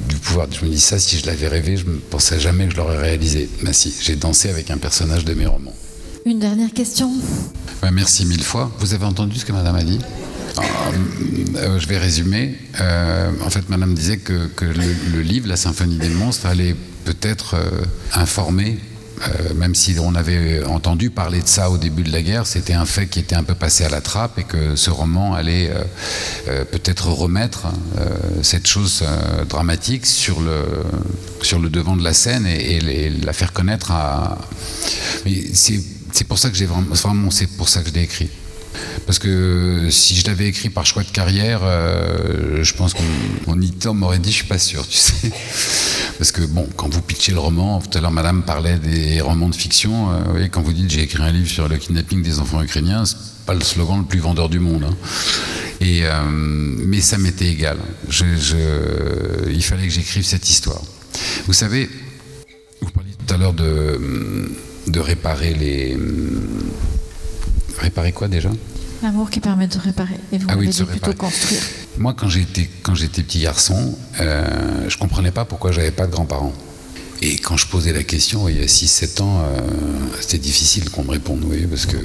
du 0.07 0.15
pouvoir, 0.15 0.47
je 0.51 0.65
me 0.65 0.71
dis 0.71 0.79
ça, 0.79 0.97
si 0.97 1.17
je 1.17 1.25
l'avais 1.25 1.47
rêvé, 1.47 1.77
je 1.77 1.85
ne 1.85 1.97
pensais 1.97 2.39
jamais 2.39 2.67
que 2.67 2.71
je 2.71 2.77
l'aurais 2.77 2.97
réalisé. 2.97 3.49
Si, 3.71 3.93
j'ai 4.01 4.15
dansé 4.15 4.49
avec 4.49 4.71
un 4.71 4.77
personnage 4.77 5.25
de 5.25 5.33
mes 5.33 5.45
romans. 5.45 5.75
Une 6.25 6.39
dernière 6.39 6.73
question? 6.73 7.11
Merci 7.91 8.25
mille 8.25 8.43
fois. 8.43 8.71
Vous 8.79 8.93
avez 8.93 9.05
entendu 9.05 9.39
ce 9.39 9.45
que 9.45 9.53
Madame 9.53 9.75
a 9.75 9.83
dit? 9.83 9.99
Ah, 10.57 10.61
euh, 11.55 11.79
je 11.79 11.87
vais 11.87 11.97
résumer. 11.97 12.55
Euh, 12.81 13.31
en 13.45 13.49
fait, 13.49 13.69
Madame 13.69 13.93
disait 13.93 14.17
que, 14.17 14.49
le, 14.61 15.21
livre, 15.21 15.47
La 15.47 15.55
Symphonie 15.55 15.97
des 15.97 16.09
monstres, 16.09 16.45
allait 16.45 16.75
peut-être 17.05 17.55
euh, 17.55 17.69
informer, 18.13 18.79
même 19.55 19.75
si 19.75 19.95
on 19.99 20.15
avait 20.15 20.63
entendu 20.65 21.09
parler 21.09 21.41
de 21.41 21.47
ça 21.47 21.69
au 21.69 21.77
début 21.77 22.03
de 22.03 22.11
la 22.11 22.21
guerre, 22.21 22.45
c'était 22.45 22.73
un 22.73 22.85
fait 22.85 23.07
qui 23.07 23.19
était 23.19 23.35
un 23.35 23.43
peu 23.43 23.55
passé 23.55 23.83
à 23.83 23.89
la 23.89 24.01
trappe 24.01 24.37
et 24.37 24.43
que 24.43 24.75
ce 24.75 24.89
roman 24.89 25.33
allait 25.33 25.71
peut-être 26.45 27.09
remettre 27.09 27.67
cette 28.43 28.67
chose 28.67 29.03
dramatique 29.49 30.05
sur 30.05 30.39
le, 30.41 31.69
devant 31.69 31.95
de 31.95 32.03
la 32.03 32.13
scène 32.13 32.45
et, 32.45 32.79
la 33.09 33.33
faire 33.33 33.53
connaître 33.53 33.91
à. 33.91 34.37
c'est 35.53 35.81
c'est 36.17 36.23
pour 36.23 36.39
ça 36.39 36.49
que 36.49 36.55
j'ai 36.55 36.65
vraiment, 36.65 37.29
c'est 37.29 37.45
pour 37.45 37.69
ça 37.69 37.81
que 37.81 37.89
je 37.89 37.93
l'ai 37.93 38.03
écrit. 38.03 38.29
Parce 39.05 39.19
que 39.19 39.87
si 39.89 40.15
je 40.15 40.25
l'avais 40.27 40.47
écrit 40.47 40.69
par 40.69 40.85
choix 40.85 41.03
de 41.03 41.09
carrière, 41.09 41.61
euh, 41.63 42.63
je 42.63 42.73
pense 42.73 42.93
qu'on 42.93 43.61
y 43.61 43.71
m'aurait 43.93 44.19
dit, 44.19 44.31
je 44.31 44.37
suis 44.37 44.45
pas 44.45 44.59
sûr, 44.59 44.87
tu 44.87 44.97
sais. 44.97 45.31
Parce 46.17 46.31
que 46.31 46.41
bon, 46.41 46.67
quand 46.75 46.93
vous 46.93 47.01
pitchez 47.01 47.31
le 47.31 47.39
roman, 47.39 47.79
tout 47.79 47.97
à 47.97 48.01
l'heure 48.01 48.11
Madame 48.11 48.43
parlait 48.43 48.77
des 48.77 49.21
romans 49.21 49.49
de 49.49 49.55
fiction. 49.55 50.11
Euh, 50.11 50.19
voyez, 50.29 50.49
quand 50.49 50.61
vous 50.61 50.73
dites 50.73 50.89
j'ai 50.89 51.03
écrit 51.03 51.21
un 51.23 51.31
livre 51.31 51.49
sur 51.49 51.69
le 51.69 51.77
kidnapping 51.77 52.21
des 52.21 52.39
enfants 52.39 52.61
ukrainiens, 52.61 53.05
c'est 53.05 53.17
pas 53.45 53.53
le 53.53 53.61
slogan 53.61 53.99
le 53.99 54.05
plus 54.05 54.19
vendeur 54.19 54.49
du 54.49 54.59
monde. 54.59 54.83
Hein. 54.83 54.95
Et 55.79 56.01
euh, 56.03 56.23
mais 56.27 57.01
ça 57.01 57.17
m'était 57.17 57.47
égal. 57.47 57.77
il 58.09 59.63
fallait 59.63 59.87
que 59.87 59.93
j'écrive 59.93 60.25
cette 60.25 60.49
histoire. 60.49 60.81
Vous 61.45 61.53
savez, 61.53 61.89
vous 62.81 62.89
parliez 62.89 63.13
tout 63.25 63.33
à 63.33 63.37
l'heure 63.37 63.53
de 63.53 64.99
réparer 64.99 65.53
les. 65.53 65.97
Réparer 67.77 68.11
quoi 68.11 68.27
déjà 68.27 68.49
L'amour 69.03 69.29
qui 69.29 69.39
permet 69.39 69.67
de 69.67 69.77
réparer. 69.77 70.15
Et 70.31 70.37
vous 70.39 70.47
ah 70.49 70.55
oui, 70.57 70.69
de 70.69 70.83
plutôt 70.83 71.13
construire. 71.13 71.61
Moi, 71.97 72.15
quand 72.15 72.29
j'étais 72.29 72.67
quand 72.81 72.95
j'étais 72.95 73.21
petit 73.21 73.39
garçon, 73.39 73.95
euh, 74.19 74.89
je 74.89 74.97
comprenais 74.97 75.31
pas 75.31 75.45
pourquoi 75.45 75.71
j'avais 75.71 75.91
pas 75.91 76.07
de 76.07 76.11
grands-parents. 76.11 76.53
Et 77.21 77.37
quand 77.37 77.57
je 77.57 77.67
posais 77.67 77.93
la 77.93 78.03
question, 78.03 78.47
il 78.47 78.57
y 78.57 78.61
a 78.61 78.65
6-7 78.65 79.21
ans, 79.21 79.41
euh, 79.41 79.59
c'était 80.19 80.37
difficile 80.37 80.89
qu'on 80.89 81.03
me 81.03 81.11
réponde, 81.11 81.43
voyez, 81.43 81.65
parce 81.65 81.87
que, 81.87 81.97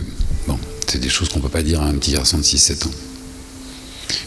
bon, 0.47 0.59
c'est 0.87 0.99
des 0.99 1.11
choses 1.11 1.29
qu'on 1.29 1.41
peut 1.41 1.51
pas 1.51 1.63
dire 1.63 1.83
à 1.83 1.87
un 1.87 1.95
petit 1.95 2.13
garçon 2.13 2.39
de 2.39 2.43
6-7 2.43 2.87
ans. 2.87 2.91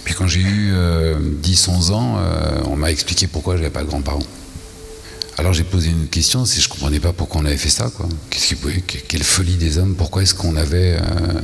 Puis 0.03 0.13
quand 0.13 0.27
j'ai 0.27 0.41
eu 0.41 0.73
10-11 0.73 1.89
euh, 1.89 1.93
ans, 1.93 2.17
euh, 2.17 2.61
on 2.65 2.75
m'a 2.75 2.91
expliqué 2.91 3.27
pourquoi 3.27 3.57
j'avais 3.57 3.71
pas 3.71 3.81
de 3.81 3.87
grands-parents. 3.87 4.23
Alors 5.37 5.51
j'ai 5.51 5.65
posé 5.65 5.89
une 5.89 6.07
question, 6.07 6.45
si 6.45 6.61
je 6.61 6.69
comprenais 6.69 7.01
pas 7.01 7.11
pourquoi 7.11 7.41
on 7.41 7.45
avait 7.45 7.57
fait 7.57 7.69
ça, 7.69 7.91
quoi. 7.95 8.07
Qu'est-ce 8.29 8.55
pouvait, 8.55 8.81
quelle 8.81 9.23
folie 9.23 9.55
des 9.55 9.77
hommes 9.77 9.95
Pourquoi 9.95 10.21
est-ce 10.23 10.33
qu'on 10.33 10.55
avait, 10.55 10.93
euh, 10.93 11.41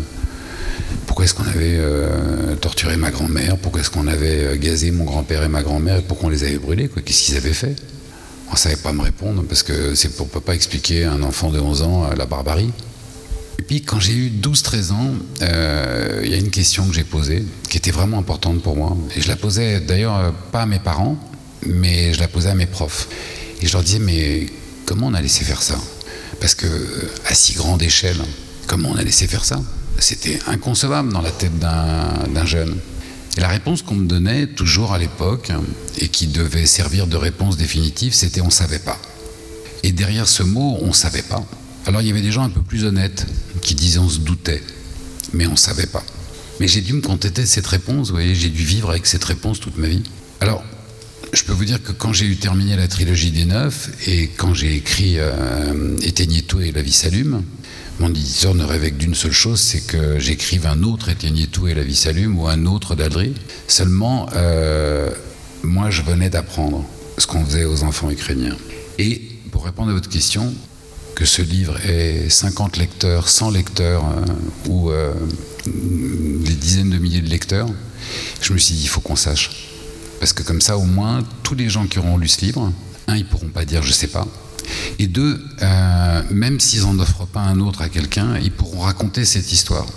pourquoi 1.07 1.25
est-ce 1.25 1.33
qu'on 1.33 1.43
avait 1.43 1.75
euh, 1.77 2.55
torturé 2.55 2.95
ma 2.95 3.11
grand-mère? 3.11 3.57
Pourquoi 3.57 3.81
est-ce 3.81 3.89
qu'on 3.89 4.07
avait 4.07 4.45
euh, 4.45 4.55
gazé 4.55 4.91
mon 4.91 5.03
grand-père 5.03 5.43
et 5.43 5.49
ma 5.49 5.61
grand-mère? 5.61 5.97
Et 5.97 6.01
pourquoi 6.03 6.27
on 6.27 6.31
les 6.31 6.43
avait 6.43 6.57
brûlés 6.57 6.89
Qu'est-ce 7.03 7.23
qu'ils 7.23 7.35
avaient 7.35 7.51
fait? 7.51 7.75
On 8.49 8.55
savait 8.55 8.77
pas 8.77 8.93
me 8.93 9.01
répondre 9.01 9.43
parce 9.47 9.61
que 9.61 9.93
c'est 9.93 10.15
pour 10.15 10.27
pas 10.27 10.55
expliquer 10.55 11.03
à 11.03 11.11
un 11.11 11.21
enfant 11.21 11.51
de 11.51 11.59
11 11.59 11.81
ans 11.81 12.09
la 12.17 12.25
barbarie. 12.25 12.71
Et 13.59 13.63
puis 13.63 13.81
quand 13.81 13.99
j'ai 13.99 14.13
eu 14.13 14.29
12-13 14.29 14.91
ans, 14.91 15.13
il 15.41 16.29
y 16.29 16.33
a 16.33 16.37
une 16.37 16.49
question 16.49 16.85
que 16.85 16.93
j'ai 16.93 17.05
posée 17.05 17.45
qui 17.69 17.77
était 17.77 17.91
vraiment 17.91 18.19
importante 18.19 18.61
pour 18.61 18.75
moi. 18.75 18.97
Et 19.15 19.21
je 19.21 19.29
la 19.29 19.37
posais 19.37 19.79
d'ailleurs 19.79 20.33
pas 20.51 20.63
à 20.63 20.65
mes 20.65 20.79
parents, 20.79 21.17
mais 21.65 22.13
je 22.13 22.19
la 22.19 22.27
posais 22.27 22.49
à 22.49 22.55
mes 22.55 22.65
profs. 22.65 23.07
Et 23.61 23.67
je 23.67 23.73
leur 23.73 23.83
disais, 23.83 23.99
mais 23.99 24.47
comment 24.85 25.07
on 25.07 25.13
a 25.13 25.21
laissé 25.21 25.43
faire 25.45 25.61
ça? 25.61 25.79
Parce 26.39 26.55
que 26.55 26.67
à 27.27 27.33
si 27.35 27.53
grande 27.53 27.81
échelle, 27.83 28.17
comment 28.67 28.89
on 28.89 28.95
a 28.95 29.03
laissé 29.03 29.27
faire 29.27 29.45
ça? 29.45 29.61
C'était 29.99 30.39
inconcevable 30.47 31.13
dans 31.13 31.21
la 31.21 31.31
tête 31.31 31.57
d'un 31.59 32.45
jeune. 32.45 32.75
Et 33.37 33.41
la 33.41 33.47
réponse 33.47 33.81
qu'on 33.81 33.95
me 33.95 34.07
donnait 34.07 34.47
toujours 34.47 34.93
à 34.93 34.97
l'époque, 34.97 35.51
et 35.99 36.07
qui 36.07 36.27
devait 36.27 36.65
servir 36.65 37.07
de 37.07 37.15
réponse 37.15 37.55
définitive, 37.55 38.13
c'était 38.13 38.41
on 38.41 38.47
ne 38.47 38.51
savait 38.51 38.79
pas. 38.79 38.99
Et 39.83 39.91
derrière 39.91 40.27
ce 40.27 40.43
mot, 40.43 40.77
on 40.81 40.87
ne 40.87 40.93
savait 40.93 41.21
pas. 41.21 41.45
Alors 41.85 42.01
il 42.01 42.07
y 42.07 42.11
avait 42.11 42.21
des 42.21 42.31
gens 42.31 42.43
un 42.43 42.49
peu 42.49 42.61
plus 42.61 42.83
honnêtes 42.83 43.25
qui 43.61 43.75
disaient 43.75 43.99
on 43.99 44.09
se 44.09 44.19
doutait, 44.19 44.63
mais 45.33 45.47
on 45.47 45.51
ne 45.51 45.55
savait 45.55 45.85
pas. 45.85 46.03
Mais 46.59 46.67
j'ai 46.67 46.81
dû 46.81 46.93
me 46.93 47.01
contenter 47.01 47.41
de 47.41 47.47
cette 47.47 47.67
réponse, 47.67 48.07
vous 48.07 48.15
voyez, 48.15 48.35
j'ai 48.35 48.49
dû 48.49 48.63
vivre 48.63 48.89
avec 48.89 49.05
cette 49.05 49.23
réponse 49.23 49.59
toute 49.59 49.77
ma 49.77 49.87
vie. 49.87 50.03
Alors, 50.39 50.63
je 51.33 51.43
peux 51.43 51.53
vous 51.53 51.65
dire 51.65 51.81
que 51.81 51.91
quand 51.91 52.11
j'ai 52.11 52.25
eu 52.25 52.35
terminé 52.35 52.75
la 52.75 52.87
trilogie 52.87 53.31
des 53.31 53.45
neufs 53.45 53.89
et 54.07 54.27
quand 54.27 54.53
j'ai 54.53 54.75
écrit 54.75 55.15
euh, 55.17 55.95
Éteignez 56.01 56.41
tout 56.41 56.59
et 56.59 56.71
la 56.71 56.81
vie 56.81 56.91
s'allume, 56.91 57.43
mon 57.99 58.09
éditeur 58.09 58.53
ne 58.53 58.65
rêvait 58.65 58.91
que 58.91 58.97
d'une 58.97 59.15
seule 59.15 59.31
chose, 59.31 59.59
c'est 59.59 59.81
que 59.81 60.19
j'écrive 60.19 60.65
un 60.67 60.83
autre 60.83 61.09
Éteignez 61.09 61.47
tout 61.47 61.67
et 61.67 61.73
la 61.73 61.83
vie 61.83 61.95
s'allume 61.95 62.37
ou 62.37 62.47
un 62.47 62.65
autre 62.65 62.95
d'Adri. 62.95 63.33
Seulement, 63.67 64.27
euh, 64.35 65.09
moi, 65.63 65.89
je 65.89 66.01
venais 66.01 66.29
d'apprendre 66.29 66.85
ce 67.17 67.27
qu'on 67.27 67.45
faisait 67.45 67.65
aux 67.65 67.83
enfants 67.83 68.09
ukrainiens. 68.09 68.57
Et 68.97 69.21
pour 69.51 69.63
répondre 69.65 69.91
à 69.91 69.93
votre 69.93 70.09
question, 70.09 70.53
que 71.15 71.25
ce 71.25 71.41
livre 71.41 71.77
ait 71.85 72.29
50 72.29 72.77
lecteurs, 72.77 73.29
100 73.29 73.51
lecteurs 73.51 74.03
euh, 74.05 74.69
ou 74.69 74.91
des 75.65 76.55
dizaines 76.55 76.89
de 76.89 76.97
milliers 76.97 77.21
de 77.21 77.29
lecteurs, 77.29 77.69
je 78.41 78.51
me 78.53 78.57
suis 78.57 78.75
dit, 78.75 78.83
il 78.83 78.89
faut 78.89 79.01
qu'on 79.01 79.15
sache. 79.15 79.70
Parce 80.21 80.33
que 80.33 80.43
comme 80.43 80.61
ça, 80.61 80.77
au 80.77 80.85
moins, 80.85 81.23
tous 81.41 81.55
les 81.55 81.67
gens 81.67 81.87
qui 81.87 81.97
auront 81.97 82.15
lu 82.15 82.27
ce 82.27 82.41
livre, 82.45 82.71
un, 83.07 83.15
ils 83.15 83.25
pourront 83.25 83.49
pas 83.49 83.65
dire 83.65 83.81
je 83.81 83.91
sais 83.91 84.05
pas. 84.05 84.27
Et 84.99 85.07
deux, 85.07 85.43
euh, 85.63 86.21
même 86.29 86.59
s'ils 86.59 86.83
n'en 86.83 86.99
offrent 86.99 87.25
pas 87.25 87.39
un 87.39 87.59
autre 87.59 87.81
à 87.81 87.89
quelqu'un, 87.89 88.37
ils 88.37 88.51
pourront 88.51 88.81
raconter 88.81 89.25
cette 89.25 89.51
histoire. 89.51 89.87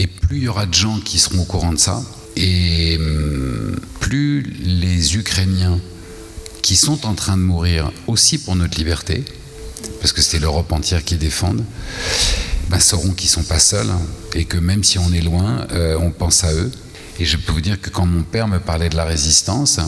Et 0.00 0.08
plus 0.08 0.38
il 0.38 0.42
y 0.42 0.48
aura 0.48 0.66
de 0.66 0.74
gens 0.74 0.98
qui 0.98 1.20
seront 1.20 1.42
au 1.42 1.44
courant 1.44 1.72
de 1.72 1.78
ça, 1.78 2.02
et 2.34 2.96
hum, 2.98 3.76
plus 4.00 4.42
les 4.64 5.16
Ukrainiens 5.16 5.78
qui 6.60 6.74
sont 6.74 7.06
en 7.06 7.14
train 7.14 7.36
de 7.36 7.42
mourir 7.42 7.92
aussi 8.08 8.38
pour 8.38 8.56
notre 8.56 8.76
liberté, 8.78 9.24
parce 10.00 10.12
que 10.12 10.22
c'est 10.22 10.40
l'Europe 10.40 10.72
entière 10.72 11.04
qui 11.04 11.14
défendent, 11.14 11.64
ben, 12.68 12.80
sauront 12.80 13.12
qu'ils 13.12 13.28
ne 13.28 13.32
sont 13.32 13.44
pas 13.44 13.60
seuls 13.60 13.92
et 14.34 14.44
que 14.44 14.58
même 14.58 14.82
si 14.82 14.98
on 14.98 15.12
est 15.12 15.20
loin, 15.20 15.68
euh, 15.70 15.96
on 16.00 16.10
pense 16.10 16.42
à 16.42 16.52
eux 16.52 16.72
et 17.18 17.24
je 17.24 17.36
peux 17.36 17.52
vous 17.52 17.60
dire 17.60 17.80
que 17.80 17.90
quand 17.90 18.06
mon 18.06 18.22
père 18.22 18.48
me 18.48 18.58
parlait 18.58 18.88
de 18.88 18.96
la 18.96 19.04
résistance, 19.04 19.80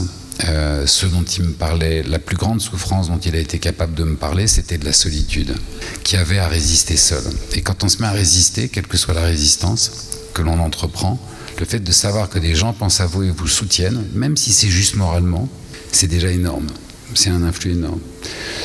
euh, 0.49 0.87
ce 0.87 1.07
dont 1.07 1.22
il 1.22 1.45
me 1.45 1.53
parlait, 1.53 2.03
la 2.03 2.18
plus 2.18 2.37
grande 2.37 2.61
souffrance 2.61 3.09
dont 3.09 3.18
il 3.18 3.37
a 3.37 3.39
été 3.39 3.59
capable 3.59 3.95
de 3.95 4.05
me 4.05 4.16
parler, 4.16 4.47
c'était 4.47 4.78
de 4.78 4.85
la 4.85 4.93
solitude, 4.93 5.55
qui 6.03 6.16
avait 6.16 6.39
à 6.39 6.49
résister 6.49 6.97
seul. 6.97 7.22
Et 7.55 7.62
quand 7.62 7.85
on 7.85 7.89
se 7.89 8.01
met 8.01 8.09
à 8.09 8.12
résister, 8.12 8.68
quelle 8.68 8.87
que 8.87 8.97
soit 8.97 9.14
la 9.14 9.22
résistance 9.22 9.93
que 10.35 10.43
l'on 10.43 10.59
entreprend, 10.59 11.20
le 11.59 11.66
fait 11.66 11.81
de 11.81 11.93
savoir 11.93 12.28
que 12.28 12.39
des 12.39 12.55
gens 12.55 12.72
pensent 12.72 13.01
à 13.01 13.07
vous 13.07 13.22
et 13.22 13.31
vous 13.31 13.49
soutiennent, 13.49 14.05
même 14.14 14.37
si 14.37 14.53
c'est 14.53 14.70
juste 14.70 14.97
moralement, 14.97 15.49
c'est 15.93 16.07
déjà 16.07 16.31
énorme. 16.31 16.68
C'est 17.14 17.31
un 17.31 17.43
influx 17.43 17.72
énorme. 17.72 18.01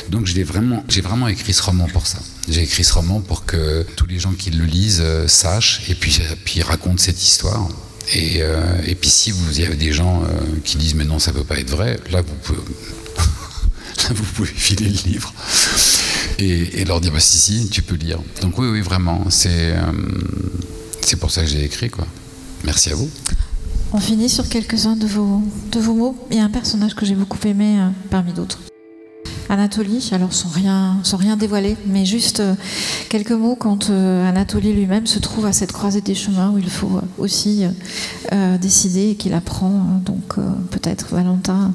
Donc 0.09 0.28
j'ai 0.28 0.43
vraiment, 0.43 1.28
écrit 1.28 1.53
ce 1.53 1.63
roman 1.63 1.88
pour 1.88 2.07
ça. 2.07 2.20
J'ai 2.47 2.61
écrit 2.61 2.84
ce 2.84 2.93
roman 2.93 3.20
pour 3.20 3.45
que 3.45 3.86
tous 3.95 4.05
les 4.05 4.20
gens 4.20 4.34
qui 4.34 4.51
le 4.51 4.66
lisent 4.66 5.01
euh, 5.03 5.28
sachent 5.28 5.82
et 5.89 5.95
puis, 5.95 6.20
puis 6.45 6.61
racontent 6.61 6.99
cette 6.99 7.22
histoire. 7.22 7.68
Euh, 8.16 8.82
et, 8.86 8.95
puis 8.95 9.10
si 9.10 9.32
vous 9.32 9.60
avez 9.60 9.76
des 9.76 9.91
gens 9.91 10.24
euh, 10.24 10.28
qui 10.64 10.78
disent 10.78 10.93
mais 10.93 11.06
non 11.06 11.18
ça 11.18 11.34
peut 11.34 11.43
pas 11.43 11.58
être 11.58 11.72
vrai, 11.72 11.99
là 12.12 12.22
vous 12.22 12.36
pouvez, 14.34 14.47
filer 14.56 14.89
le 14.89 15.12
livre. 15.12 15.34
et, 16.38 16.86
leur 16.86 17.01
dire 17.01 17.12
bah, 17.12 17.20
si, 17.20 17.38
si, 17.38 17.70
tu 17.70 17.82
peux 17.82 17.95
lire. 17.95 18.20
Donc, 18.41 18.58
oui, 18.60 18.68
oui, 18.68 18.82
vraiment. 18.82 19.26
C'est 19.30 19.74
c'est 21.06 21.18
pour 21.18 21.30
ça 21.30 21.41
que 21.41 21.47
j'ai 21.47 21.64
écrit, 21.64 21.89
quoi. 21.89 22.08
Merci 22.64 22.89
à 22.89 22.95
vous. 22.95 23.10
On 23.93 23.99
finit 23.99 24.28
sur 24.28 24.49
quelques-uns 24.49 24.95
de 24.95 25.06
vos, 25.06 25.41
de 25.72 25.80
vos 25.80 25.93
mots. 25.93 26.28
Il 26.32 26.38
y 26.38 26.39
a 26.39 26.43
un 26.43 26.49
personnage 26.49 26.95
que 26.95 27.06
j'ai 27.06 27.16
beaucoup 27.16 27.38
aimé 27.45 27.80
euh, 27.80 27.89
parmi 28.10 28.34
d'autres. 28.34 28.60
Anatolie, 29.49 30.09
alors 30.11 30.33
sans 30.33 30.49
rien, 30.49 30.97
sans 31.03 31.17
rien 31.17 31.37
dévoiler, 31.37 31.77
mais 31.85 32.05
juste 32.05 32.39
euh, 32.39 32.55
quelques 33.09 33.31
mots 33.31 33.55
quand 33.55 33.89
euh, 33.89 34.27
Anatolie 34.27 34.73
lui-même 34.73 35.05
se 35.05 35.19
trouve 35.19 35.45
à 35.45 35.53
cette 35.53 35.71
croisée 35.71 36.01
des 36.01 36.15
chemins 36.15 36.51
où 36.51 36.57
il 36.57 36.69
faut 36.69 37.01
aussi 37.17 37.65
décider 38.59 39.11
et 39.11 39.15
qu'il 39.15 39.33
apprend 39.33 40.01
donc 40.03 40.35
peut-être 40.71 41.13
Valentin 41.13 41.73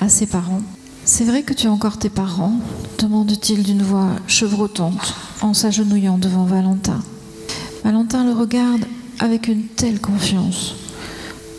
à 0.00 0.08
ses 0.08 0.26
parents. 0.26 0.62
C'est 1.04 1.24
vrai 1.24 1.42
que 1.42 1.52
tu 1.52 1.66
as 1.66 1.72
encore 1.72 1.98
tes 1.98 2.08
parents 2.08 2.54
demande-t-il 2.98 3.62
d'une 3.62 3.82
voix 3.82 4.10
chevrotante 4.26 5.14
en 5.40 5.54
s'agenouillant 5.54 6.18
devant 6.18 6.44
Valentin. 6.44 7.00
Valentin 7.84 8.24
le 8.24 8.32
regarde 8.32 8.84
avec 9.18 9.48
une 9.48 9.64
telle 9.64 10.00
confiance 10.00 10.74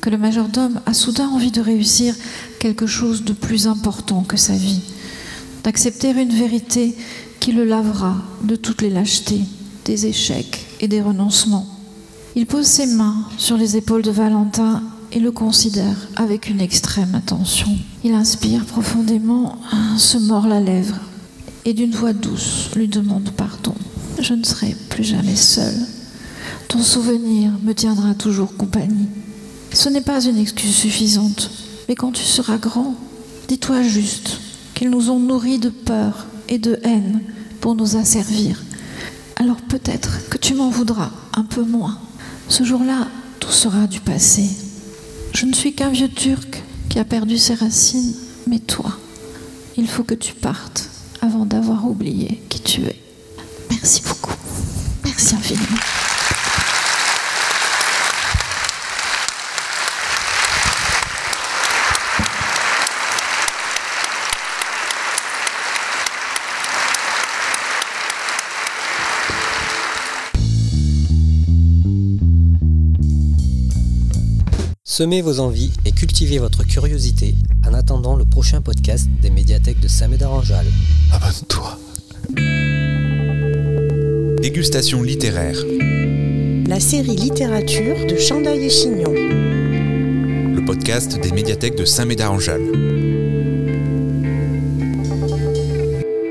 que 0.02 0.10
le 0.10 0.18
majordome 0.18 0.80
a 0.86 0.94
soudain 0.94 1.28
envie 1.28 1.52
de 1.52 1.62
réussir 1.62 2.16
quelque 2.60 2.88
chose 2.88 3.24
de 3.24 3.34
plus 3.34 3.68
important 3.68 4.24
que 4.24 4.38
sa 4.38 4.54
vie, 4.54 4.82
d'accepter 5.64 6.10
une 6.12 6.34
vérité 6.34 6.96
qui 7.40 7.52
le 7.52 7.66
lavera 7.66 8.16
de 8.44 8.56
toutes 8.56 8.82
les 8.82 8.90
lâchetés, 8.90 9.42
des 9.86 10.06
échecs 10.06 10.66
et 10.80 10.88
des 10.88 11.02
renoncements. 11.02 11.68
Il 12.36 12.46
pose 12.46 12.66
ses 12.66 12.86
mains 12.86 13.26
sur 13.38 13.58
les 13.58 13.78
épaules 13.78 14.04
de 14.04 14.12
Valentin 14.12 14.84
et 15.12 15.20
le 15.20 15.32
considère 15.32 16.08
avec 16.16 16.50
une 16.50 16.62
extrême 16.62 17.16
attention. 17.16 17.68
Il 18.04 18.14
inspire 18.14 18.66
profondément, 18.66 19.58
se 19.98 20.18
mord 20.18 20.48
la 20.48 20.62
lèvre 20.62 21.00
et 21.66 21.74
d'une 21.74 21.92
voix 21.92 22.14
douce 22.14 22.70
lui 22.76 22.88
demande 22.88 23.32
pardon. 23.32 23.76
Je 24.20 24.34
ne 24.34 24.44
serai 24.44 24.76
plus 24.90 25.04
jamais 25.04 25.36
seul. 25.36 25.74
Ton 26.68 26.82
souvenir 26.82 27.52
me 27.64 27.74
tiendra 27.74 28.14
toujours 28.14 28.56
compagnie. 28.56 29.08
Ce 29.74 29.90
n'est 29.90 30.02
pas 30.02 30.24
une 30.24 30.38
excuse 30.38 30.76
suffisante, 30.76 31.52
mais 31.88 31.96
quand 31.96 32.12
tu 32.12 32.24
seras 32.24 32.58
grand, 32.58 32.96
dis-toi 33.48 33.82
juste 33.82 34.40
qu'ils 34.82 34.90
nous 34.90 35.12
ont 35.12 35.20
nourris 35.20 35.60
de 35.60 35.70
peur 35.70 36.26
et 36.50 36.58
de 36.58 36.80
haine 36.82 37.22
pour 37.60 37.76
nous 37.76 37.98
asservir. 37.98 38.64
Alors 39.36 39.58
peut-être 39.58 40.28
que 40.28 40.40
tu 40.40 40.56
m'en 40.56 40.72
voudras 40.72 41.12
un 41.36 41.44
peu 41.44 41.62
moins. 41.62 42.00
Ce 42.50 42.64
jour-là, 42.64 43.08
tout 43.40 43.52
sera 43.52 43.86
du 43.86 44.00
passé. 44.00 44.50
Je 45.36 45.46
ne 45.46 45.54
suis 45.54 45.76
qu'un 45.76 45.92
vieux 45.92 46.10
turc 46.10 46.64
qui 46.90 46.98
a 46.98 47.06
perdu 47.06 47.38
ses 47.38 47.54
racines, 47.54 48.16
mais 48.48 48.58
toi, 48.58 48.98
il 49.78 49.88
faut 49.88 50.04
que 50.04 50.16
tu 50.16 50.34
partes 50.34 50.90
avant 51.22 51.46
d'avoir 51.46 51.86
oublié 51.86 52.42
qui 52.50 52.60
tu 52.60 52.82
es. 52.82 53.00
Merci 53.70 54.02
beaucoup. 54.02 54.34
Merci 55.04 55.36
infiniment. 55.36 55.78
Semez 75.02 75.24
vos 75.24 75.40
envies 75.40 75.72
et 75.84 75.92
cultivez 75.94 76.38
votre 76.38 76.64
curiosité 76.64 77.34
en 77.68 77.74
attendant 77.74 78.16
le 78.16 78.24
prochain 78.24 78.62
podcast 78.62 79.08
des 79.20 79.32
médiathèques 79.32 79.80
de 79.80 79.88
Saint-Médard-en-Jalles. 79.88 80.68
Abonne-toi. 81.12 81.80
Dégustation 84.44 85.02
littéraire. 85.02 85.58
La 86.68 86.80
série 86.80 87.16
littérature 87.16 88.06
de 88.06 88.16
Chandaille 88.16 88.66
et 88.66 88.70
Chignon. 88.70 89.12
Le 89.12 90.64
podcast 90.68 91.20
des 91.20 91.32
médiathèques 91.32 91.78
de 91.78 91.86
Saint-Médard-en-Jalles. 91.86 93.21